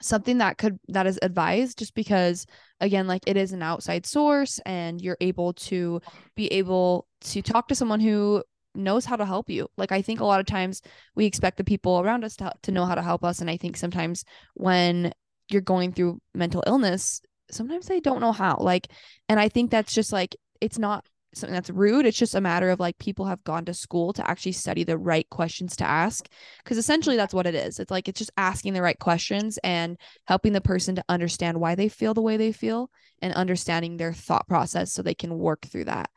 something 0.00 0.38
that 0.38 0.58
could 0.58 0.78
that 0.88 1.06
is 1.06 1.18
advised 1.22 1.78
just 1.78 1.92
because 1.94 2.46
again 2.80 3.08
like 3.08 3.22
it 3.26 3.36
is 3.36 3.50
an 3.50 3.62
outside 3.62 4.06
source 4.06 4.60
and 4.64 5.00
you're 5.00 5.16
able 5.20 5.52
to 5.52 6.00
be 6.36 6.46
able 6.52 7.08
to 7.20 7.42
talk 7.42 7.66
to 7.66 7.74
someone 7.74 7.98
who 7.98 8.40
knows 8.76 9.04
how 9.04 9.16
to 9.16 9.24
help 9.24 9.50
you. 9.50 9.66
Like 9.76 9.90
I 9.90 10.02
think 10.02 10.20
a 10.20 10.24
lot 10.24 10.38
of 10.38 10.46
times 10.46 10.82
we 11.16 11.26
expect 11.26 11.56
the 11.56 11.64
people 11.64 11.98
around 11.98 12.22
us 12.22 12.36
to, 12.36 12.52
to 12.62 12.70
know 12.70 12.84
how 12.84 12.94
to 12.94 13.02
help 13.02 13.24
us 13.24 13.40
and 13.40 13.50
I 13.50 13.56
think 13.56 13.76
sometimes 13.76 14.24
when 14.54 15.12
you're 15.48 15.62
going 15.62 15.92
through 15.92 16.20
mental 16.34 16.62
illness, 16.66 17.20
sometimes 17.50 17.86
they 17.86 18.00
don't 18.00 18.20
know 18.20 18.32
how. 18.32 18.56
Like, 18.60 18.88
and 19.28 19.40
I 19.40 19.48
think 19.48 19.70
that's 19.70 19.92
just 19.92 20.12
like, 20.12 20.36
it's 20.60 20.78
not 20.78 21.06
something 21.34 21.54
that's 21.54 21.70
rude. 21.70 22.06
It's 22.06 22.18
just 22.18 22.34
a 22.34 22.40
matter 22.40 22.70
of 22.70 22.80
like 22.80 22.98
people 22.98 23.26
have 23.26 23.44
gone 23.44 23.64
to 23.66 23.74
school 23.74 24.12
to 24.14 24.28
actually 24.28 24.52
study 24.52 24.84
the 24.84 24.98
right 24.98 25.28
questions 25.30 25.76
to 25.76 25.84
ask. 25.84 26.28
Cause 26.64 26.78
essentially 26.78 27.16
that's 27.16 27.34
what 27.34 27.46
it 27.46 27.54
is. 27.54 27.78
It's 27.78 27.90
like 27.90 28.08
it's 28.08 28.18
just 28.18 28.30
asking 28.36 28.72
the 28.72 28.82
right 28.82 28.98
questions 28.98 29.58
and 29.62 29.98
helping 30.26 30.52
the 30.52 30.60
person 30.60 30.94
to 30.96 31.04
understand 31.08 31.60
why 31.60 31.74
they 31.74 31.88
feel 31.88 32.14
the 32.14 32.22
way 32.22 32.36
they 32.36 32.52
feel 32.52 32.90
and 33.20 33.32
understanding 33.34 33.96
their 33.96 34.12
thought 34.12 34.48
process 34.48 34.92
so 34.92 35.02
they 35.02 35.14
can 35.14 35.38
work 35.38 35.66
through 35.66 35.84
that. 35.84 36.10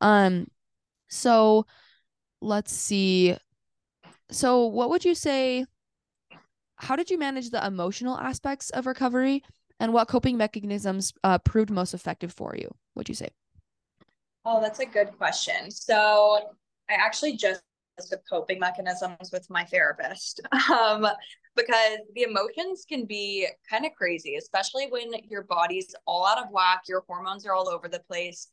Um 0.00 0.46
so 1.08 1.66
let's 2.40 2.72
see. 2.72 3.36
So 4.30 4.66
what 4.66 4.90
would 4.90 5.04
you 5.04 5.14
say 5.14 5.64
how 6.78 6.96
did 6.96 7.10
you 7.10 7.18
manage 7.18 7.50
the 7.50 7.64
emotional 7.66 8.16
aspects 8.18 8.70
of 8.70 8.86
recovery 8.86 9.42
and 9.80 9.92
what 9.92 10.08
coping 10.08 10.36
mechanisms 10.36 11.12
uh, 11.24 11.38
proved 11.38 11.70
most 11.70 11.94
effective 11.94 12.32
for 12.32 12.54
you? 12.56 12.74
Would 12.94 13.08
you 13.08 13.14
say? 13.14 13.28
Oh 14.44 14.60
that's 14.60 14.78
a 14.78 14.86
good 14.86 15.16
question. 15.18 15.70
So 15.70 16.54
i 16.90 16.94
actually 16.94 17.36
just 17.36 17.62
the 18.10 18.20
coping 18.30 18.60
mechanisms 18.60 19.30
with 19.32 19.44
my 19.50 19.64
therapist 19.64 20.40
um, 20.72 21.04
because 21.56 21.98
the 22.14 22.22
emotions 22.22 22.86
can 22.88 23.04
be 23.04 23.44
kind 23.68 23.84
of 23.84 23.90
crazy 23.98 24.36
especially 24.36 24.86
when 24.88 25.10
your 25.28 25.42
body's 25.42 25.92
all 26.06 26.24
out 26.24 26.38
of 26.38 26.48
whack 26.52 26.82
your 26.86 27.02
hormones 27.08 27.44
are 27.44 27.54
all 27.54 27.68
over 27.68 27.88
the 27.88 28.00
place. 28.08 28.46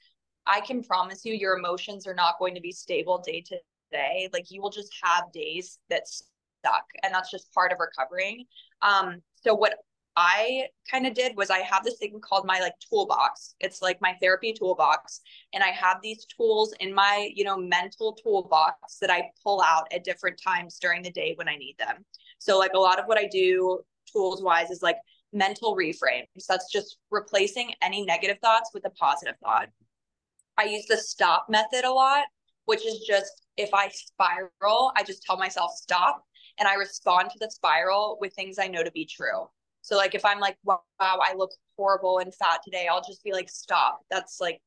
I 0.48 0.62
can 0.62 0.84
promise 0.84 1.26
you 1.26 1.34
your 1.34 1.58
emotions 1.58 2.08
are 2.08 2.16
not 2.16 2.40
going 2.40 2.56
to 2.56 2.62
be 2.62 2.72
stable 2.72 3.20
day 3.20 3.42
to 3.42 3.58
day. 3.92 4.30
Like 4.34 4.52
you 4.52 4.62
will 4.62 4.70
just 4.70 4.94
have 5.04 5.32
days 5.32 5.80
that's 5.90 6.24
stuck 6.66 6.86
and 7.04 7.14
that's 7.14 7.32
just 7.32 7.54
part 7.54 7.72
of 7.72 7.78
recovering 7.80 8.46
um 8.82 9.22
so 9.42 9.54
what 9.54 9.76
I 10.18 10.68
kind 10.90 11.06
of 11.06 11.14
did 11.14 11.36
was 11.36 11.50
I 11.50 11.60
have 11.60 11.84
this 11.84 11.98
thing 11.98 12.20
called 12.22 12.46
my 12.46 12.60
like 12.60 12.74
toolbox. 12.90 13.56
It's 13.60 13.82
like 13.82 14.00
my 14.00 14.16
therapy 14.22 14.54
toolbox. 14.54 15.20
And 15.54 15.62
I 15.62 15.68
have 15.68 15.98
these 16.02 16.26
tools 16.26 16.74
in 16.80 16.94
my, 16.94 17.30
you 17.36 17.44
know, 17.44 17.58
mental 17.58 18.14
toolbox 18.14 18.98
that 19.02 19.10
I 19.10 19.30
pull 19.44 19.62
out 19.62 19.88
at 19.94 20.06
different 20.06 20.40
times 20.42 20.78
during 20.80 21.04
the 21.04 21.12
day 21.12 21.34
when 21.36 21.50
I 21.50 21.58
need 21.58 21.76
them. 21.78 22.06
So 22.40 22.58
like 22.58 22.74
a 22.74 22.80
lot 22.80 23.00
of 23.00 23.08
what 23.08 23.18
I 23.18 23.28
do 23.28 23.82
tools 24.12 24.42
wise 24.42 24.70
is 24.70 24.82
like 24.82 24.98
mental 25.34 25.76
reframe. 25.76 26.24
So 26.38 26.54
that's 26.54 26.72
just 26.72 26.98
replacing 27.12 27.74
any 27.82 28.06
negative 28.06 28.38
thoughts 28.42 28.72
with 28.74 28.86
a 28.86 28.92
positive 28.92 29.36
thought. 29.44 29.68
I 30.58 30.64
use 30.64 30.86
the 30.88 30.96
stop 30.96 31.48
method 31.50 31.84
a 31.84 31.92
lot, 31.92 32.24
which 32.66 32.86
is 32.86 33.04
just 33.06 33.46
if 33.58 33.74
I 33.74 33.90
spiral, 33.90 34.94
I 34.96 35.04
just 35.04 35.24
tell 35.24 35.38
myself 35.38 35.72
stop 35.76 36.24
and 36.60 36.68
I 36.68 36.76
respond 36.76 37.30
to 37.32 37.40
the 37.40 37.52
spiral 37.52 38.18
with 38.20 38.34
things 38.34 38.58
I 38.60 38.68
know 38.68 38.84
to 38.84 38.92
be 38.92 39.06
true. 39.06 39.50
So 39.82 39.96
like 39.98 40.16
if 40.16 40.26
I'm 40.26 40.40
like, 40.40 40.58
wow, 40.64 40.82
I 41.00 41.34
look 41.36 41.52
horrible 41.78 42.20
and 42.20 42.34
fat 42.34 42.62
today, 42.64 42.88
I'll 42.90 43.04
just 43.04 43.24
be 43.24 43.34
like, 43.34 43.50
stop. 43.50 44.00
That's 44.10 44.40
like 44.40 44.62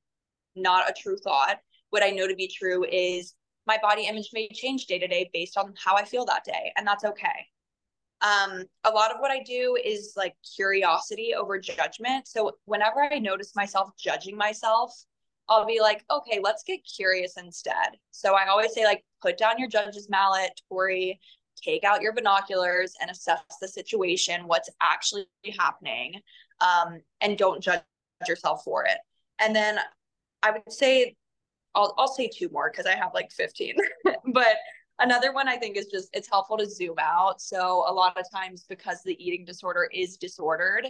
not 0.54 0.88
a 0.88 0.92
true 0.92 1.16
thought. 1.16 1.58
What 1.90 2.02
I 2.02 2.10
know 2.10 2.28
to 2.28 2.34
be 2.34 2.48
true 2.48 2.84
is 2.84 3.34
my 3.66 3.78
body 3.82 4.06
image 4.06 4.30
may 4.32 4.48
change 4.48 4.86
day 4.86 4.98
to 4.98 5.06
day 5.06 5.30
based 5.32 5.56
on 5.56 5.74
how 5.82 5.96
I 5.96 6.04
feel 6.04 6.24
that 6.26 6.44
day, 6.44 6.72
and 6.76 6.86
that's 6.86 7.04
okay. 7.04 7.46
Um, 8.20 8.64
a 8.84 8.90
lot 8.90 9.12
of 9.12 9.20
what 9.20 9.30
I 9.30 9.42
do 9.42 9.78
is 9.82 10.14
like 10.16 10.34
curiosity 10.56 11.34
over 11.34 11.58
judgment. 11.58 12.26
So 12.26 12.52
whenever 12.64 13.02
I 13.02 13.18
notice 13.18 13.54
myself 13.54 13.90
judging 13.98 14.36
myself, 14.36 14.92
I'll 15.48 15.66
be 15.66 15.80
like, 15.80 16.04
okay, 16.10 16.40
let's 16.42 16.62
get 16.62 16.80
curious 16.84 17.36
instead. 17.36 17.96
So 18.10 18.34
I 18.34 18.48
always 18.48 18.74
say, 18.74 18.84
like, 18.84 19.04
put 19.22 19.38
down 19.38 19.58
your 19.58 19.68
judge's 19.68 20.10
mallet, 20.10 20.60
Tori, 20.68 21.18
take 21.62 21.84
out 21.84 22.02
your 22.02 22.12
binoculars 22.12 22.94
and 23.00 23.10
assess 23.10 23.40
the 23.60 23.68
situation, 23.68 24.46
what's 24.46 24.70
actually 24.82 25.26
happening, 25.58 26.20
um, 26.60 27.00
and 27.20 27.38
don't 27.38 27.62
judge 27.62 27.82
yourself 28.26 28.62
for 28.64 28.84
it. 28.84 28.98
And 29.38 29.54
then 29.54 29.78
I 30.42 30.50
would 30.52 30.72
say, 30.72 31.16
I'll, 31.74 31.94
I'll 31.98 32.08
say 32.08 32.28
two 32.28 32.48
more 32.50 32.70
because 32.70 32.86
I 32.86 32.96
have 32.96 33.12
like 33.14 33.30
15. 33.32 33.74
but 34.32 34.56
another 34.98 35.32
one 35.32 35.48
I 35.48 35.56
think 35.56 35.76
is 35.76 35.86
just 35.86 36.08
it's 36.12 36.28
helpful 36.28 36.56
to 36.58 36.68
zoom 36.68 36.96
out. 37.00 37.40
So 37.40 37.84
a 37.88 37.92
lot 37.92 38.18
of 38.18 38.24
times 38.32 38.64
because 38.68 39.02
the 39.02 39.16
eating 39.24 39.44
disorder 39.44 39.88
is 39.92 40.16
disordered, 40.16 40.88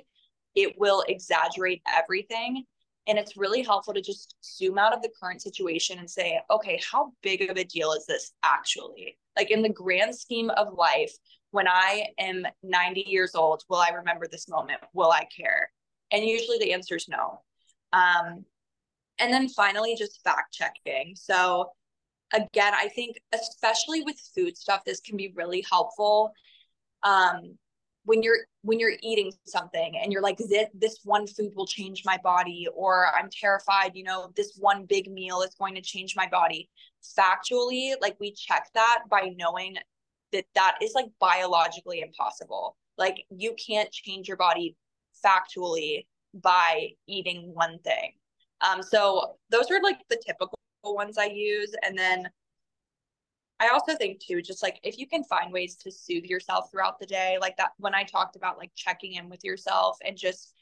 it 0.54 0.74
will 0.78 1.04
exaggerate 1.08 1.82
everything. 1.86 2.64
And 3.08 3.18
it's 3.18 3.36
really 3.36 3.62
helpful 3.62 3.94
to 3.94 4.02
just 4.02 4.36
zoom 4.44 4.78
out 4.78 4.94
of 4.94 5.02
the 5.02 5.10
current 5.20 5.42
situation 5.42 5.98
and 5.98 6.08
say, 6.08 6.40
okay, 6.50 6.80
how 6.90 7.12
big 7.22 7.50
of 7.50 7.56
a 7.56 7.64
deal 7.64 7.92
is 7.92 8.06
this 8.06 8.32
actually? 8.44 9.18
Like 9.36 9.50
in 9.50 9.62
the 9.62 9.68
grand 9.70 10.14
scheme 10.14 10.50
of 10.50 10.74
life, 10.74 11.12
when 11.50 11.66
I 11.66 12.08
am 12.18 12.46
90 12.62 13.04
years 13.06 13.34
old, 13.34 13.62
will 13.68 13.78
I 13.78 13.88
remember 13.88 14.26
this 14.26 14.48
moment? 14.48 14.80
Will 14.92 15.10
I 15.10 15.26
care? 15.34 15.70
And 16.12 16.22
usually 16.22 16.58
the 16.58 16.74
answer 16.74 16.96
is 16.96 17.08
no. 17.08 17.40
Um, 17.92 18.44
and 19.18 19.32
then 19.32 19.48
finally, 19.48 19.96
just 19.96 20.22
fact 20.22 20.52
checking. 20.52 21.14
So, 21.16 21.70
again, 22.32 22.74
I 22.74 22.88
think, 22.88 23.16
especially 23.34 24.02
with 24.02 24.16
food 24.34 24.56
stuff, 24.56 24.84
this 24.84 25.00
can 25.00 25.16
be 25.16 25.32
really 25.34 25.64
helpful. 25.68 26.32
Um, 27.02 27.58
when 28.08 28.22
you're 28.22 28.38
when 28.62 28.80
you're 28.80 28.94
eating 29.02 29.30
something 29.44 29.98
and 30.02 30.10
you're 30.10 30.22
like 30.22 30.38
this, 30.38 30.66
this 30.72 30.98
one 31.04 31.26
food 31.26 31.52
will 31.54 31.66
change 31.66 32.02
my 32.06 32.18
body 32.24 32.66
or 32.74 33.08
i'm 33.14 33.28
terrified 33.30 33.92
you 33.94 34.02
know 34.02 34.32
this 34.34 34.56
one 34.58 34.86
big 34.86 35.10
meal 35.12 35.42
is 35.42 35.54
going 35.58 35.74
to 35.74 35.82
change 35.82 36.16
my 36.16 36.26
body. 36.26 36.70
Factually 37.18 37.92
like 38.00 38.16
we 38.18 38.32
check 38.32 38.68
that 38.74 39.00
by 39.10 39.34
knowing 39.36 39.76
that 40.32 40.44
that 40.54 40.78
is 40.82 40.92
like 40.94 41.06
biologically 41.20 42.00
impossible. 42.00 42.76
Like 42.96 43.24
you 43.30 43.54
can't 43.54 43.90
change 43.92 44.26
your 44.26 44.36
body 44.36 44.76
factually 45.24 46.06
by 46.34 46.90
eating 47.06 47.50
one 47.54 47.78
thing. 47.80 48.12
Um 48.60 48.82
so 48.82 49.36
those 49.50 49.70
are 49.70 49.82
like 49.82 49.98
the 50.08 50.20
typical 50.26 50.58
ones 50.84 51.18
i 51.18 51.26
use. 51.26 51.74
And 51.84 51.98
then 51.98 52.28
I 53.60 53.68
also 53.68 53.94
think 53.96 54.20
too, 54.20 54.40
just 54.40 54.62
like 54.62 54.78
if 54.84 54.98
you 54.98 55.06
can 55.06 55.24
find 55.24 55.52
ways 55.52 55.74
to 55.76 55.90
soothe 55.90 56.24
yourself 56.24 56.70
throughout 56.70 56.98
the 56.98 57.06
day, 57.06 57.38
like 57.40 57.56
that 57.56 57.72
when 57.78 57.94
I 57.94 58.04
talked 58.04 58.36
about 58.36 58.58
like 58.58 58.70
checking 58.76 59.14
in 59.14 59.28
with 59.28 59.42
yourself 59.42 59.98
and 60.06 60.16
just, 60.16 60.54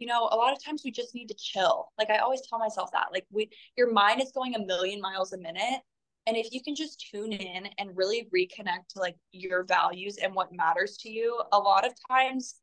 you 0.00 0.08
know, 0.08 0.28
a 0.32 0.36
lot 0.36 0.52
of 0.52 0.62
times 0.62 0.82
we 0.84 0.90
just 0.90 1.14
need 1.14 1.28
to 1.28 1.34
chill. 1.34 1.92
Like 1.96 2.10
I 2.10 2.18
always 2.18 2.42
tell 2.48 2.58
myself 2.58 2.90
that, 2.92 3.08
like 3.12 3.24
we, 3.30 3.50
your 3.76 3.92
mind 3.92 4.20
is 4.20 4.32
going 4.32 4.56
a 4.56 4.64
million 4.64 5.00
miles 5.00 5.32
a 5.32 5.38
minute. 5.38 5.80
And 6.26 6.36
if 6.36 6.52
you 6.52 6.62
can 6.62 6.74
just 6.74 7.06
tune 7.12 7.32
in 7.32 7.68
and 7.78 7.96
really 7.96 8.28
reconnect 8.34 8.88
to 8.90 8.98
like 8.98 9.16
your 9.30 9.62
values 9.62 10.16
and 10.16 10.34
what 10.34 10.52
matters 10.52 10.96
to 10.98 11.10
you, 11.10 11.40
a 11.52 11.58
lot 11.58 11.86
of 11.86 11.92
times, 12.10 12.56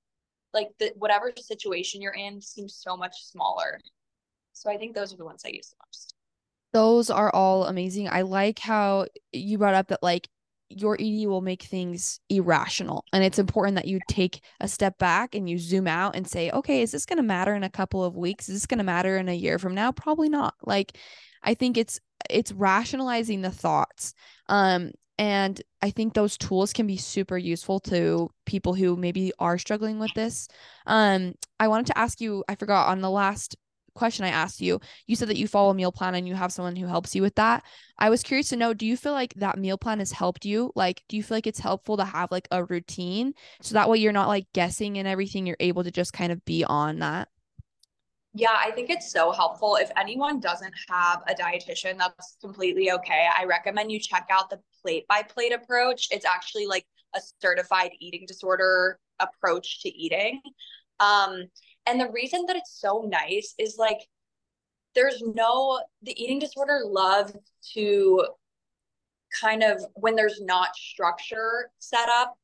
like 0.53 0.67
the 0.79 0.91
whatever 0.97 1.31
situation 1.37 2.01
you're 2.01 2.11
in 2.13 2.41
seems 2.41 2.75
so 2.75 2.97
much 2.97 3.13
smaller. 3.23 3.79
So 4.51 4.69
I 4.69 4.77
think 4.77 4.95
those 4.95 5.13
are 5.13 5.17
the 5.17 5.25
ones 5.25 5.43
I 5.45 5.49
use 5.49 5.69
the 5.69 5.75
most. 5.85 6.15
Those 6.73 7.09
are 7.09 7.33
all 7.33 7.65
amazing. 7.65 8.07
I 8.09 8.21
like 8.21 8.59
how 8.59 9.07
you 9.31 9.57
brought 9.57 9.73
up 9.73 9.89
that 9.89 10.01
like 10.01 10.27
your 10.69 10.95
ED 10.99 11.27
will 11.27 11.41
make 11.41 11.63
things 11.63 12.19
irrational. 12.29 13.03
And 13.11 13.23
it's 13.23 13.39
important 13.39 13.75
that 13.75 13.87
you 13.87 13.99
take 14.07 14.41
a 14.59 14.67
step 14.67 14.97
back 14.97 15.35
and 15.35 15.49
you 15.49 15.57
zoom 15.57 15.87
out 15.87 16.15
and 16.15 16.27
say, 16.27 16.49
okay, 16.51 16.81
is 16.81 16.91
this 16.91 17.05
going 17.05 17.17
to 17.17 17.23
matter 17.23 17.53
in 17.53 17.63
a 17.63 17.69
couple 17.69 18.03
of 18.03 18.15
weeks? 18.15 18.47
Is 18.47 18.55
this 18.55 18.65
going 18.65 18.77
to 18.77 18.83
matter 18.83 19.17
in 19.17 19.27
a 19.29 19.35
year 19.35 19.59
from 19.59 19.75
now? 19.75 19.91
Probably 19.91 20.29
not. 20.29 20.53
Like, 20.63 20.97
I 21.43 21.53
think 21.55 21.77
it's, 21.77 21.99
it's 22.29 22.51
rationalizing 22.51 23.41
the 23.41 23.51
thoughts. 23.51 24.13
Um, 24.47 24.91
and 25.17 25.61
I 25.81 25.91
think 25.91 26.13
those 26.13 26.37
tools 26.37 26.73
can 26.73 26.87
be 26.87 26.97
super 26.97 27.37
useful 27.37 27.79
to 27.81 28.29
people 28.45 28.73
who 28.73 28.95
maybe 28.95 29.33
are 29.39 29.57
struggling 29.57 29.99
with 29.99 30.13
this. 30.15 30.47
Um, 30.87 31.33
I 31.59 31.67
wanted 31.67 31.87
to 31.87 31.97
ask 31.97 32.21
you, 32.21 32.43
I 32.47 32.55
forgot 32.55 32.89
on 32.89 33.01
the 33.01 33.09
last 33.09 33.55
question 33.93 34.25
I 34.25 34.29
asked 34.29 34.61
you, 34.61 34.79
you 35.07 35.15
said 35.15 35.27
that 35.29 35.37
you 35.37 35.47
follow 35.47 35.71
a 35.71 35.73
meal 35.73 35.91
plan 35.91 36.15
and 36.15 36.27
you 36.27 36.35
have 36.35 36.51
someone 36.51 36.75
who 36.75 36.87
helps 36.87 37.15
you 37.15 37.21
with 37.21 37.35
that. 37.35 37.63
I 37.97 38.09
was 38.09 38.23
curious 38.23 38.49
to 38.49 38.55
know, 38.55 38.73
do 38.73 38.85
you 38.85 38.97
feel 38.97 39.13
like 39.13 39.33
that 39.35 39.57
meal 39.57 39.77
plan 39.77 39.99
has 39.99 40.11
helped 40.11 40.45
you? 40.45 40.71
Like, 40.75 41.03
do 41.07 41.17
you 41.17 41.23
feel 41.23 41.37
like 41.37 41.47
it's 41.47 41.59
helpful 41.59 41.97
to 41.97 42.05
have 42.05 42.31
like 42.31 42.47
a 42.51 42.63
routine 42.63 43.33
so 43.61 43.73
that 43.73 43.89
way 43.89 43.97
you're 43.97 44.11
not 44.11 44.27
like 44.27 44.47
guessing 44.53 44.97
and 44.97 45.07
everything, 45.07 45.45
you're 45.45 45.57
able 45.59 45.83
to 45.83 45.91
just 45.91 46.13
kind 46.13 46.31
of 46.31 46.43
be 46.45 46.63
on 46.63 46.99
that? 46.99 47.27
Yeah, 48.33 48.55
I 48.57 48.71
think 48.71 48.89
it's 48.89 49.11
so 49.11 49.31
helpful. 49.31 49.75
If 49.75 49.91
anyone 49.97 50.39
doesn't 50.39 50.73
have 50.89 51.21
a 51.27 51.33
dietitian, 51.33 51.97
that's 51.97 52.37
completely 52.39 52.91
okay. 52.91 53.27
I 53.37 53.43
recommend 53.43 53.91
you 53.91 53.99
check 53.99 54.27
out 54.31 54.49
the 54.49 54.59
plate 54.81 55.05
by 55.09 55.21
plate 55.23 55.51
approach. 55.51 56.07
It's 56.11 56.25
actually 56.25 56.65
like 56.65 56.85
a 57.13 57.19
certified 57.41 57.91
eating 57.99 58.25
disorder 58.25 58.97
approach 59.19 59.81
to 59.81 59.89
eating. 59.89 60.41
Um, 61.01 61.47
and 61.85 61.99
the 61.99 62.09
reason 62.11 62.45
that 62.47 62.55
it's 62.55 62.79
so 62.79 63.07
nice 63.09 63.53
is 63.57 63.77
like 63.77 63.99
there's 64.95 65.21
no 65.21 65.81
the 66.01 66.21
eating 66.21 66.39
disorder 66.39 66.81
loves 66.85 67.33
to 67.73 68.25
kind 69.39 69.63
of 69.63 69.81
when 69.93 70.15
there's 70.15 70.41
not 70.41 70.75
structure 70.75 71.69
set 71.79 72.09
up 72.09 72.37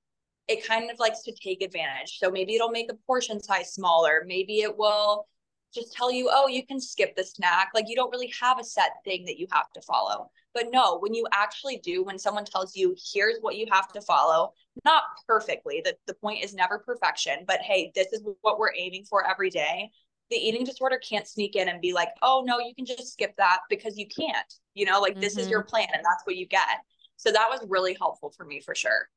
it 0.48 0.66
kind 0.66 0.90
of 0.90 1.00
likes 1.00 1.22
to 1.24 1.34
take 1.34 1.62
advantage. 1.62 2.18
So 2.20 2.32
maybe 2.32 2.56
it'll 2.56 2.70
make 2.70 2.92
a 2.92 2.96
portion 3.06 3.42
size 3.42 3.74
smaller. 3.74 4.24
Maybe 4.26 4.62
it 4.62 4.78
will 4.78 5.28
just 5.74 5.94
tell 5.94 6.12
you 6.12 6.30
oh 6.32 6.48
you 6.48 6.66
can 6.66 6.80
skip 6.80 7.16
the 7.16 7.24
snack 7.24 7.70
like 7.76 7.86
you 7.88 7.96
don't 7.96 8.12
really 8.12 8.32
have 8.40 8.60
a 8.60 8.64
set 8.64 8.92
thing 9.04 9.26
that 9.26 9.38
you 9.38 9.46
have 9.52 9.70
to 9.74 9.82
follow 9.82 10.30
but 10.54 10.66
no 10.72 10.98
when 11.00 11.14
you 11.14 11.28
actually 11.34 11.78
do 11.78 12.04
when 12.04 12.18
someone 12.18 12.46
tells 12.46 12.76
you 12.76 12.96
here's 13.14 13.38
what 13.42 13.56
you 13.56 13.66
have 13.70 13.92
to 13.92 14.02
follow 14.02 14.52
not 14.86 15.04
perfectly. 15.28 15.82
The, 15.84 15.96
the 16.08 16.14
point 16.14 16.44
is 16.44 16.54
never 16.54 16.80
perfection, 16.80 17.40
but 17.48 17.60
hey, 17.62 17.92
this 17.96 18.14
is 18.14 18.22
what 18.42 18.60
we're 18.60 18.74
aiming 18.78 19.06
for 19.06 19.28
every 19.28 19.50
day. 19.50 19.90
The 20.30 20.38
eating 20.38 20.66
disorder 20.66 21.00
can't 21.00 21.28
sneak 21.28 21.56
in 21.56 21.70
and 21.70 21.82
be 21.82 21.94
like, 21.94 22.10
oh, 22.22 22.44
no, 22.46 22.60
you 22.60 22.76
can 22.76 22.86
just 22.86 23.14
skip 23.14 23.34
that 23.38 23.60
because 23.70 23.98
you 23.98 24.08
can't. 24.08 24.54
You 24.74 24.86
know, 24.86 25.00
like 25.00 25.14
mm-hmm. 25.14 25.22
this 25.22 25.38
is 25.38 25.50
your 25.50 25.62
mm-hmm. 25.62 25.70
plan 25.70 25.88
and 25.94 26.04
that's 26.04 26.24
what 26.26 26.36
you 26.36 26.48
get. 26.48 26.68
So 27.16 27.32
that 27.32 27.48
was 27.50 27.66
really 27.68 27.96
helpful 28.00 28.32
for 28.36 28.46
me 28.46 28.60
for 28.60 28.76
sure. 28.76 29.10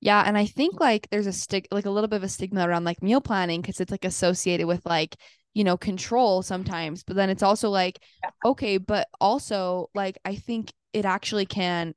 Yeah, 0.00 0.22
and 0.26 0.36
I 0.36 0.46
think 0.46 0.80
like 0.80 1.08
there's 1.10 1.26
a 1.28 1.32
stick 1.32 1.68
like 1.70 1.86
a 1.86 1.90
little 1.90 2.08
bit 2.08 2.16
of 2.16 2.22
a 2.24 2.28
stigma 2.28 2.66
around 2.66 2.84
like 2.84 3.02
meal 3.02 3.20
planning 3.20 3.60
because 3.60 3.80
it's 3.80 3.90
like 3.92 4.04
associated 4.04 4.66
with 4.66 4.84
like 4.84 5.16
you 5.54 5.64
know 5.64 5.76
control 5.76 6.42
sometimes 6.42 7.02
but 7.02 7.16
then 7.16 7.30
it's 7.30 7.42
also 7.42 7.68
like 7.68 8.00
okay 8.44 8.78
but 8.78 9.08
also 9.20 9.88
like 9.94 10.18
i 10.24 10.34
think 10.34 10.72
it 10.92 11.04
actually 11.04 11.46
can 11.46 11.94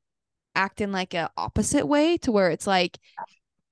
act 0.56 0.82
in 0.82 0.92
like 0.92 1.14
a 1.14 1.30
opposite 1.38 1.86
way 1.86 2.18
to 2.18 2.32
where 2.32 2.50
it's 2.50 2.68
like 2.68 2.98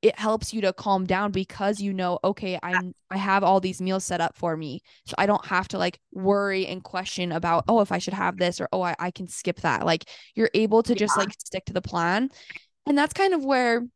it 0.03 0.19
helps 0.19 0.53
you 0.53 0.59
to 0.59 0.73
calm 0.73 1.05
down 1.05 1.31
because 1.31 1.79
you 1.79 1.93
know 1.93 2.19
okay 2.25 2.59
i'm 2.61 2.93
i 3.09 3.15
have 3.15 3.41
all 3.41 3.61
these 3.61 3.81
meals 3.81 4.03
set 4.03 4.19
up 4.19 4.35
for 4.35 4.55
me. 4.57 4.81
So 5.05 5.15
i 5.17 5.25
don't 5.25 5.45
have 5.45 5.69
to 5.69 5.77
like 5.77 5.99
worry 6.11 6.67
and 6.67 6.83
question 6.83 7.31
about 7.31 7.63
oh 7.69 7.79
if 7.79 7.91
i 7.91 7.99
should 7.99 8.13
have 8.13 8.37
this 8.37 8.59
or 8.59 8.67
oh 8.73 8.81
i, 8.81 8.95
I 8.99 9.11
can 9.11 9.27
skip 9.27 9.61
that. 9.61 9.85
Like 9.85 10.03
you're 10.35 10.51
able 10.53 10.83
to 10.83 10.93
just 10.93 11.17
like 11.17 11.33
stick 11.39 11.65
to 11.65 11.73
the 11.73 11.81
plan. 11.81 12.29
And 12.85 12.97
that's 12.97 13.13
kind 13.13 13.33
of 13.33 13.45
where 13.45 13.87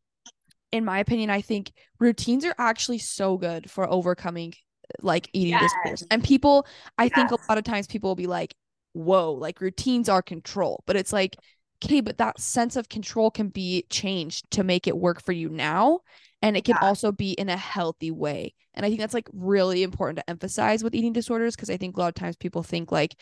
in 0.71 0.85
my 0.85 0.99
opinion 0.99 1.29
i 1.29 1.41
think 1.41 1.71
routines 1.99 2.45
are 2.45 2.55
actually 2.57 2.97
so 2.97 3.37
good 3.37 3.69
for 3.69 3.89
overcoming 3.89 4.53
like 5.01 5.29
eating 5.33 5.51
yes. 5.51 5.71
disorders 5.71 6.03
and 6.11 6.23
people 6.23 6.65
i 6.97 7.05
yes. 7.05 7.13
think 7.13 7.31
a 7.31 7.37
lot 7.49 7.57
of 7.57 7.63
times 7.63 7.87
people 7.87 8.09
will 8.09 8.15
be 8.15 8.27
like 8.27 8.55
whoa 8.93 9.31
like 9.33 9.61
routines 9.61 10.09
are 10.09 10.21
control 10.21 10.83
but 10.87 10.95
it's 10.95 11.13
like 11.13 11.37
okay, 11.83 12.01
but 12.01 12.17
that 12.17 12.39
sense 12.39 12.75
of 12.75 12.89
control 12.89 13.31
can 13.31 13.49
be 13.49 13.85
changed 13.89 14.49
to 14.51 14.63
make 14.63 14.87
it 14.87 14.97
work 14.97 15.21
for 15.21 15.31
you 15.31 15.49
now. 15.49 15.99
And 16.41 16.55
it 16.55 16.65
can 16.65 16.77
yeah. 16.79 16.87
also 16.87 17.11
be 17.11 17.31
in 17.31 17.49
a 17.49 17.57
healthy 17.57 18.11
way. 18.11 18.53
And 18.73 18.85
I 18.85 18.89
think 18.89 18.99
that's 18.99 19.13
like 19.13 19.27
really 19.33 19.83
important 19.83 20.17
to 20.17 20.29
emphasize 20.29 20.83
with 20.83 20.93
eating 20.93 21.13
disorders 21.13 21.55
because 21.55 21.69
I 21.69 21.77
think 21.77 21.97
a 21.97 21.99
lot 21.99 22.09
of 22.09 22.15
times 22.15 22.35
people 22.35 22.61
think 22.61 22.91
like 22.91 23.15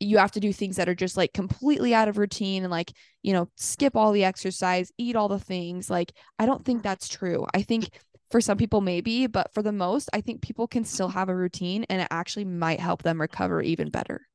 you 0.00 0.18
have 0.18 0.32
to 0.32 0.40
do 0.40 0.52
things 0.52 0.76
that 0.76 0.88
are 0.88 0.94
just 0.94 1.16
like 1.16 1.32
completely 1.32 1.94
out 1.94 2.08
of 2.08 2.18
routine 2.18 2.64
and 2.64 2.70
like, 2.70 2.92
you 3.22 3.32
know, 3.32 3.48
skip 3.56 3.94
all 3.94 4.12
the 4.12 4.24
exercise, 4.24 4.90
eat 4.98 5.16
all 5.16 5.28
the 5.28 5.38
things. 5.38 5.90
Like, 5.90 6.12
I 6.38 6.46
don't 6.46 6.64
think 6.64 6.82
that's 6.82 7.08
true. 7.08 7.46
I 7.54 7.62
think 7.62 7.90
for 8.30 8.40
some 8.40 8.58
people, 8.58 8.80
maybe, 8.80 9.26
but 9.26 9.52
for 9.54 9.62
the 9.62 9.72
most, 9.72 10.08
I 10.12 10.20
think 10.20 10.42
people 10.42 10.66
can 10.66 10.84
still 10.84 11.08
have 11.08 11.28
a 11.28 11.36
routine 11.36 11.84
and 11.88 12.00
it 12.00 12.08
actually 12.10 12.44
might 12.44 12.80
help 12.80 13.02
them 13.02 13.20
recover 13.20 13.62
even 13.62 13.88
better. 13.88 14.28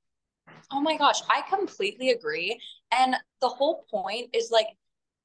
Oh 0.71 0.79
my 0.79 0.97
gosh, 0.97 1.21
I 1.29 1.41
completely 1.49 2.11
agree. 2.11 2.59
And 2.91 3.15
the 3.41 3.49
whole 3.49 3.85
point 3.89 4.29
is 4.33 4.49
like, 4.51 4.67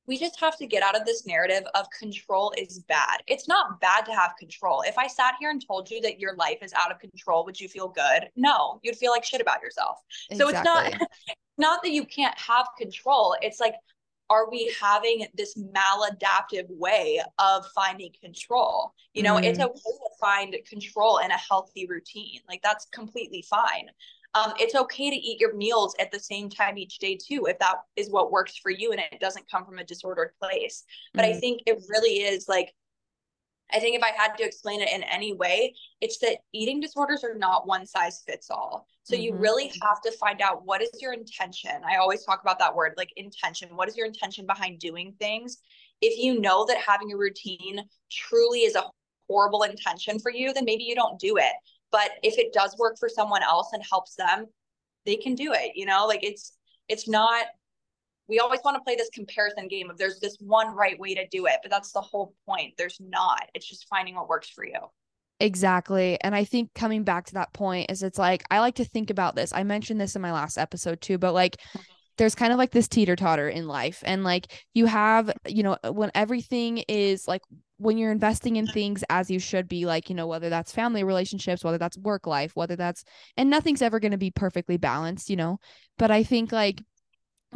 we 0.06 0.16
just 0.16 0.38
have 0.38 0.56
to 0.58 0.66
get 0.66 0.82
out 0.82 0.96
of 0.98 1.04
this 1.04 1.26
narrative 1.26 1.64
of 1.74 1.86
control 1.90 2.52
is 2.56 2.80
bad. 2.88 3.18
It's 3.26 3.48
not 3.48 3.80
bad 3.80 4.04
to 4.06 4.12
have 4.12 4.34
control. 4.38 4.82
If 4.82 4.98
I 4.98 5.08
sat 5.08 5.34
here 5.40 5.50
and 5.50 5.64
told 5.64 5.90
you 5.90 6.00
that 6.02 6.20
your 6.20 6.36
life 6.36 6.58
is 6.62 6.72
out 6.74 6.92
of 6.92 7.00
control, 7.00 7.44
would 7.44 7.60
you 7.60 7.68
feel 7.68 7.88
good? 7.88 8.28
No, 8.36 8.80
you'd 8.82 8.96
feel 8.96 9.10
like 9.10 9.24
shit 9.24 9.40
about 9.40 9.62
yourself. 9.62 9.98
Exactly. 10.30 10.54
So 10.54 10.58
it's 10.58 10.64
not 10.64 11.08
not 11.58 11.82
that 11.82 11.90
you 11.90 12.04
can't 12.04 12.38
have 12.38 12.68
control. 12.78 13.34
It's 13.40 13.58
like 13.58 13.74
are 14.28 14.50
we 14.50 14.74
having 14.80 15.26
this 15.34 15.56
maladaptive 15.56 16.66
way 16.68 17.20
of 17.38 17.66
finding 17.74 18.12
control? 18.20 18.92
You 19.14 19.22
know, 19.22 19.34
mm-hmm. 19.34 19.44
it's 19.44 19.58
okay 19.58 19.72
to 19.72 20.10
find 20.20 20.56
control 20.68 21.18
in 21.18 21.30
a 21.30 21.38
healthy 21.38 21.86
routine. 21.86 22.40
Like 22.48 22.62
that's 22.62 22.86
completely 22.86 23.42
fine. 23.48 23.88
um, 24.36 24.52
it's 24.58 24.74
okay 24.74 25.10
to 25.10 25.16
eat 25.16 25.40
your 25.40 25.54
meals 25.54 25.94
at 25.98 26.12
the 26.12 26.18
same 26.18 26.48
time 26.48 26.76
each 26.78 26.98
day 26.98 27.16
too 27.16 27.46
if 27.46 27.58
that 27.58 27.76
is 27.96 28.10
what 28.10 28.30
works 28.30 28.56
for 28.56 28.70
you 28.70 28.92
and 28.92 29.00
it 29.00 29.20
doesn't 29.20 29.50
come 29.50 29.64
from 29.64 29.78
a 29.78 29.84
disordered 29.84 30.32
place 30.40 30.84
but 31.14 31.24
mm-hmm. 31.24 31.36
i 31.36 31.40
think 31.40 31.62
it 31.66 31.82
really 31.88 32.22
is 32.22 32.48
like 32.48 32.74
I 33.72 33.80
think 33.80 33.96
if 33.96 34.02
I 34.02 34.12
had 34.16 34.36
to 34.36 34.44
explain 34.44 34.80
it 34.80 34.92
in 34.92 35.02
any 35.02 35.34
way, 35.34 35.74
it's 36.00 36.18
that 36.18 36.38
eating 36.52 36.80
disorders 36.80 37.24
are 37.24 37.34
not 37.34 37.66
one 37.66 37.84
size 37.86 38.22
fits 38.26 38.50
all. 38.50 38.86
So 39.02 39.14
mm-hmm. 39.14 39.22
you 39.22 39.34
really 39.34 39.72
have 39.82 40.00
to 40.02 40.12
find 40.12 40.40
out 40.40 40.64
what 40.64 40.82
is 40.82 40.90
your 41.00 41.12
intention. 41.12 41.72
I 41.88 41.96
always 41.96 42.24
talk 42.24 42.40
about 42.42 42.58
that 42.60 42.74
word 42.74 42.94
like 42.96 43.10
intention. 43.16 43.74
What 43.74 43.88
is 43.88 43.96
your 43.96 44.06
intention 44.06 44.46
behind 44.46 44.78
doing 44.78 45.14
things? 45.18 45.58
If 46.00 46.18
you 46.18 46.40
know 46.40 46.64
that 46.66 46.78
having 46.78 47.12
a 47.12 47.16
routine 47.16 47.80
truly 48.10 48.60
is 48.60 48.76
a 48.76 48.84
horrible 49.28 49.62
intention 49.62 50.18
for 50.20 50.30
you, 50.30 50.52
then 50.52 50.64
maybe 50.64 50.84
you 50.84 50.94
don't 50.94 51.18
do 51.18 51.36
it. 51.36 51.52
But 51.90 52.12
if 52.22 52.38
it 52.38 52.52
does 52.52 52.76
work 52.78 52.96
for 52.98 53.08
someone 53.08 53.42
else 53.42 53.70
and 53.72 53.82
helps 53.88 54.14
them, 54.14 54.46
they 55.04 55.16
can 55.16 55.34
do 55.34 55.52
it. 55.52 55.72
You 55.74 55.86
know, 55.86 56.06
like 56.06 56.22
it's 56.22 56.52
it's 56.88 57.08
not 57.08 57.46
we 58.28 58.38
always 58.38 58.60
want 58.64 58.76
to 58.76 58.82
play 58.82 58.96
this 58.96 59.10
comparison 59.10 59.68
game 59.68 59.90
of 59.90 59.98
there's 59.98 60.18
this 60.20 60.36
one 60.40 60.74
right 60.74 60.98
way 60.98 61.14
to 61.14 61.26
do 61.28 61.46
it, 61.46 61.58
but 61.62 61.70
that's 61.70 61.92
the 61.92 62.00
whole 62.00 62.34
point. 62.46 62.74
There's 62.76 62.98
not. 63.00 63.48
It's 63.54 63.68
just 63.68 63.86
finding 63.88 64.16
what 64.16 64.28
works 64.28 64.48
for 64.48 64.64
you. 64.64 64.80
Exactly. 65.38 66.18
And 66.22 66.34
I 66.34 66.44
think 66.44 66.72
coming 66.74 67.04
back 67.04 67.26
to 67.26 67.34
that 67.34 67.52
point 67.52 67.90
is 67.90 68.02
it's 68.02 68.18
like 68.18 68.42
I 68.50 68.60
like 68.60 68.76
to 68.76 68.84
think 68.84 69.10
about 69.10 69.36
this. 69.36 69.52
I 69.52 69.64
mentioned 69.64 70.00
this 70.00 70.16
in 70.16 70.22
my 70.22 70.32
last 70.32 70.56
episode 70.56 71.00
too, 71.00 71.18
but 71.18 71.34
like 71.34 71.56
mm-hmm. 71.56 71.80
there's 72.16 72.34
kind 72.34 72.52
of 72.52 72.58
like 72.58 72.70
this 72.70 72.88
teeter 72.88 73.16
totter 73.16 73.48
in 73.48 73.68
life. 73.68 74.02
And 74.06 74.24
like 74.24 74.64
you 74.72 74.86
have, 74.86 75.30
you 75.46 75.62
know, 75.62 75.76
when 75.90 76.10
everything 76.14 76.78
is 76.88 77.28
like 77.28 77.42
when 77.78 77.98
you're 77.98 78.12
investing 78.12 78.56
in 78.56 78.66
things 78.66 79.04
as 79.10 79.30
you 79.30 79.38
should 79.38 79.68
be, 79.68 79.84
like, 79.84 80.08
you 80.08 80.14
know, 80.14 80.26
whether 80.26 80.48
that's 80.48 80.72
family 80.72 81.04
relationships, 81.04 81.62
whether 81.62 81.76
that's 81.76 81.98
work 81.98 82.26
life, 82.26 82.52
whether 82.54 82.74
that's, 82.74 83.04
and 83.36 83.50
nothing's 83.50 83.82
ever 83.82 84.00
going 84.00 84.12
to 84.12 84.18
be 84.18 84.30
perfectly 84.30 84.78
balanced, 84.78 85.28
you 85.28 85.36
know. 85.36 85.58
But 85.98 86.10
I 86.10 86.22
think 86.22 86.52
like 86.52 86.82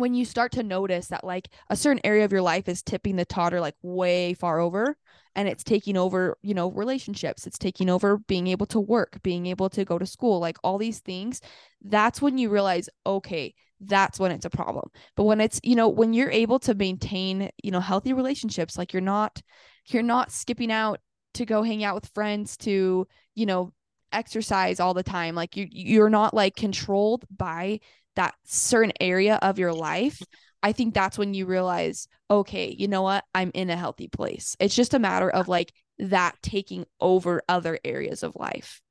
when 0.01 0.14
you 0.14 0.24
start 0.24 0.53
to 0.53 0.62
notice 0.62 1.09
that 1.09 1.24
like 1.24 1.48
a 1.68 1.76
certain 1.76 2.01
area 2.05 2.24
of 2.24 2.32
your 2.32 2.42
life 2.42 2.68
is 2.68 2.82
tipping 2.82 3.16
the 3.16 3.24
totter 3.24 3.61
like 3.61 3.76
way 3.82 4.34
far 4.34 4.59
over 4.59 4.96
and 5.36 5.48
it's 5.48 5.62
taking 5.62 5.96
over 5.96 6.36
you 6.42 6.55
know 6.55 6.70
relationships 6.72 7.46
it's 7.46 7.59
taking 7.59 7.88
over 7.88 8.18
being 8.18 8.48
able 8.48 8.66
to 8.66 8.80
work 8.80 9.20
being 9.22 9.46
able 9.46 9.70
to 9.70 9.84
go 9.84 9.98
to 9.98 10.07
school 10.07 10.40
like 10.40 10.57
all 10.64 10.78
these 10.78 10.98
things 10.98 11.40
that's 11.82 12.20
when 12.20 12.38
you 12.38 12.48
realize 12.48 12.88
okay 13.07 13.55
that's 13.80 14.20
when 14.20 14.30
it's 14.30 14.44
a 14.44 14.51
problem. 14.51 14.90
But 15.16 15.24
when 15.24 15.40
it's 15.40 15.61
you 15.62 15.74
know 15.74 15.88
when 15.88 16.12
you're 16.12 16.30
able 16.30 16.59
to 16.61 16.74
maintain 16.74 17.51
you 17.62 17.70
know 17.70 17.80
healthy 17.80 18.12
relationships 18.12 18.76
like 18.76 18.92
you're 18.92 19.01
not 19.01 19.40
you're 19.88 20.03
not 20.03 20.32
skipping 20.32 20.70
out 20.70 21.01
to 21.34 21.46
go 21.46 21.62
hang 21.62 21.82
out 21.82 21.94
with 21.94 22.11
friends 22.14 22.57
to 22.59 23.07
you 23.34 23.46
know 23.46 23.72
exercise 24.12 24.80
all 24.80 24.92
the 24.92 25.03
time 25.03 25.34
like 25.34 25.57
you 25.57 25.68
you're 25.70 26.11
not 26.11 26.34
like 26.34 26.57
controlled 26.57 27.24
by 27.34 27.78
that 28.20 28.34
certain 28.44 28.92
area 29.00 29.38
of 29.40 29.58
your 29.58 29.72
life, 29.72 30.20
I 30.62 30.72
think 30.72 30.92
that's 30.92 31.16
when 31.16 31.32
you 31.32 31.46
realize, 31.46 32.06
okay, 32.30 32.68
you 32.78 32.86
know 32.86 33.00
what? 33.00 33.24
I'm 33.34 33.50
in 33.54 33.70
a 33.70 33.76
healthy 33.76 34.08
place. 34.08 34.56
It's 34.60 34.74
just 34.74 34.92
a 34.92 34.98
matter 34.98 35.30
of 35.30 35.48
like 35.48 35.72
that 35.98 36.36
taking 36.42 36.84
over 37.00 37.42
other 37.48 37.78
areas 37.82 38.22
of 38.22 38.36
life. 38.36 38.82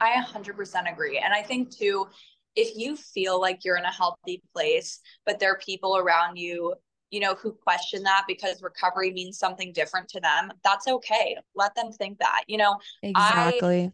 I 0.00 0.22
100% 0.22 0.90
agree. 0.90 1.18
And 1.18 1.34
I 1.34 1.42
think 1.42 1.70
too, 1.76 2.06
if 2.54 2.78
you 2.78 2.96
feel 2.96 3.38
like 3.38 3.62
you're 3.62 3.76
in 3.76 3.84
a 3.84 3.92
healthy 3.92 4.42
place, 4.54 5.00
but 5.26 5.38
there 5.38 5.52
are 5.52 5.58
people 5.58 5.98
around 5.98 6.36
you, 6.36 6.74
you 7.10 7.20
know, 7.20 7.34
who 7.34 7.52
question 7.52 8.02
that 8.04 8.24
because 8.26 8.62
recovery 8.62 9.12
means 9.12 9.38
something 9.38 9.70
different 9.74 10.08
to 10.08 10.20
them, 10.20 10.50
that's 10.64 10.88
okay. 10.88 11.36
Let 11.54 11.74
them 11.74 11.92
think 11.92 12.20
that. 12.20 12.44
You 12.46 12.56
know, 12.56 12.76
exactly. 13.02 13.82
I, 13.82 13.92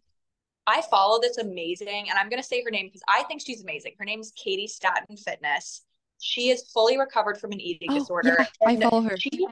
I 0.65 0.81
follow 0.89 1.19
this 1.21 1.37
amazing, 1.37 2.09
and 2.09 2.17
I'm 2.17 2.29
going 2.29 2.41
to 2.41 2.47
say 2.47 2.63
her 2.63 2.71
name 2.71 2.87
because 2.87 3.03
I 3.07 3.23
think 3.23 3.41
she's 3.41 3.61
amazing. 3.61 3.93
Her 3.99 4.05
name 4.05 4.19
is 4.19 4.31
Katie 4.31 4.67
Staten 4.67 5.17
Fitness. 5.17 5.81
She 6.21 6.49
is 6.49 6.71
fully 6.71 6.97
recovered 6.97 7.37
from 7.37 7.51
an 7.51 7.59
eating 7.59 7.91
oh, 7.91 7.99
disorder. 7.99 8.37
Yeah, 8.39 8.67
I 8.67 8.79
follow 8.79 9.01
her. 9.01 9.17
She, 9.17 9.45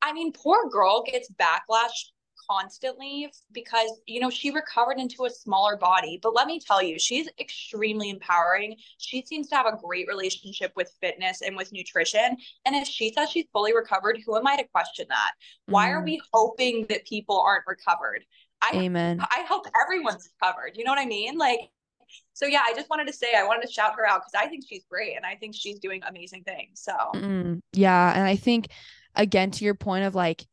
I 0.00 0.12
mean, 0.12 0.32
poor 0.32 0.70
girl 0.70 1.02
gets 1.02 1.30
backlash 1.30 2.10
constantly 2.50 3.30
because 3.52 4.00
you 4.06 4.20
know 4.20 4.30
she 4.30 4.50
recovered 4.50 4.98
into 4.98 5.24
a 5.24 5.30
smaller 5.30 5.76
body 5.76 6.18
but 6.22 6.34
let 6.34 6.46
me 6.46 6.58
tell 6.58 6.82
you 6.82 6.98
she's 6.98 7.28
extremely 7.38 8.08
empowering 8.08 8.74
she 8.96 9.22
seems 9.26 9.48
to 9.48 9.56
have 9.56 9.66
a 9.66 9.76
great 9.76 10.08
relationship 10.08 10.72
with 10.74 10.90
fitness 11.00 11.42
and 11.42 11.56
with 11.56 11.72
nutrition 11.72 12.36
and 12.64 12.74
if 12.74 12.88
she 12.88 13.12
says 13.12 13.30
she's 13.30 13.46
fully 13.52 13.74
recovered 13.74 14.18
who 14.24 14.36
am 14.36 14.46
i 14.46 14.56
to 14.56 14.64
question 14.68 15.04
that 15.08 15.32
mm. 15.68 15.72
why 15.72 15.90
are 15.90 16.00
mm. 16.00 16.06
we 16.06 16.20
hoping 16.32 16.86
that 16.88 17.06
people 17.06 17.38
aren't 17.38 17.66
recovered 17.66 18.24
I, 18.62 18.72
Amen. 18.74 19.20
I 19.20 19.44
hope 19.48 19.66
everyone's 19.84 20.28
covered. 20.42 20.72
You 20.76 20.84
know 20.84 20.90
what 20.90 20.98
I 20.98 21.06
mean? 21.06 21.38
Like, 21.38 21.60
so 22.32 22.46
yeah, 22.46 22.62
I 22.64 22.72
just 22.74 22.90
wanted 22.90 23.06
to 23.06 23.12
say 23.12 23.34
I 23.36 23.44
wanted 23.44 23.66
to 23.66 23.72
shout 23.72 23.94
her 23.96 24.06
out 24.06 24.22
because 24.22 24.46
I 24.46 24.48
think 24.48 24.64
she's 24.68 24.84
great 24.90 25.16
and 25.16 25.26
I 25.26 25.34
think 25.34 25.54
she's 25.54 25.78
doing 25.78 26.02
amazing 26.08 26.44
things. 26.44 26.80
So 26.80 26.92
mm, 27.14 27.60
yeah, 27.72 28.12
and 28.14 28.24
I 28.24 28.36
think 28.36 28.68
again 29.14 29.50
to 29.52 29.64
your 29.64 29.74
point 29.74 30.04
of 30.04 30.14
like 30.14 30.46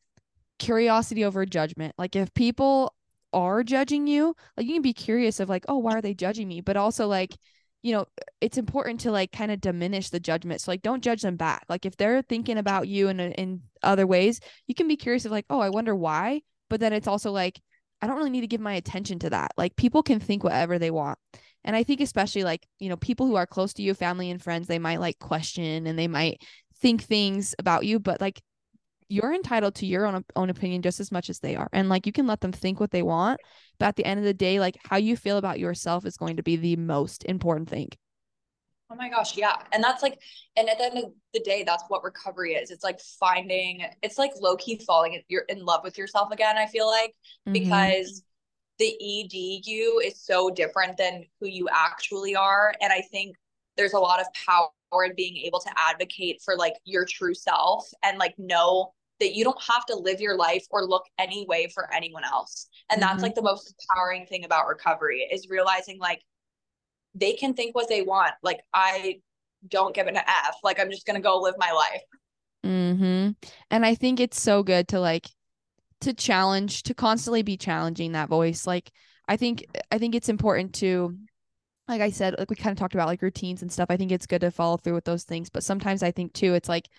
curiosity 0.59 1.25
over 1.25 1.45
judgment. 1.45 1.93
Like 1.97 2.15
if 2.15 2.33
people 2.33 2.93
are 3.33 3.63
judging 3.63 4.07
you, 4.07 4.35
like 4.57 4.65
you 4.65 4.73
can 4.73 4.81
be 4.81 4.93
curious 4.93 5.39
of 5.39 5.49
like, 5.49 5.65
oh, 5.67 5.77
why 5.77 5.93
are 5.93 6.01
they 6.01 6.13
judging 6.13 6.47
me? 6.47 6.61
But 6.61 6.77
also 6.77 7.07
like 7.07 7.35
you 7.85 7.91
know 7.91 8.07
it's 8.41 8.57
important 8.57 8.99
to 9.01 9.11
like 9.11 9.31
kind 9.31 9.51
of 9.51 9.61
diminish 9.61 10.09
the 10.09 10.19
judgment 10.19 10.59
so 10.59 10.71
like 10.71 10.81
don't 10.81 11.03
judge 11.03 11.21
them 11.21 11.35
back 11.35 11.63
like 11.69 11.85
if 11.85 11.95
they're 11.95 12.23
thinking 12.23 12.57
about 12.57 12.87
you 12.87 13.09
in 13.09 13.19
in 13.19 13.61
other 13.83 14.07
ways 14.07 14.39
you 14.65 14.73
can 14.73 14.87
be 14.87 14.97
curious 14.97 15.23
of 15.23 15.31
like 15.31 15.45
oh 15.51 15.59
i 15.59 15.69
wonder 15.69 15.95
why 15.95 16.41
but 16.67 16.79
then 16.79 16.93
it's 16.93 17.07
also 17.07 17.31
like 17.31 17.61
I 18.01 18.07
don't 18.07 18.17
really 18.17 18.29
need 18.29 18.41
to 18.41 18.47
give 18.47 18.61
my 18.61 18.73
attention 18.73 19.19
to 19.19 19.29
that. 19.31 19.51
Like 19.57 19.75
people 19.75 20.03
can 20.03 20.19
think 20.19 20.43
whatever 20.43 20.77
they 20.77 20.91
want. 20.91 21.17
And 21.63 21.75
I 21.75 21.83
think 21.83 22.01
especially 22.01 22.43
like, 22.43 22.67
you 22.79 22.89
know, 22.89 22.97
people 22.97 23.25
who 23.25 23.35
are 23.35 23.47
close 23.47 23.73
to 23.73 23.81
you, 23.81 23.93
family 23.93 24.29
and 24.29 24.41
friends, 24.41 24.67
they 24.67 24.79
might 24.79 24.99
like 24.99 25.17
question 25.17 25.87
and 25.87 25.97
they 25.97 26.07
might 26.07 26.41
think 26.79 27.03
things 27.03 27.55
about 27.57 27.85
you, 27.85 27.99
but 27.99 28.21
like 28.21 28.41
you're 29.07 29.33
entitled 29.33 29.75
to 29.75 29.85
your 29.85 30.05
own 30.05 30.23
own 30.35 30.49
opinion 30.49 30.81
just 30.81 30.99
as 30.99 31.11
much 31.11 31.29
as 31.29 31.39
they 31.39 31.55
are. 31.55 31.69
And 31.73 31.89
like 31.89 32.05
you 32.05 32.11
can 32.11 32.27
let 32.27 32.41
them 32.41 32.51
think 32.51 32.79
what 32.79 32.91
they 32.91 33.03
want, 33.03 33.39
but 33.79 33.87
at 33.87 33.95
the 33.95 34.05
end 34.05 34.19
of 34.19 34.25
the 34.25 34.33
day, 34.33 34.59
like 34.59 34.77
how 34.83 34.97
you 34.97 35.17
feel 35.17 35.37
about 35.37 35.59
yourself 35.59 36.05
is 36.05 36.17
going 36.17 36.37
to 36.37 36.43
be 36.43 36.55
the 36.55 36.75
most 36.75 37.23
important 37.25 37.69
thing. 37.69 37.89
Oh 38.91 38.95
my 38.95 39.09
gosh, 39.09 39.35
yeah. 39.35 39.55
And 39.71 39.83
that's 39.83 40.03
like, 40.03 40.19
and 40.55 40.69
at 40.69 40.77
the 40.77 40.85
end 40.85 40.97
of 40.99 41.11
the 41.33 41.39
day, 41.39 41.63
that's 41.63 41.83
what 41.87 42.03
recovery 42.03 42.53
is. 42.53 42.69
It's 42.69 42.83
like 42.83 42.99
finding, 43.19 43.83
it's 44.03 44.19
like 44.19 44.31
low 44.39 44.55
key 44.57 44.77
falling, 44.77 45.21
you're 45.27 45.45
in 45.49 45.65
love 45.65 45.81
with 45.83 45.97
yourself 45.97 46.31
again, 46.31 46.57
I 46.57 46.67
feel 46.67 46.87
like, 46.87 47.15
mm-hmm. 47.47 47.53
because 47.53 48.23
the 48.77 48.93
ED 48.93 49.65
you 49.65 50.01
is 50.03 50.21
so 50.21 50.49
different 50.49 50.97
than 50.97 51.25
who 51.39 51.47
you 51.47 51.67
actually 51.73 52.35
are. 52.35 52.73
And 52.79 52.93
I 52.93 53.01
think 53.01 53.35
there's 53.75 53.93
a 53.93 53.99
lot 53.99 54.21
of 54.21 54.27
power 54.45 54.69
in 55.03 55.15
being 55.15 55.37
able 55.37 55.59
to 55.59 55.69
advocate 55.77 56.41
for 56.43 56.55
like 56.55 56.73
your 56.83 57.05
true 57.05 57.33
self 57.33 57.89
and 58.03 58.19
like 58.19 58.35
know 58.37 58.93
that 59.19 59.33
you 59.33 59.43
don't 59.43 59.61
have 59.63 59.85
to 59.87 59.95
live 59.95 60.21
your 60.21 60.37
life 60.37 60.65
or 60.69 60.85
look 60.85 61.05
any 61.17 61.45
way 61.47 61.67
for 61.73 61.91
anyone 61.93 62.23
else. 62.23 62.67
And 62.91 63.01
mm-hmm. 63.01 63.09
that's 63.09 63.23
like 63.23 63.33
the 63.33 63.41
most 63.41 63.73
empowering 63.89 64.27
thing 64.27 64.45
about 64.45 64.67
recovery 64.67 65.27
is 65.31 65.49
realizing 65.49 65.97
like 65.99 66.21
they 67.15 67.33
can 67.33 67.53
think 67.53 67.73
what 67.73 67.89
they 67.89 68.01
want. 68.01 68.33
Like 68.43 68.59
I 68.73 69.21
don't 69.67 69.95
give 69.95 70.07
an 70.07 70.17
F. 70.17 70.57
Like 70.63 70.79
I'm 70.79 70.91
just 70.91 71.05
gonna 71.05 71.21
go 71.21 71.39
live 71.39 71.55
my 71.57 71.71
life. 71.71 72.01
Hmm. 72.63 73.29
And 73.71 73.85
I 73.85 73.95
think 73.95 74.19
it's 74.19 74.39
so 74.39 74.63
good 74.63 74.87
to 74.89 74.99
like 74.99 75.27
to 76.01 76.13
challenge 76.13 76.83
to 76.83 76.93
constantly 76.93 77.41
be 77.41 77.57
challenging 77.57 78.11
that 78.11 78.29
voice. 78.29 78.67
Like 78.67 78.91
I 79.27 79.37
think 79.37 79.65
I 79.91 79.97
think 79.97 80.13
it's 80.13 80.29
important 80.29 80.73
to 80.75 81.17
like 81.87 82.01
I 82.01 82.09
said, 82.09 82.35
like 82.39 82.49
we 82.49 82.55
kind 82.55 82.71
of 82.71 82.79
talked 82.79 82.95
about 82.95 83.07
like 83.07 83.21
routines 83.21 83.61
and 83.61 83.71
stuff. 83.71 83.87
I 83.89 83.97
think 83.97 84.11
it's 84.11 84.25
good 84.25 84.41
to 84.41 84.51
follow 84.51 84.77
through 84.77 84.95
with 84.95 85.05
those 85.05 85.23
things. 85.23 85.49
But 85.49 85.63
sometimes 85.63 86.01
I 86.01 86.11
think 86.11 86.33
too, 86.33 86.55
it's 86.55 86.67
like, 86.67 86.89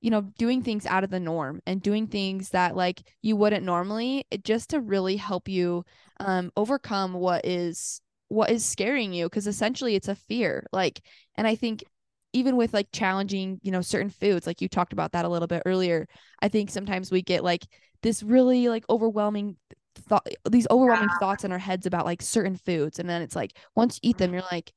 you 0.00 0.10
know, 0.10 0.22
doing 0.38 0.62
things 0.62 0.86
out 0.86 1.04
of 1.04 1.10
the 1.10 1.20
norm 1.20 1.60
and 1.66 1.82
doing 1.82 2.06
things 2.06 2.48
that 2.50 2.74
like 2.74 3.02
you 3.20 3.36
wouldn't 3.36 3.66
normally, 3.66 4.24
just 4.42 4.70
to 4.70 4.80
really 4.80 5.16
help 5.16 5.48
you 5.48 5.84
um 6.18 6.50
overcome 6.56 7.12
what 7.12 7.44
is 7.44 8.00
what 8.30 8.50
is 8.50 8.64
scaring 8.64 9.12
you? 9.12 9.26
Because 9.26 9.46
essentially 9.46 9.94
it's 9.94 10.08
a 10.08 10.14
fear 10.14 10.66
like 10.72 11.00
and 11.36 11.46
i 11.46 11.54
think 11.54 11.84
even 12.32 12.56
with 12.56 12.72
like 12.72 12.88
challenging 12.92 13.58
you 13.62 13.72
know 13.72 13.80
certain 13.80 14.10
foods 14.10 14.46
like 14.46 14.60
you 14.60 14.68
talked 14.68 14.92
about 14.92 15.12
that 15.12 15.24
a 15.24 15.28
little 15.28 15.48
bit 15.48 15.62
earlier 15.66 16.06
i 16.42 16.48
think 16.48 16.70
sometimes 16.70 17.10
we 17.10 17.22
get 17.22 17.42
like 17.42 17.66
this 18.02 18.22
really 18.22 18.68
like 18.68 18.84
overwhelming 18.88 19.56
thought 19.94 20.26
these 20.48 20.66
overwhelming 20.70 21.08
yeah. 21.10 21.18
thoughts 21.18 21.44
in 21.44 21.52
our 21.52 21.58
heads 21.58 21.86
about 21.86 22.04
like 22.04 22.22
certain 22.22 22.56
foods 22.56 22.98
and 22.98 23.08
then 23.08 23.22
it's 23.22 23.36
like 23.36 23.56
once 23.74 23.98
you 24.02 24.10
eat 24.10 24.18
them 24.18 24.28
mm-hmm. 24.28 24.34
you're 24.34 24.48
like 24.52 24.72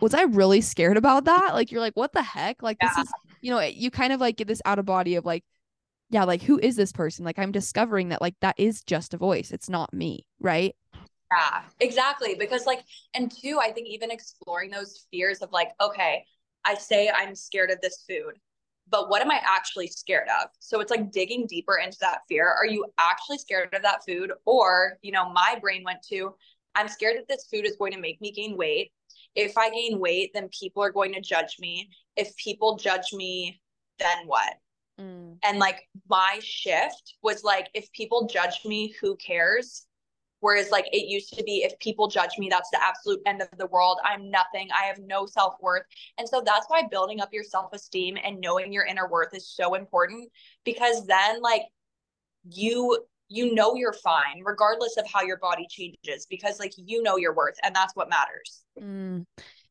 was 0.00 0.14
i 0.14 0.22
really 0.22 0.60
scared 0.60 0.96
about 0.96 1.24
that? 1.24 1.54
Like 1.54 1.70
you're 1.72 1.80
like 1.80 1.96
what 1.96 2.12
the 2.12 2.22
heck? 2.22 2.62
Like 2.62 2.76
yeah. 2.82 2.90
this 2.96 3.06
is 3.06 3.12
you 3.40 3.50
know 3.50 3.60
you 3.60 3.90
kind 3.90 4.12
of 4.12 4.20
like 4.20 4.36
get 4.36 4.46
this 4.46 4.60
out 4.64 4.78
of 4.78 4.84
body 4.84 5.14
of 5.14 5.24
like 5.24 5.42
yeah 6.10 6.24
like 6.24 6.42
who 6.42 6.58
is 6.58 6.76
this 6.76 6.92
person? 6.92 7.24
Like 7.24 7.38
i'm 7.38 7.52
discovering 7.52 8.10
that 8.10 8.20
like 8.20 8.34
that 8.40 8.56
is 8.58 8.82
just 8.82 9.14
a 9.14 9.16
voice. 9.16 9.52
It's 9.52 9.70
not 9.70 9.94
me 9.94 10.26
right 10.40 10.74
yeah, 11.32 11.62
exactly. 11.80 12.34
Because, 12.38 12.66
like, 12.66 12.84
and 13.14 13.30
two, 13.30 13.58
I 13.60 13.72
think 13.72 13.88
even 13.88 14.10
exploring 14.10 14.70
those 14.70 15.06
fears 15.10 15.42
of, 15.42 15.50
like, 15.52 15.70
okay, 15.80 16.24
I 16.64 16.74
say 16.74 17.10
I'm 17.14 17.34
scared 17.34 17.70
of 17.70 17.80
this 17.80 18.04
food, 18.08 18.34
but 18.88 19.08
what 19.08 19.22
am 19.22 19.30
I 19.30 19.40
actually 19.44 19.86
scared 19.88 20.28
of? 20.42 20.48
So 20.58 20.80
it's 20.80 20.90
like 20.90 21.10
digging 21.12 21.46
deeper 21.46 21.78
into 21.78 21.98
that 22.00 22.20
fear. 22.28 22.48
Are 22.48 22.66
you 22.66 22.86
actually 22.98 23.38
scared 23.38 23.74
of 23.74 23.82
that 23.82 24.04
food? 24.06 24.32
Or, 24.44 24.98
you 25.02 25.12
know, 25.12 25.32
my 25.32 25.58
brain 25.60 25.82
went 25.84 26.02
to, 26.10 26.34
I'm 26.74 26.88
scared 26.88 27.16
that 27.18 27.28
this 27.28 27.46
food 27.52 27.66
is 27.66 27.76
going 27.76 27.92
to 27.92 28.00
make 28.00 28.20
me 28.20 28.32
gain 28.32 28.56
weight. 28.56 28.92
if 29.36 29.56
I 29.56 29.70
gain 29.70 30.00
weight, 30.00 30.30
then 30.34 30.48
people 30.58 30.82
are 30.82 30.90
going 30.90 31.12
to 31.12 31.20
judge 31.20 31.56
me. 31.60 31.90
If 32.16 32.34
people 32.36 32.76
judge 32.76 33.12
me, 33.12 33.60
then 33.98 34.26
what? 34.26 34.54
Mm. 34.98 35.36
And 35.44 35.58
like 35.58 35.88
my 36.08 36.40
shift 36.42 37.16
was 37.22 37.44
like, 37.44 37.68
if 37.74 37.92
people 37.92 38.26
judge 38.26 38.64
me, 38.64 38.94
who 39.00 39.14
cares? 39.16 39.86
Whereas 40.40 40.70
like 40.70 40.86
it 40.92 41.08
used 41.08 41.32
to 41.34 41.42
be, 41.42 41.64
if 41.64 41.78
people 41.78 42.08
judge 42.08 42.38
me, 42.38 42.48
that's 42.48 42.70
the 42.70 42.82
absolute 42.82 43.20
end 43.26 43.42
of 43.42 43.48
the 43.58 43.66
world. 43.66 43.98
I'm 44.04 44.30
nothing. 44.30 44.68
I 44.78 44.84
have 44.84 44.98
no 44.98 45.26
self 45.26 45.54
worth. 45.60 45.84
And 46.18 46.28
so 46.28 46.42
that's 46.44 46.66
why 46.68 46.82
building 46.90 47.20
up 47.20 47.30
your 47.32 47.44
self 47.44 47.72
esteem 47.72 48.16
and 48.22 48.40
knowing 48.40 48.72
your 48.72 48.84
inner 48.84 49.08
worth 49.08 49.34
is 49.34 49.48
so 49.48 49.74
important 49.74 50.30
because 50.64 51.06
then 51.06 51.40
like 51.40 51.62
you 52.50 52.98
you 53.28 53.54
know 53.54 53.74
you're 53.74 53.92
fine 53.92 54.42
regardless 54.44 54.96
of 54.96 55.06
how 55.06 55.22
your 55.22 55.38
body 55.38 55.66
changes 55.68 56.26
because 56.28 56.60
like 56.60 56.72
you 56.76 57.02
know 57.02 57.16
your 57.16 57.34
worth 57.34 57.56
and 57.62 57.74
that's 57.74 57.94
what 57.96 58.08
matters 58.08 58.64
mm. 58.80 59.24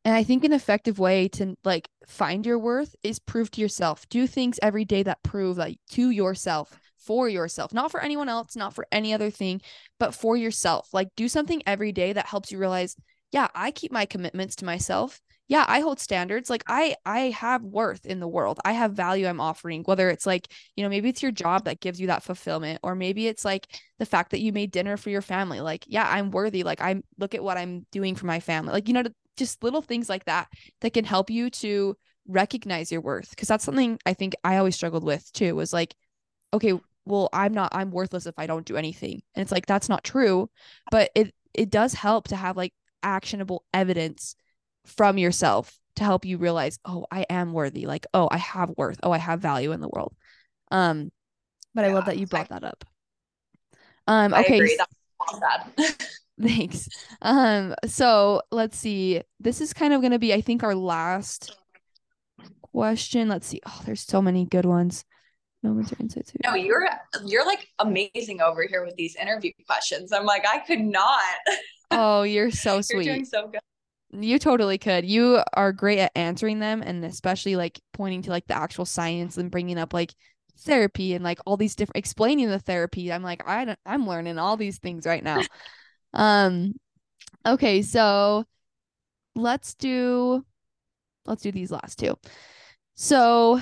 and 0.04 0.14
i 0.14 0.22
think 0.22 0.44
an 0.44 0.52
effective 0.52 0.98
way 0.98 1.28
to 1.28 1.54
like 1.64 1.88
find 2.06 2.44
your 2.44 2.58
worth 2.58 2.94
is 3.02 3.18
prove 3.18 3.50
to 3.50 3.60
yourself 3.60 4.08
do 4.08 4.26
things 4.26 4.58
every 4.62 4.84
day 4.84 5.02
that 5.02 5.22
prove 5.22 5.56
like 5.56 5.78
to 5.88 6.10
yourself 6.10 6.78
for 6.98 7.28
yourself 7.28 7.72
not 7.72 7.90
for 7.90 8.00
anyone 8.00 8.28
else 8.28 8.56
not 8.56 8.74
for 8.74 8.86
any 8.92 9.14
other 9.14 9.30
thing 9.30 9.60
but 9.98 10.14
for 10.14 10.36
yourself 10.36 10.88
like 10.92 11.08
do 11.16 11.28
something 11.28 11.62
every 11.66 11.92
day 11.92 12.12
that 12.12 12.26
helps 12.26 12.50
you 12.52 12.58
realize 12.58 12.96
yeah 13.32 13.48
i 13.54 13.70
keep 13.70 13.92
my 13.92 14.06
commitments 14.06 14.56
to 14.56 14.64
myself. 14.64 15.20
Yeah 15.48 15.64
i 15.68 15.80
hold 15.80 16.00
standards. 16.00 16.50
Like 16.50 16.64
i 16.66 16.96
i 17.04 17.30
have 17.30 17.62
worth 17.62 18.06
in 18.06 18.20
the 18.20 18.28
world. 18.28 18.58
I 18.64 18.72
have 18.72 18.92
value 18.92 19.26
i'm 19.26 19.40
offering 19.40 19.82
whether 19.84 20.10
it's 20.10 20.26
like 20.26 20.48
you 20.74 20.82
know 20.82 20.88
maybe 20.90 21.08
it's 21.08 21.22
your 21.22 21.32
job 21.32 21.64
that 21.64 21.80
gives 21.80 22.00
you 22.00 22.08
that 22.08 22.22
fulfillment 22.22 22.80
or 22.82 22.94
maybe 22.94 23.26
it's 23.26 23.44
like 23.44 23.66
the 23.98 24.06
fact 24.06 24.30
that 24.30 24.40
you 24.40 24.52
made 24.52 24.70
dinner 24.70 24.96
for 24.96 25.10
your 25.10 25.22
family. 25.22 25.60
Like 25.60 25.84
yeah 25.86 26.08
i'm 26.10 26.30
worthy. 26.30 26.62
Like 26.62 26.80
I'm 26.80 27.02
look 27.18 27.34
at 27.34 27.44
what 27.44 27.58
i'm 27.58 27.86
doing 27.92 28.14
for 28.14 28.26
my 28.26 28.40
family. 28.40 28.72
Like 28.72 28.88
you 28.88 28.94
know 28.94 29.04
just 29.36 29.62
little 29.62 29.82
things 29.82 30.08
like 30.08 30.24
that 30.24 30.48
that 30.80 30.94
can 30.94 31.04
help 31.04 31.30
you 31.30 31.50
to 31.50 31.94
recognize 32.26 32.90
your 32.90 33.00
worth. 33.02 33.30
Because 33.30 33.48
that's 33.48 33.64
something 33.64 33.98
i 34.06 34.14
think 34.14 34.34
i 34.44 34.56
always 34.56 34.74
struggled 34.74 35.04
with 35.04 35.30
too 35.32 35.54
was 35.54 35.72
like 35.72 35.94
okay 36.52 36.72
well 37.06 37.28
i'm 37.32 37.54
not 37.54 37.74
i'm 37.74 37.90
worthless 37.90 38.26
if 38.26 38.34
i 38.38 38.46
don't 38.46 38.66
do 38.66 38.76
anything 38.76 39.22
and 39.34 39.42
it's 39.42 39.52
like 39.52 39.66
that's 39.66 39.88
not 39.88 40.04
true 40.04 40.50
but 40.90 41.10
it 41.14 41.34
it 41.54 41.70
does 41.70 41.94
help 41.94 42.28
to 42.28 42.36
have 42.36 42.56
like 42.56 42.72
actionable 43.02 43.64
evidence 43.72 44.36
from 44.84 45.18
yourself 45.18 45.78
to 45.96 46.04
help 46.04 46.24
you 46.24 46.38
realize, 46.38 46.78
oh, 46.84 47.06
I 47.10 47.26
am 47.28 47.52
worthy. 47.52 47.86
Like, 47.86 48.06
oh, 48.14 48.28
I 48.30 48.36
have 48.36 48.70
worth. 48.76 49.00
Oh, 49.02 49.10
I 49.10 49.18
have 49.18 49.40
value 49.40 49.72
in 49.72 49.80
the 49.80 49.88
world. 49.88 50.14
Um, 50.70 51.10
but 51.74 51.82
yeah, 51.82 51.90
I 51.90 51.92
love 51.94 52.06
that 52.06 52.18
you 52.18 52.26
brought 52.26 52.52
I, 52.52 52.58
that 52.58 52.64
up. 52.64 52.84
Um, 54.06 54.34
okay. 54.34 54.76
Thanks. 56.40 56.88
Um, 57.22 57.74
so 57.86 58.42
let's 58.50 58.76
see. 58.76 59.22
This 59.40 59.60
is 59.60 59.72
kind 59.72 59.94
of 59.94 60.02
gonna 60.02 60.18
be, 60.18 60.34
I 60.34 60.42
think, 60.42 60.62
our 60.62 60.74
last 60.74 61.56
question. 62.72 63.28
Let's 63.28 63.46
see. 63.46 63.60
Oh, 63.66 63.82
there's 63.86 64.02
so 64.02 64.20
many 64.20 64.44
good 64.44 64.66
ones. 64.66 65.04
Moments 65.62 65.92
or 65.92 65.96
insights. 66.00 66.32
No, 66.44 66.54
you're 66.54 66.88
you're 67.24 67.46
like 67.46 67.66
amazing 67.78 68.40
over 68.40 68.62
here 68.62 68.84
with 68.84 68.96
these 68.96 69.16
interview 69.16 69.52
questions. 69.66 70.12
I'm 70.12 70.24
like, 70.24 70.44
I 70.48 70.58
could 70.58 70.80
not. 70.80 71.20
Oh, 71.92 72.24
you're 72.24 72.50
so 72.50 72.80
sweet. 72.80 73.04
You're 73.04 73.14
doing 73.14 73.24
so 73.24 73.46
good. 73.46 73.60
You 74.10 74.40
totally 74.40 74.76
could. 74.76 75.04
You 75.04 75.40
are 75.52 75.72
great 75.72 76.00
at 76.00 76.10
answering 76.16 76.58
them 76.58 76.82
and 76.82 77.04
especially 77.04 77.54
like 77.54 77.80
pointing 77.92 78.22
to 78.22 78.30
like 78.30 78.46
the 78.48 78.56
actual 78.56 78.84
science 78.84 79.36
and 79.36 79.52
bringing 79.52 79.78
up 79.78 79.92
like 79.92 80.12
therapy 80.58 81.14
and 81.14 81.22
like 81.22 81.38
all 81.46 81.56
these 81.56 81.76
different 81.76 81.96
explaining 81.96 82.48
the 82.48 82.58
therapy. 82.58 83.12
I'm 83.12 83.22
like 83.22 83.46
I 83.46 83.64
don't, 83.66 83.78
I'm 83.86 84.06
learning 84.06 84.36
all 84.38 84.56
these 84.56 84.78
things 84.78 85.06
right 85.06 85.22
now. 85.22 85.40
um 86.12 86.74
okay, 87.46 87.82
so 87.82 88.44
let's 89.34 89.74
do 89.74 90.44
let's 91.26 91.42
do 91.42 91.52
these 91.52 91.70
last 91.70 91.98
two. 91.98 92.16
So 92.94 93.60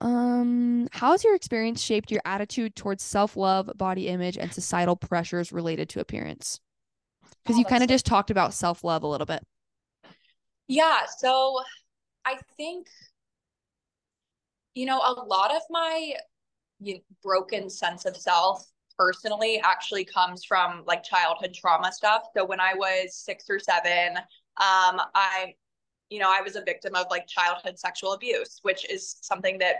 um 0.00 0.88
how's 0.92 1.24
your 1.24 1.34
experience 1.34 1.82
shaped 1.82 2.10
your 2.10 2.22
attitude 2.24 2.76
towards 2.76 3.02
self-love, 3.02 3.70
body 3.76 4.08
image 4.08 4.38
and 4.38 4.52
societal 4.52 4.96
pressures 4.96 5.52
related 5.52 5.88
to 5.88 6.00
appearance? 6.00 6.60
because 7.48 7.56
oh, 7.56 7.60
you 7.60 7.64
kind 7.64 7.82
of 7.82 7.88
just 7.88 8.04
talked 8.06 8.30
about 8.30 8.52
self 8.52 8.84
love 8.84 9.02
a 9.02 9.06
little 9.06 9.26
bit. 9.26 9.42
Yeah. 10.66 11.00
So 11.16 11.60
I 12.26 12.36
think, 12.56 12.88
you 14.74 14.84
know, 14.84 14.98
a 14.98 15.12
lot 15.12 15.54
of 15.54 15.62
my 15.70 16.14
you 16.80 16.94
know, 16.94 17.00
broken 17.22 17.70
sense 17.70 18.04
of 18.04 18.16
self 18.16 18.66
personally 18.98 19.60
actually 19.64 20.04
comes 20.04 20.44
from 20.44 20.82
like 20.86 21.02
childhood 21.02 21.54
trauma 21.54 21.90
stuff. 21.90 22.24
So 22.36 22.44
when 22.44 22.60
I 22.60 22.74
was 22.74 23.14
six 23.14 23.44
or 23.48 23.58
seven, 23.58 24.18
um, 24.18 25.00
I, 25.14 25.54
you 26.10 26.18
know, 26.18 26.30
I 26.30 26.40
was 26.42 26.56
a 26.56 26.62
victim 26.62 26.94
of 26.94 27.06
like 27.10 27.26
childhood 27.26 27.78
sexual 27.78 28.12
abuse, 28.12 28.58
which 28.62 28.88
is 28.90 29.16
something 29.20 29.58
that 29.58 29.76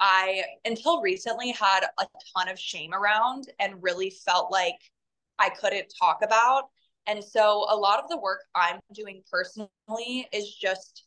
I, 0.00 0.42
until 0.64 1.00
recently, 1.00 1.52
had 1.52 1.84
a 1.98 2.06
ton 2.36 2.48
of 2.48 2.58
shame 2.58 2.92
around 2.92 3.48
and 3.60 3.82
really 3.82 4.10
felt 4.10 4.50
like 4.50 4.78
I 5.38 5.50
couldn't 5.50 5.92
talk 6.00 6.20
about. 6.22 6.64
And 7.06 7.22
so 7.22 7.66
a 7.68 7.76
lot 7.76 8.02
of 8.02 8.08
the 8.08 8.18
work 8.18 8.40
I'm 8.54 8.80
doing 8.92 9.22
personally 9.30 10.28
is 10.32 10.54
just 10.54 11.04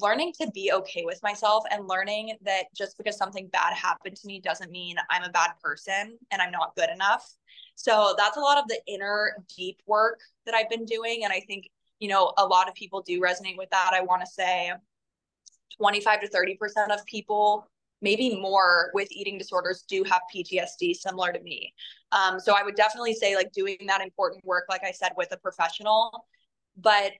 learning 0.00 0.32
to 0.40 0.50
be 0.54 0.70
okay 0.72 1.02
with 1.04 1.18
myself 1.22 1.64
and 1.70 1.88
learning 1.88 2.36
that 2.42 2.66
just 2.76 2.98
because 2.98 3.16
something 3.16 3.48
bad 3.48 3.74
happened 3.74 4.16
to 4.16 4.26
me 4.26 4.40
doesn't 4.40 4.70
mean 4.70 4.96
I'm 5.10 5.24
a 5.24 5.30
bad 5.30 5.52
person 5.62 6.18
and 6.30 6.42
I'm 6.42 6.50
not 6.50 6.76
good 6.76 6.90
enough. 6.90 7.26
So 7.74 8.14
that's 8.18 8.36
a 8.36 8.40
lot 8.40 8.58
of 8.58 8.68
the 8.68 8.80
inner 8.86 9.36
deep 9.56 9.80
work 9.86 10.20
that 10.44 10.54
I've 10.54 10.68
been 10.68 10.84
doing. 10.84 11.24
And 11.24 11.32
I 11.32 11.40
think, 11.40 11.68
you 11.98 12.08
know, 12.08 12.32
a 12.38 12.46
lot 12.46 12.68
of 12.68 12.74
people 12.74 13.02
do 13.02 13.20
resonate 13.20 13.56
with 13.56 13.70
that. 13.70 13.90
I 13.92 14.02
want 14.02 14.22
to 14.22 14.26
say 14.26 14.72
25 15.76 16.20
to 16.22 16.28
30% 16.28 16.92
of 16.92 17.04
people 17.06 17.68
maybe 18.00 18.40
more 18.40 18.90
with 18.94 19.10
eating 19.10 19.38
disorders 19.38 19.84
do 19.88 20.04
have 20.04 20.22
PTSD 20.34 20.94
similar 20.94 21.32
to 21.32 21.40
me. 21.40 21.74
Um, 22.12 22.38
so 22.38 22.54
I 22.56 22.62
would 22.62 22.76
definitely 22.76 23.14
say 23.14 23.34
like 23.34 23.52
doing 23.52 23.76
that 23.88 24.00
important 24.00 24.44
work, 24.44 24.64
like 24.68 24.84
I 24.84 24.92
said, 24.92 25.12
with 25.16 25.32
a 25.32 25.36
professional. 25.36 26.26
But, 26.76 27.12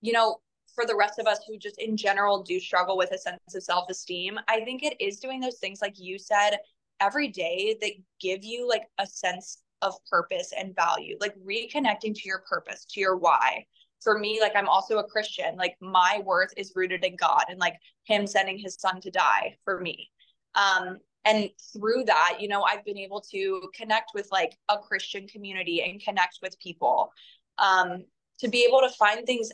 you 0.00 0.12
know, 0.12 0.38
for 0.74 0.86
the 0.86 0.96
rest 0.96 1.18
of 1.18 1.26
us 1.26 1.40
who 1.46 1.58
just 1.58 1.78
in 1.78 1.96
general 1.96 2.42
do 2.42 2.58
struggle 2.58 2.96
with 2.96 3.12
a 3.12 3.18
sense 3.18 3.38
of 3.54 3.62
self 3.62 3.90
esteem, 3.90 4.38
I 4.48 4.60
think 4.64 4.82
it 4.82 4.98
is 5.00 5.20
doing 5.20 5.40
those 5.40 5.58
things, 5.58 5.82
like 5.82 5.98
you 5.98 6.18
said, 6.18 6.56
every 7.00 7.28
day 7.28 7.76
that 7.80 7.92
give 8.20 8.42
you 8.42 8.66
like 8.66 8.84
a 8.98 9.06
sense 9.06 9.58
of 9.82 9.94
purpose 10.08 10.52
and 10.56 10.74
value, 10.74 11.18
like 11.20 11.34
reconnecting 11.46 12.14
to 12.14 12.22
your 12.24 12.42
purpose, 12.48 12.86
to 12.86 13.00
your 13.00 13.16
why. 13.16 13.66
For 14.02 14.18
me, 14.18 14.40
like 14.40 14.56
I'm 14.56 14.68
also 14.68 14.98
a 14.98 15.04
Christian, 15.04 15.56
like 15.56 15.76
my 15.80 16.22
worth 16.24 16.52
is 16.56 16.72
rooted 16.74 17.04
in 17.04 17.16
God 17.16 17.44
and 17.48 17.58
like 17.58 17.76
Him 18.04 18.26
sending 18.26 18.58
His 18.58 18.76
son 18.78 19.00
to 19.00 19.10
die 19.10 19.56
for 19.64 19.80
me. 19.80 20.10
Um, 20.54 20.98
and 21.24 21.50
through 21.72 22.04
that, 22.06 22.38
you 22.40 22.48
know, 22.48 22.62
I've 22.62 22.84
been 22.84 22.98
able 22.98 23.20
to 23.32 23.70
connect 23.74 24.10
with 24.14 24.28
like 24.32 24.56
a 24.68 24.78
Christian 24.78 25.28
community 25.28 25.82
and 25.82 26.02
connect 26.02 26.38
with 26.42 26.58
people. 26.58 27.12
Um, 27.58 28.04
to 28.40 28.48
be 28.48 28.64
able 28.66 28.80
to 28.80 28.88
find 28.96 29.24
things 29.24 29.50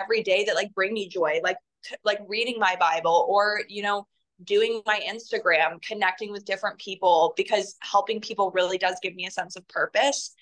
every 0.00 0.22
day 0.22 0.44
that 0.44 0.54
like 0.54 0.74
bring 0.74 0.94
me 0.94 1.08
joy, 1.08 1.40
like 1.42 1.58
like 2.04 2.20
reading 2.26 2.56
my 2.58 2.76
Bible 2.78 3.26
or 3.28 3.60
you 3.68 3.82
know 3.82 4.06
doing 4.44 4.80
my 4.86 5.00
Instagram, 5.06 5.82
connecting 5.82 6.32
with 6.32 6.44
different 6.44 6.78
people 6.78 7.34
because 7.36 7.76
helping 7.80 8.20
people 8.20 8.50
really 8.52 8.78
does 8.78 8.96
give 9.02 9.14
me 9.14 9.26
a 9.26 9.30
sense 9.30 9.56
of 9.56 9.66
purpose. 9.68 10.34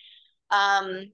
Um, 0.51 1.11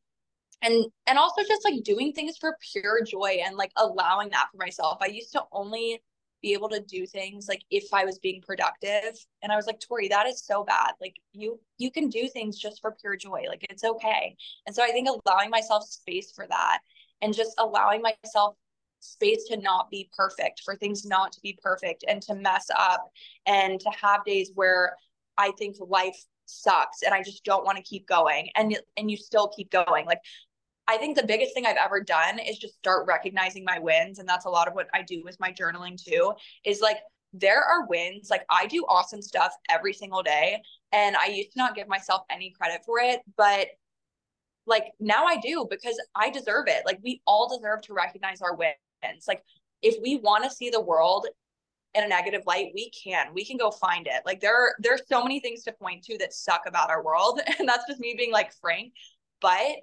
and 0.65 0.85
and 1.07 1.19
also 1.19 1.43
just 1.47 1.65
like 1.65 1.83
doing 1.85 2.13
things 2.13 2.37
for 2.39 2.57
pure 2.73 3.05
joy 3.05 3.39
and 3.45 3.57
like 3.57 3.71
allowing 3.77 4.31
that 4.31 4.49
for 4.51 4.59
myself. 4.59 4.99
I 5.01 5.07
used 5.07 5.33
to 5.33 5.43
only 5.53 6.01
be 6.45 6.53
able 6.53 6.69
to 6.69 6.81
do 6.81 7.07
things 7.07 7.47
like 7.49 7.63
if 7.71 7.85
I 7.95 8.05
was 8.05 8.19
being 8.19 8.43
productive. 8.43 9.17
And 9.43 9.51
I 9.51 9.57
was 9.57 9.67
like, 9.67 9.81
Tori, 9.81 10.09
that 10.09 10.27
is 10.27 10.45
so 10.45 10.63
bad. 10.63 10.93
Like 11.01 11.17
you 11.33 11.59
you 11.79 11.91
can 11.91 12.11
do 12.11 12.29
things 12.29 12.59
just 12.59 12.83
for 12.83 12.95
pure 13.01 13.17
joy. 13.17 13.45
Like 13.49 13.65
it's 13.71 13.83
okay. 13.83 14.37
And 14.67 14.77
so 14.77 14.83
I 14.83 14.89
think 14.89 15.09
allowing 15.09 15.51
myself 15.51 15.85
space 15.85 16.33
for 16.33 16.47
that 16.49 16.81
and 17.23 17.35
just 17.35 17.55
allowing 17.59 18.03
myself 18.03 18.57
space 19.01 19.45
to 19.49 19.57
not 19.57 19.91
be 19.91 20.11
perfect, 20.17 20.61
for 20.65 20.77
things 20.77 21.05
not 21.07 21.33
to 21.33 21.41
be 21.41 21.59
perfect 21.63 22.05
and 22.07 22.21
to 22.23 22.35
mess 22.35 22.67
up 22.79 23.11
and 23.47 23.81
to 23.81 23.91
have 24.01 24.25
days 24.25 24.51
where 24.55 24.97
I 25.39 25.51
think 25.59 25.77
life 25.81 26.23
sucks 26.47 27.03
and 27.03 27.15
I 27.15 27.23
just 27.23 27.43
don't 27.45 27.65
want 27.65 27.79
to 27.79 27.83
keep 27.83 28.07
going 28.07 28.51
and 28.55 28.79
and 28.99 29.11
you 29.11 29.17
still 29.17 29.49
keep 29.49 29.71
going. 29.71 30.05
Like 30.05 30.21
I 30.87 30.97
think 30.99 31.17
the 31.17 31.27
biggest 31.27 31.55
thing 31.55 31.67
I've 31.67 31.79
ever 31.83 32.01
done 32.01 32.39
is 32.39 32.59
just 32.59 32.75
start 32.75 33.07
recognizing 33.07 33.65
my 33.65 33.79
wins. 33.79 34.19
And 34.19 34.29
that's 34.29 34.45
a 34.45 34.51
lot 34.51 34.69
of 34.69 34.75
what 34.75 34.89
I 34.93 35.03
do 35.03 35.23
with 35.25 35.39
my 35.41 35.53
journaling 35.53 36.03
too, 36.03 36.33
is 36.65 36.81
like 36.81 36.99
there 37.33 37.63
are 37.63 37.87
wins. 37.87 38.29
Like 38.31 38.45
I 38.51 38.67
do 38.67 38.85
awesome 38.89 39.23
stuff 39.23 39.53
every 39.71 39.93
single 39.93 40.23
day. 40.23 40.63
And 40.93 41.17
I 41.17 41.27
used 41.27 41.53
to 41.53 41.59
not 41.59 41.75
give 41.75 41.89
myself 41.89 42.23
any 42.31 42.51
credit 42.51 42.83
for 42.85 42.99
it. 42.99 43.21
But 43.37 43.69
like 44.67 44.93
now 45.01 45.25
I 45.25 45.39
do 45.39 45.67
because 45.69 46.01
I 46.15 46.31
deserve 46.31 46.67
it. 46.69 46.83
Like 46.85 47.01
we 47.03 47.23
all 47.27 47.49
deserve 47.49 47.83
to 47.83 47.95
recognize 47.95 48.43
our 48.43 48.55
wins. 48.55 49.25
Like 49.27 49.43
if 49.83 49.97
we 50.03 50.17
want 50.17 50.45
to 50.45 50.51
see 50.51 50.71
the 50.71 50.81
world 50.81 51.27
in 51.95 52.05
a 52.05 52.09
negative 52.09 52.43
light, 52.47 52.73
we 52.75 52.91
can. 52.91 53.33
We 53.35 53.45
can 53.45 53.57
go 53.57 53.71
find 53.71 54.07
it. 54.07 54.23
Like 54.27 54.41
there 54.41 54.55
are 54.55 54.75
there's 54.79 55.03
so 55.09 55.23
many 55.23 55.41
things 55.41 55.63
to 55.65 55.73
point 55.73 56.05
to 56.05 56.19
that 56.19 56.33
suck 56.33 56.63
about 56.67 56.91
our 56.91 57.03
world. 57.03 57.41
And 57.59 57.69
that's 57.69 57.85
just 57.89 58.01
me 58.01 58.15
being 58.17 58.33
like 58.33 58.53
frank. 58.61 58.93
But 59.41 59.77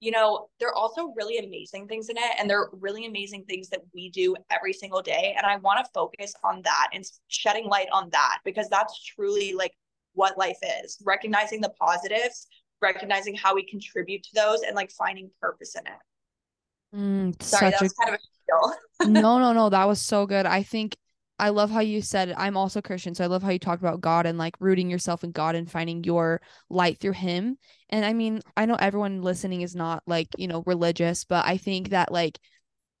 you 0.00 0.10
know, 0.10 0.48
they're 0.60 0.74
also 0.74 1.12
really 1.16 1.38
amazing 1.38 1.88
things 1.88 2.08
in 2.08 2.16
it. 2.16 2.32
And 2.38 2.48
they're 2.48 2.68
really 2.72 3.06
amazing 3.06 3.44
things 3.44 3.68
that 3.70 3.80
we 3.94 4.10
do 4.10 4.36
every 4.50 4.72
single 4.72 5.00
day. 5.02 5.34
And 5.36 5.46
I 5.46 5.56
want 5.56 5.84
to 5.84 5.90
focus 5.94 6.34
on 6.44 6.62
that 6.62 6.88
and 6.92 7.04
shedding 7.28 7.66
light 7.66 7.88
on 7.92 8.10
that 8.10 8.38
because 8.44 8.68
that's 8.68 9.02
truly 9.04 9.54
like 9.54 9.72
what 10.12 10.36
life 10.38 10.58
is 10.84 10.98
recognizing 11.04 11.60
the 11.60 11.72
positives, 11.80 12.46
recognizing 12.82 13.34
how 13.34 13.54
we 13.54 13.64
contribute 13.64 14.22
to 14.24 14.30
those, 14.34 14.62
and 14.62 14.74
like 14.74 14.90
finding 14.90 15.30
purpose 15.40 15.74
in 15.76 15.86
it. 15.86 16.96
Mm, 16.96 17.42
Sorry, 17.42 17.70
that 17.70 17.82
was 17.82 17.92
a- 17.92 18.04
kind 18.04 18.14
of 18.14 18.20
a 18.20 19.08
no, 19.08 19.38
no, 19.38 19.52
no. 19.52 19.68
That 19.68 19.86
was 19.86 20.00
so 20.00 20.26
good. 20.26 20.46
I 20.46 20.62
think 20.62 20.96
I 21.38 21.50
love 21.50 21.70
how 21.70 21.80
you 21.80 22.00
said 22.00 22.32
I'm 22.36 22.56
also 22.56 22.80
Christian, 22.80 23.14
so 23.14 23.22
I 23.22 23.26
love 23.26 23.42
how 23.42 23.50
you 23.50 23.58
talked 23.58 23.82
about 23.82 24.00
God 24.00 24.24
and 24.26 24.38
like 24.38 24.54
rooting 24.58 24.90
yourself 24.90 25.22
in 25.22 25.32
God 25.32 25.54
and 25.54 25.70
finding 25.70 26.02
your 26.04 26.40
light 26.70 26.98
through 26.98 27.12
him. 27.12 27.58
And 27.90 28.04
I 28.04 28.14
mean, 28.14 28.40
I 28.56 28.64
know 28.64 28.76
everyone 28.76 29.22
listening 29.22 29.60
is 29.60 29.74
not 29.74 30.02
like, 30.06 30.28
you 30.38 30.48
know, 30.48 30.62
religious, 30.66 31.24
but 31.24 31.44
I 31.46 31.58
think 31.58 31.90
that 31.90 32.10
like 32.10 32.38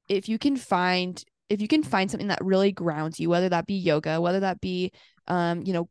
if 0.08 0.28
you 0.28 0.38
can 0.38 0.56
find 0.56 1.22
if 1.48 1.60
you 1.60 1.68
can 1.68 1.82
find 1.82 2.10
something 2.10 2.28
that 2.28 2.44
really 2.44 2.72
grounds 2.72 3.20
you, 3.20 3.30
whether 3.30 3.48
that 3.48 3.66
be 3.66 3.74
yoga, 3.74 4.20
whether 4.20 4.40
that 4.40 4.60
be 4.60 4.92
um, 5.28 5.62
you 5.64 5.72
know, 5.72 5.88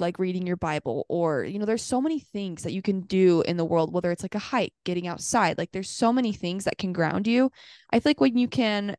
like 0.00 0.18
reading 0.18 0.46
your 0.46 0.56
Bible 0.56 1.06
or, 1.08 1.44
you 1.44 1.58
know, 1.58 1.64
there's 1.64 1.82
so 1.82 2.00
many 2.00 2.20
things 2.20 2.62
that 2.62 2.72
you 2.72 2.82
can 2.82 3.00
do 3.00 3.42
in 3.42 3.56
the 3.56 3.64
world, 3.64 3.92
whether 3.92 4.10
it's 4.12 4.22
like 4.22 4.34
a 4.34 4.40
hike, 4.40 4.72
getting 4.84 5.06
outside, 5.08 5.58
like 5.58 5.72
there's 5.72 5.90
so 5.90 6.12
many 6.12 6.32
things 6.32 6.64
that 6.64 6.78
can 6.78 6.92
ground 6.92 7.26
you. 7.26 7.50
I 7.90 7.98
feel 7.98 8.10
like 8.10 8.20
when 8.20 8.38
you 8.38 8.48
can 8.48 8.96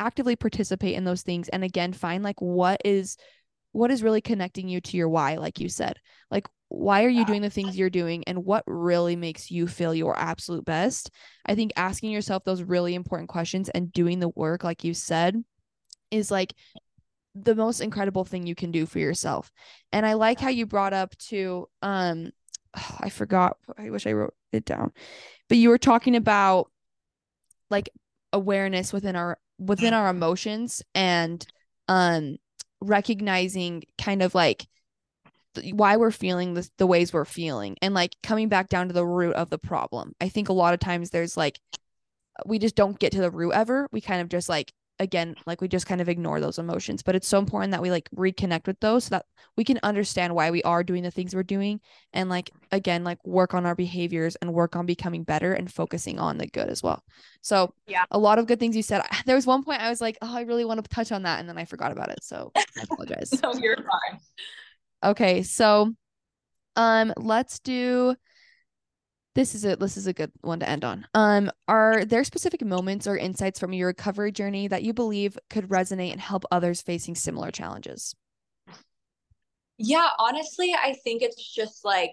actively 0.00 0.34
participate 0.34 0.96
in 0.96 1.04
those 1.04 1.22
things 1.22 1.48
and 1.50 1.62
again 1.62 1.92
find 1.92 2.24
like 2.24 2.40
what 2.40 2.80
is 2.84 3.16
what 3.72 3.90
is 3.90 4.02
really 4.02 4.22
connecting 4.22 4.68
you 4.68 4.80
to 4.80 4.96
your 4.96 5.08
why 5.08 5.36
like 5.36 5.60
you 5.60 5.68
said. 5.68 5.96
Like 6.30 6.48
why 6.68 7.04
are 7.04 7.08
you 7.08 7.24
doing 7.24 7.42
the 7.42 7.50
things 7.50 7.76
you're 7.76 7.90
doing 7.90 8.24
and 8.24 8.44
what 8.44 8.64
really 8.66 9.14
makes 9.14 9.50
you 9.50 9.68
feel 9.68 9.94
your 9.94 10.18
absolute 10.18 10.64
best? 10.64 11.10
I 11.44 11.54
think 11.54 11.72
asking 11.76 12.10
yourself 12.10 12.44
those 12.44 12.62
really 12.62 12.94
important 12.94 13.28
questions 13.28 13.68
and 13.68 13.92
doing 13.92 14.18
the 14.18 14.30
work 14.30 14.64
like 14.64 14.82
you 14.82 14.94
said 14.94 15.36
is 16.10 16.30
like 16.30 16.54
the 17.34 17.54
most 17.54 17.80
incredible 17.80 18.24
thing 18.24 18.46
you 18.46 18.54
can 18.54 18.72
do 18.72 18.86
for 18.86 18.98
yourself. 18.98 19.52
And 19.92 20.06
i 20.06 20.14
like 20.14 20.40
how 20.40 20.48
you 20.48 20.66
brought 20.66 20.94
up 20.94 21.16
to 21.28 21.68
um 21.82 22.30
oh, 22.76 22.96
i 23.00 23.10
forgot 23.10 23.58
i 23.78 23.90
wish 23.90 24.06
i 24.06 24.12
wrote 24.12 24.34
it 24.50 24.64
down. 24.64 24.92
But 25.48 25.58
you 25.58 25.68
were 25.68 25.78
talking 25.78 26.16
about 26.16 26.70
like 27.68 27.90
awareness 28.32 28.92
within 28.92 29.16
our 29.16 29.38
within 29.58 29.92
our 29.92 30.08
emotions 30.08 30.82
and 30.94 31.46
um 31.88 32.36
recognizing 32.80 33.82
kind 33.98 34.22
of 34.22 34.34
like 34.34 34.66
th- 35.54 35.74
why 35.74 35.96
we're 35.96 36.10
feeling 36.10 36.54
the, 36.54 36.68
the 36.78 36.86
ways 36.86 37.12
we're 37.12 37.24
feeling 37.24 37.76
and 37.82 37.94
like 37.94 38.16
coming 38.22 38.48
back 38.48 38.68
down 38.68 38.88
to 38.88 38.94
the 38.94 39.06
root 39.06 39.34
of 39.34 39.50
the 39.50 39.58
problem. 39.58 40.14
I 40.20 40.28
think 40.28 40.48
a 40.48 40.54
lot 40.54 40.74
of 40.74 40.80
times 40.80 41.10
there's 41.10 41.36
like 41.36 41.60
we 42.46 42.58
just 42.58 42.74
don't 42.74 42.98
get 42.98 43.12
to 43.12 43.20
the 43.20 43.30
root 43.30 43.52
ever. 43.52 43.88
We 43.92 44.00
kind 44.00 44.20
of 44.22 44.28
just 44.28 44.48
like 44.48 44.72
again 45.00 45.34
like 45.46 45.60
we 45.60 45.66
just 45.66 45.86
kind 45.86 46.00
of 46.00 46.08
ignore 46.08 46.40
those 46.40 46.58
emotions 46.58 47.02
but 47.02 47.16
it's 47.16 47.26
so 47.26 47.38
important 47.38 47.72
that 47.72 47.80
we 47.82 47.90
like 47.90 48.08
reconnect 48.14 48.66
with 48.66 48.78
those 48.80 49.04
so 49.04 49.10
that 49.16 49.24
we 49.56 49.64
can 49.64 49.80
understand 49.82 50.34
why 50.34 50.50
we 50.50 50.62
are 50.62 50.84
doing 50.84 51.02
the 51.02 51.10
things 51.10 51.34
we're 51.34 51.42
doing 51.42 51.80
and 52.12 52.28
like 52.28 52.50
again 52.70 53.02
like 53.02 53.18
work 53.24 53.54
on 53.54 53.66
our 53.66 53.74
behaviors 53.74 54.36
and 54.36 54.52
work 54.52 54.76
on 54.76 54.86
becoming 54.86 55.24
better 55.24 55.54
and 55.54 55.72
focusing 55.72 56.18
on 56.18 56.38
the 56.38 56.46
good 56.46 56.68
as 56.68 56.82
well. 56.82 57.02
So 57.40 57.72
yeah. 57.86 58.04
a 58.10 58.18
lot 58.18 58.38
of 58.38 58.46
good 58.46 58.60
things 58.60 58.76
you 58.76 58.82
said. 58.82 59.02
There 59.26 59.36
was 59.36 59.46
one 59.46 59.64
point 59.64 59.80
i 59.80 59.88
was 59.88 60.00
like 60.00 60.18
oh 60.22 60.36
i 60.36 60.42
really 60.42 60.64
want 60.64 60.82
to 60.82 60.88
touch 60.94 61.12
on 61.12 61.22
that 61.22 61.40
and 61.40 61.48
then 61.48 61.56
i 61.56 61.64
forgot 61.64 61.92
about 61.92 62.10
it 62.10 62.22
so 62.22 62.52
i 62.56 62.64
apologize. 62.82 63.32
No, 63.42 63.54
you're 63.54 63.76
fine. 63.76 64.20
okay 65.02 65.42
so 65.42 65.94
um 66.76 67.12
let's 67.16 67.58
do 67.60 68.14
this 69.34 69.54
is 69.54 69.64
a 69.64 69.76
this 69.76 69.96
is 69.96 70.06
a 70.06 70.12
good 70.12 70.32
one 70.40 70.60
to 70.60 70.68
end 70.68 70.84
on. 70.84 71.06
Um, 71.14 71.50
are 71.68 72.04
there 72.04 72.24
specific 72.24 72.64
moments 72.64 73.06
or 73.06 73.16
insights 73.16 73.60
from 73.60 73.72
your 73.72 73.88
recovery 73.88 74.32
journey 74.32 74.68
that 74.68 74.82
you 74.82 74.92
believe 74.92 75.38
could 75.48 75.68
resonate 75.68 76.12
and 76.12 76.20
help 76.20 76.44
others 76.50 76.82
facing 76.82 77.14
similar 77.14 77.50
challenges? 77.50 78.14
Yeah, 79.78 80.08
honestly, 80.18 80.74
I 80.74 80.94
think 81.04 81.22
it's 81.22 81.54
just 81.54 81.84
like 81.84 82.12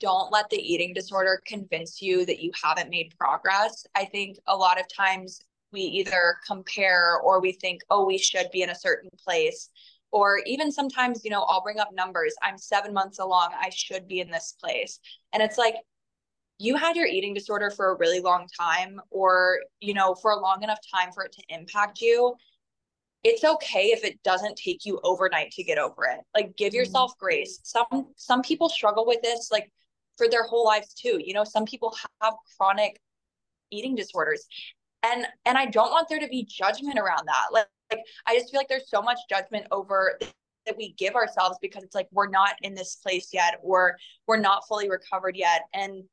don't 0.00 0.32
let 0.32 0.48
the 0.50 0.56
eating 0.56 0.92
disorder 0.92 1.40
convince 1.46 2.00
you 2.00 2.24
that 2.26 2.40
you 2.40 2.50
haven't 2.62 2.90
made 2.90 3.14
progress. 3.18 3.86
I 3.94 4.06
think 4.06 4.38
a 4.46 4.56
lot 4.56 4.80
of 4.80 4.86
times 4.94 5.40
we 5.72 5.80
either 5.80 6.36
compare 6.46 7.18
or 7.18 7.40
we 7.40 7.52
think, 7.52 7.82
oh, 7.90 8.06
we 8.06 8.16
should 8.16 8.50
be 8.50 8.62
in 8.62 8.70
a 8.70 8.74
certain 8.74 9.10
place. 9.22 9.68
Or 10.10 10.40
even 10.46 10.70
sometimes, 10.70 11.24
you 11.24 11.30
know, 11.30 11.42
I'll 11.42 11.62
bring 11.62 11.80
up 11.80 11.92
numbers. 11.92 12.34
I'm 12.42 12.56
seven 12.56 12.94
months 12.94 13.18
along. 13.18 13.50
I 13.60 13.70
should 13.70 14.06
be 14.06 14.20
in 14.20 14.30
this 14.30 14.54
place. 14.60 15.00
And 15.32 15.42
it's 15.42 15.58
like, 15.58 15.74
you 16.58 16.76
had 16.76 16.96
your 16.96 17.06
eating 17.06 17.34
disorder 17.34 17.70
for 17.70 17.90
a 17.90 17.96
really 17.96 18.20
long 18.20 18.46
time 18.58 19.00
or 19.10 19.58
you 19.80 19.94
know 19.94 20.14
for 20.14 20.30
a 20.30 20.40
long 20.40 20.62
enough 20.62 20.78
time 20.94 21.10
for 21.12 21.24
it 21.24 21.32
to 21.32 21.42
impact 21.48 22.00
you 22.00 22.34
it's 23.24 23.42
okay 23.42 23.86
if 23.86 24.04
it 24.04 24.22
doesn't 24.22 24.54
take 24.56 24.84
you 24.84 25.00
overnight 25.02 25.50
to 25.52 25.64
get 25.64 25.78
over 25.78 26.04
it. 26.04 26.20
Like 26.34 26.56
give 26.56 26.74
yourself 26.74 27.12
mm-hmm. 27.12 27.24
grace. 27.24 27.58
Some 27.62 28.12
some 28.16 28.42
people 28.42 28.68
struggle 28.68 29.06
with 29.06 29.22
this 29.22 29.48
like 29.50 29.72
for 30.18 30.28
their 30.28 30.44
whole 30.44 30.64
lives 30.64 30.92
too. 30.92 31.18
You 31.24 31.32
know 31.32 31.42
some 31.42 31.64
people 31.64 31.96
have 32.20 32.34
chronic 32.56 33.00
eating 33.70 33.96
disorders 33.96 34.46
and 35.02 35.26
and 35.46 35.58
i 35.58 35.66
don't 35.66 35.90
want 35.90 36.08
there 36.08 36.20
to 36.20 36.28
be 36.28 36.44
judgment 36.44 36.98
around 36.98 37.26
that. 37.26 37.46
Like, 37.50 37.66
like 37.90 38.00
i 38.26 38.34
just 38.38 38.50
feel 38.50 38.60
like 38.60 38.68
there's 38.68 38.88
so 38.88 39.02
much 39.02 39.18
judgment 39.28 39.66
over 39.72 40.18
that 40.66 40.76
we 40.76 40.92
give 40.92 41.14
ourselves 41.14 41.58
because 41.60 41.82
it's 41.82 41.94
like 41.94 42.08
we're 42.12 42.28
not 42.28 42.54
in 42.62 42.74
this 42.74 42.96
place 42.96 43.30
yet 43.32 43.58
or 43.62 43.96
we're 44.26 44.38
not 44.38 44.66
fully 44.68 44.88
recovered 44.88 45.36
yet. 45.36 45.62
And 45.72 46.04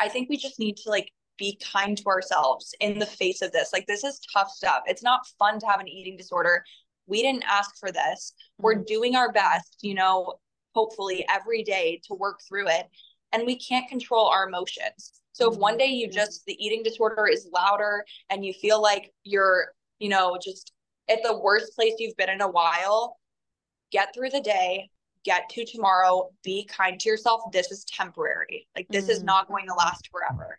I 0.00 0.08
think 0.08 0.28
we 0.28 0.36
just 0.36 0.58
need 0.58 0.76
to 0.78 0.90
like 0.90 1.12
be 1.38 1.60
kind 1.72 1.96
to 1.96 2.06
ourselves 2.06 2.74
in 2.80 2.98
the 2.98 3.06
face 3.06 3.42
of 3.42 3.52
this. 3.52 3.70
Like 3.72 3.86
this 3.86 4.02
is 4.02 4.20
tough 4.32 4.50
stuff. 4.50 4.82
It's 4.86 5.02
not 5.02 5.26
fun 5.38 5.60
to 5.60 5.66
have 5.66 5.80
an 5.80 5.88
eating 5.88 6.16
disorder. 6.16 6.64
We 7.06 7.22
didn't 7.22 7.44
ask 7.48 7.78
for 7.78 7.92
this. 7.92 8.32
Mm-hmm. 8.32 8.62
We're 8.64 8.74
doing 8.76 9.16
our 9.16 9.30
best, 9.30 9.78
you 9.82 9.94
know, 9.94 10.34
hopefully 10.74 11.26
every 11.28 11.62
day 11.62 12.00
to 12.06 12.14
work 12.14 12.40
through 12.48 12.68
it. 12.68 12.86
And 13.32 13.46
we 13.46 13.56
can't 13.56 13.88
control 13.88 14.26
our 14.26 14.48
emotions. 14.48 15.20
So 15.32 15.52
if 15.52 15.58
one 15.58 15.72
mm-hmm. 15.72 15.78
day 15.78 15.86
you 15.86 16.08
just 16.08 16.44
the 16.46 16.56
eating 16.64 16.82
disorder 16.82 17.26
is 17.26 17.48
louder 17.52 18.04
and 18.28 18.44
you 18.44 18.52
feel 18.52 18.80
like 18.80 19.12
you're, 19.24 19.72
you 19.98 20.08
know, 20.08 20.38
just 20.42 20.72
at 21.08 21.22
the 21.22 21.38
worst 21.38 21.74
place 21.74 21.94
you've 21.98 22.16
been 22.16 22.30
in 22.30 22.40
a 22.40 22.50
while, 22.50 23.18
get 23.90 24.14
through 24.14 24.30
the 24.30 24.40
day, 24.40 24.88
get 25.24 25.48
to 25.50 25.64
tomorrow, 25.64 26.30
be 26.42 26.64
kind 26.64 26.98
to 27.00 27.08
yourself. 27.08 27.42
This 27.52 27.70
is 27.70 27.84
temporary. 27.84 28.66
Like 28.76 28.88
this 28.88 29.06
mm. 29.06 29.10
is 29.10 29.22
not 29.22 29.48
going 29.48 29.66
to 29.66 29.74
last 29.74 30.08
forever. 30.10 30.58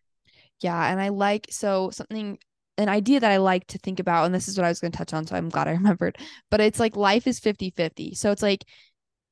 Yeah. 0.61 0.91
And 0.91 1.01
I 1.01 1.09
like 1.09 1.47
so 1.49 1.89
something 1.91 2.37
an 2.77 2.89
idea 2.89 3.19
that 3.19 3.31
I 3.31 3.37
like 3.37 3.67
to 3.67 3.77
think 3.77 3.99
about, 3.99 4.25
and 4.25 4.33
this 4.33 4.47
is 4.47 4.57
what 4.57 4.65
I 4.65 4.69
was 4.69 4.79
going 4.79 4.91
to 4.91 4.97
touch 4.97 5.13
on, 5.13 5.25
so 5.25 5.35
I'm 5.35 5.49
glad 5.49 5.67
I 5.67 5.71
remembered. 5.81 6.17
But 6.49 6.61
it's 6.61 6.79
like 6.79 6.95
life 6.95 7.27
is 7.27 7.39
50 7.39 7.71
50. 7.71 8.15
So 8.15 8.31
it's 8.31 8.41
like 8.41 8.65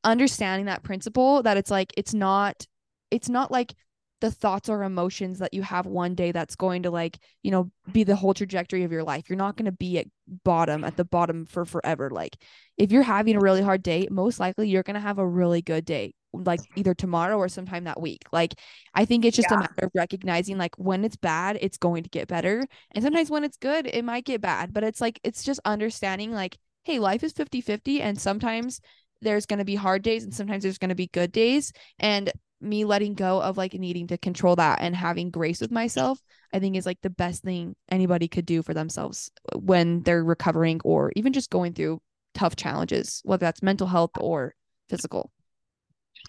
understanding 0.04 0.66
that 0.66 0.84
principle 0.84 1.44
that 1.44 1.58
it's 1.58 1.72
like, 1.72 1.94
it's 1.98 2.14
not, 2.14 2.66
it's 3.12 3.30
not 3.30 3.52
like 3.52 3.76
the 4.22 4.32
thoughts 4.32 4.70
or 4.70 4.84
emotions 4.84 5.40
that 5.40 5.54
you 5.54 5.62
have 5.62 5.86
one 5.86 6.16
day 6.16 6.32
that's 6.32 6.56
going 6.56 6.84
to 6.84 6.92
like 6.92 7.18
you 7.44 7.52
know 7.52 7.72
be 7.92 8.04
the 8.04 8.16
whole 8.16 8.34
trajectory 8.34 8.84
of 8.84 8.92
your 8.92 9.04
life. 9.04 9.30
You're 9.30 9.38
not 9.38 9.56
going 9.56 9.66
to 9.66 9.72
be 9.72 10.00
at 10.00 10.08
bottom 10.44 10.84
at 10.84 10.98
the 10.98 11.06
bottom 11.06 11.46
for 11.46 11.66
forever. 11.66 12.10
Like 12.10 12.38
if 12.78 12.92
you're 12.92 13.04
having 13.04 13.36
a 13.36 13.40
really 13.40 13.62
hard 13.62 13.84
day 13.84 14.08
most 14.10 14.40
likely 14.40 14.70
you're 14.70 14.84
going 14.84 14.96
to 14.96 15.00
have 15.00 15.20
a 15.20 15.28
really 15.28 15.62
good 15.62 15.86
day 15.86 16.14
like 16.32 16.60
either 16.76 16.94
tomorrow 16.94 17.38
or 17.38 17.50
sometime 17.50 17.86
that 17.86 18.02
week. 18.02 18.24
Like 18.32 18.56
i 18.94 19.06
think 19.06 19.26
it's 19.26 19.38
just 19.38 19.50
yeah. 19.50 19.58
a 19.58 19.60
matter 19.62 19.86
of 19.86 19.92
recognizing 19.96 20.58
like 20.58 20.76
when 20.78 21.04
it's 21.04 21.16
bad 21.16 21.58
it's 21.62 21.78
going 21.78 22.04
to 22.04 22.10
get 22.10 22.28
better. 22.28 22.66
And 22.92 23.04
sometimes 23.04 23.30
when 23.30 23.44
it's 23.44 23.58
good 23.58 23.88
it 23.88 24.06
might 24.06 24.26
get 24.26 24.42
bad 24.42 24.74
but 24.74 24.84
it's 24.84 25.02
like 25.02 25.20
it's 25.24 25.44
just 25.44 25.60
understanding 25.66 26.32
like 26.32 26.58
hey 26.84 27.00
life 27.00 27.24
is 27.24 27.34
50 27.34 27.62
50 27.62 28.02
and 28.02 28.20
sometimes 28.20 28.82
there's 29.22 29.46
going 29.46 29.60
to 29.60 29.66
be 29.66 29.76
hard 29.76 30.02
days 30.02 30.24
and 30.24 30.34
sometimes 30.34 30.64
there's 30.64 30.78
going 30.78 30.90
to 30.90 30.96
be 30.96 31.08
good 31.08 31.32
days. 31.32 31.72
And 32.00 32.32
me 32.62 32.86
letting 32.86 33.14
go 33.14 33.42
of 33.42 33.58
like 33.58 33.74
needing 33.74 34.08
to 34.08 34.18
control 34.18 34.56
that 34.58 34.80
and 34.82 34.96
having 34.96 35.32
grace 35.32 35.62
with 35.62 35.72
myself, 35.72 36.22
I 36.54 36.60
think 36.60 36.76
is 36.76 36.86
like 36.86 37.02
the 37.02 37.10
best 37.10 37.44
thing 37.44 37.76
anybody 37.90 38.28
could 38.28 38.46
do 38.46 38.62
for 38.62 38.74
themselves 38.74 39.32
uh, 39.52 39.58
when 39.58 40.04
they're 40.04 40.24
recovering 40.24 40.82
or 40.84 41.12
even 41.16 41.34
just 41.34 41.50
going 41.50 41.74
through 41.74 42.02
tough 42.34 42.56
challenges, 42.56 43.22
whether 43.24 43.46
that's 43.46 43.64
mental 43.64 43.88
health 43.88 44.12
or 44.20 44.56
physical. 44.90 45.32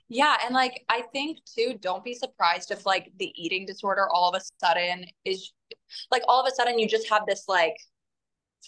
Yeah. 0.08 0.36
And 0.44 0.54
like, 0.54 0.84
I 0.88 1.02
think 1.12 1.38
too, 1.44 1.76
don't 1.80 2.04
be 2.04 2.14
surprised 2.14 2.70
if 2.70 2.86
like 2.86 3.12
the 3.18 3.32
eating 3.36 3.66
disorder 3.66 4.08
all 4.08 4.28
of 4.28 4.40
a 4.40 4.64
sudden 4.64 5.06
is 5.24 5.52
like 6.10 6.22
all 6.28 6.40
of 6.40 6.50
a 6.50 6.54
sudden 6.54 6.78
you 6.78 6.88
just 6.88 7.08
have 7.08 7.26
this 7.26 7.44
like 7.48 7.76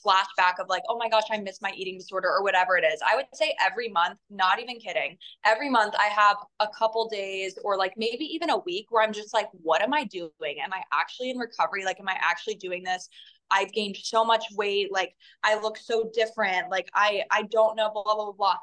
flashback 0.05 0.59
of 0.59 0.69
like, 0.69 0.83
oh 0.89 0.99
my 0.99 1.09
gosh, 1.09 1.25
I 1.31 1.39
miss 1.39 1.61
my 1.61 1.73
eating 1.77 1.99
disorder 1.99 2.29
or 2.29 2.43
whatever 2.43 2.77
it 2.77 2.85
is. 2.85 3.01
I 3.07 3.17
would 3.17 3.27
say 3.35 3.55
every 3.65 3.89
month, 3.89 4.19
not 4.31 4.61
even 4.61 4.79
kidding, 4.79 5.17
every 5.45 5.69
month 5.69 5.95
I 5.99 6.07
have 6.07 6.37
a 6.61 6.69
couple 6.77 7.09
days 7.09 7.59
or 7.65 7.77
like 7.77 7.95
maybe 7.97 8.25
even 8.25 8.51
a 8.51 8.59
week 8.59 8.87
where 8.91 9.03
I'm 9.03 9.13
just 9.13 9.35
like, 9.35 9.49
what 9.53 9.83
am 9.83 9.95
I 9.95 10.05
doing? 10.05 10.31
Am 10.63 10.73
I 10.73 10.83
actually 10.93 11.31
in 11.31 11.39
recovery? 11.39 11.85
Like, 11.85 12.01
am 12.01 12.09
I 12.09 12.17
actually 12.21 12.57
doing 12.57 12.83
this? 12.83 13.09
I've 13.51 13.73
gained 13.73 13.97
so 13.97 14.25
much 14.25 14.45
weight. 14.57 14.91
Like, 14.91 15.15
I 15.45 15.61
look 15.61 15.77
so 15.77 16.11
different. 16.15 16.71
Like, 16.71 16.89
I 16.95 17.23
I 17.31 17.43
don't 17.43 17.77
know. 17.77 17.91
Blah 17.93 18.03
blah 18.03 18.15
blah 18.15 18.33
blah. 18.33 18.57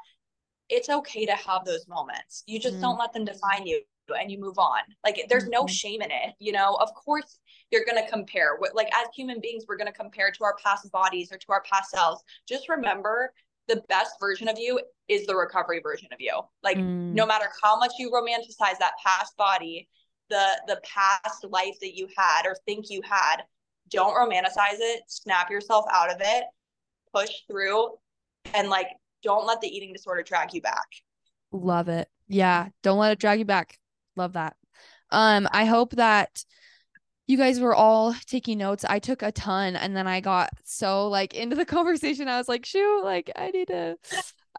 It's 0.68 0.88
okay 0.88 1.26
to 1.26 1.34
have 1.34 1.64
those 1.64 1.86
moments. 1.88 2.42
You 2.46 2.58
just 2.58 2.76
mm. 2.76 2.80
don't 2.80 2.98
let 2.98 3.12
them 3.12 3.24
define 3.24 3.66
you. 3.66 3.82
And 4.18 4.30
you 4.30 4.38
move 4.38 4.58
on. 4.58 4.80
Like 5.04 5.26
there's 5.28 5.48
no 5.48 5.64
Mhm. 5.64 5.68
shame 5.68 6.02
in 6.02 6.10
it, 6.10 6.34
you 6.38 6.52
know. 6.52 6.74
Of 6.76 6.94
course 6.94 7.38
you're 7.70 7.84
going 7.84 8.02
to 8.02 8.10
compare. 8.10 8.58
Like 8.74 8.88
as 8.94 9.08
human 9.14 9.40
beings 9.40 9.64
we're 9.68 9.76
going 9.76 9.86
to 9.86 9.92
compare 9.98 10.30
to 10.30 10.44
our 10.44 10.56
past 10.62 10.90
bodies 10.92 11.32
or 11.32 11.38
to 11.38 11.46
our 11.52 11.62
past 11.62 11.90
selves. 11.90 12.22
Just 12.48 12.68
remember 12.68 13.32
the 13.68 13.82
best 13.88 14.12
version 14.20 14.48
of 14.48 14.58
you 14.58 14.80
is 15.08 15.26
the 15.26 15.36
recovery 15.36 15.80
version 15.82 16.08
of 16.12 16.20
you. 16.20 16.40
Like 16.62 16.78
Mm, 16.78 17.12
no 17.12 17.26
matter 17.26 17.46
how 17.62 17.78
much 17.78 17.92
you 17.98 18.10
romanticize 18.10 18.78
that 18.78 18.92
past 19.04 19.36
body, 19.36 19.88
the 20.28 20.60
the 20.66 20.80
past 20.84 21.44
life 21.44 21.76
that 21.80 21.96
you 21.96 22.08
had 22.16 22.46
or 22.46 22.56
think 22.66 22.86
you 22.90 23.02
had, 23.02 23.38
don't 23.90 24.14
romanticize 24.14 24.78
it. 24.80 25.02
Snap 25.08 25.50
yourself 25.50 25.84
out 25.92 26.10
of 26.10 26.18
it. 26.20 26.44
Push 27.14 27.30
through 27.48 27.98
and 28.54 28.70
like 28.70 28.88
don't 29.22 29.46
let 29.46 29.60
the 29.62 29.68
eating 29.68 29.92
disorder 29.92 30.22
drag 30.22 30.54
you 30.54 30.62
back. 30.62 30.86
love 31.52 31.88
it. 31.88 32.08
Yeah, 32.28 32.68
don't 32.82 32.98
let 32.98 33.12
it 33.12 33.18
drag 33.18 33.38
you 33.40 33.44
back. 33.44 33.78
Love 34.20 34.34
that. 34.34 34.54
Um, 35.10 35.48
I 35.50 35.64
hope 35.64 35.92
that 35.92 36.44
you 37.26 37.38
guys 37.38 37.58
were 37.58 37.74
all 37.74 38.14
taking 38.26 38.58
notes. 38.58 38.84
I 38.86 38.98
took 38.98 39.22
a 39.22 39.32
ton 39.32 39.76
and 39.76 39.96
then 39.96 40.06
I 40.06 40.20
got 40.20 40.50
so 40.62 41.08
like 41.08 41.32
into 41.32 41.56
the 41.56 41.64
conversation. 41.76 42.28
I 42.28 42.36
was 42.36 42.48
like, 42.48 42.66
shoot, 42.66 43.02
like 43.02 43.30
I 43.34 43.50
need 43.50 43.68
to 43.68 43.96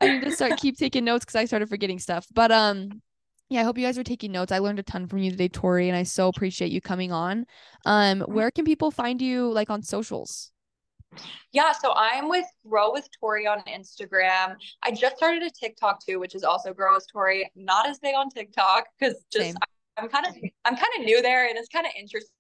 I 0.02 0.08
need 0.08 0.24
to 0.24 0.32
start 0.32 0.58
keep 0.58 0.78
taking 0.78 1.06
notes 1.06 1.26
because 1.26 1.36
I 1.36 1.46
started 1.46 1.70
forgetting 1.70 2.00
stuff. 2.00 2.26
But 2.34 2.52
um 2.52 3.04
yeah, 3.50 3.62
I 3.62 3.64
hope 3.66 3.78
you 3.78 3.86
guys 3.86 4.00
are 4.00 4.04
taking 4.04 4.32
notes. 4.32 4.52
I 4.52 4.58
learned 4.58 4.80
a 4.80 4.84
ton 4.84 5.06
from 5.06 5.20
you 5.20 5.30
today, 5.30 5.50
Tori, 5.50 5.90
and 5.90 5.98
I 5.98 6.04
so 6.04 6.28
appreciate 6.28 6.72
you 6.72 6.82
coming 6.82 7.12
on. 7.12 7.46
Um, 7.86 8.22
where 8.22 8.50
can 8.50 8.66
people 8.66 8.90
find 8.90 9.22
you 9.22 9.52
like 9.52 9.70
on 9.70 9.84
socials? 9.84 10.52
Yeah, 11.52 11.74
so 11.74 11.94
I'm 11.96 12.30
with 12.30 12.46
Grow 12.68 12.92
with 12.92 13.08
Tori 13.20 13.48
on 13.48 13.62
Instagram. 13.64 14.56
I 14.84 14.92
just 14.92 15.18
started 15.18 15.44
a 15.44 15.50
TikTok 15.50 16.04
too, 16.06 16.20
which 16.20 16.36
is 16.36 16.44
also 16.44 16.74
Grow 16.74 16.96
with 16.96 17.06
Tori. 17.12 17.52
Not 17.56 17.88
as 17.88 18.00
big 18.00 18.16
on 18.16 18.30
TikTok 18.30 18.86
because 18.98 19.24
just 19.32 19.46
Same. 19.46 19.56
I'm 19.98 20.08
kind 20.08 20.26
of 20.26 20.36
I'm 20.66 20.76
kind 20.76 20.92
of 20.98 21.06
new 21.06 21.22
there 21.22 21.48
and 21.50 21.58
it's 21.58 21.70
kind 21.70 21.86
of 21.86 21.92
interesting 22.00 22.32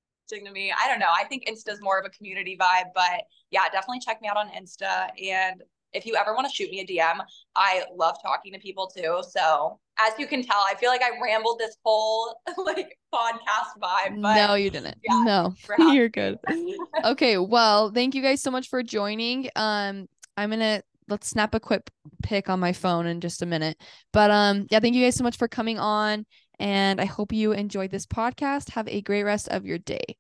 to 0.45 0.51
me. 0.51 0.72
I 0.72 0.88
don't 0.88 0.99
know. 0.99 1.11
I 1.13 1.26
think 1.26 1.43
Insta's 1.47 1.82
more 1.82 1.99
of 1.99 2.05
a 2.05 2.09
community 2.09 2.57
vibe, 2.59 2.91
but 2.95 3.24
yeah, 3.51 3.67
definitely 3.72 3.99
check 3.99 4.22
me 4.22 4.30
out 4.30 4.38
on 4.38 4.49
Insta. 4.49 5.09
And 5.22 5.61
if 5.93 6.05
you 6.05 6.15
ever 6.15 6.33
want 6.33 6.47
to 6.49 6.53
shoot 6.53 6.69
me 6.71 6.79
a 6.79 6.85
DM, 6.85 7.21
I 7.55 7.83
love 7.95 8.15
talking 8.21 8.53
to 8.53 8.59
people 8.59 8.87
too. 8.87 9.21
So 9.29 9.79
as 9.99 10.13
you 10.17 10.27
can 10.27 10.43
tell, 10.43 10.63
I 10.67 10.75
feel 10.75 10.89
like 10.89 11.01
I 11.01 11.11
rambled 11.21 11.59
this 11.59 11.77
whole 11.83 12.39
like 12.65 12.97
podcast 13.13 13.79
vibe, 13.81 14.21
but 14.21 14.35
no, 14.35 14.55
you 14.55 14.69
didn't. 14.69 14.97
yeah, 15.03 15.23
no, 15.23 15.53
you're 15.93 16.09
good. 16.09 16.39
okay, 17.05 17.37
well, 17.37 17.91
thank 17.91 18.15
you 18.15 18.21
guys 18.21 18.41
so 18.41 18.51
much 18.51 18.69
for 18.69 18.83
joining. 18.83 19.49
Um, 19.55 20.07
I'm 20.37 20.49
gonna 20.49 20.81
let's 21.07 21.27
snap 21.27 21.53
a 21.53 21.59
quick 21.59 21.89
pic 22.23 22.49
on 22.49 22.59
my 22.59 22.73
phone 22.73 23.05
in 23.05 23.21
just 23.21 23.41
a 23.41 23.45
minute. 23.45 23.77
But 24.13 24.31
um, 24.31 24.67
yeah, 24.71 24.79
thank 24.79 24.95
you 24.95 25.03
guys 25.03 25.15
so 25.15 25.23
much 25.23 25.37
for 25.37 25.47
coming 25.47 25.77
on, 25.77 26.25
and 26.59 27.01
I 27.01 27.05
hope 27.05 27.33
you 27.33 27.51
enjoyed 27.51 27.91
this 27.91 28.05
podcast. 28.05 28.71
Have 28.71 28.87
a 28.87 29.01
great 29.01 29.23
rest 29.23 29.49
of 29.49 29.65
your 29.65 29.77
day. 29.77 30.17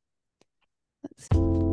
Let's- 1.03 1.70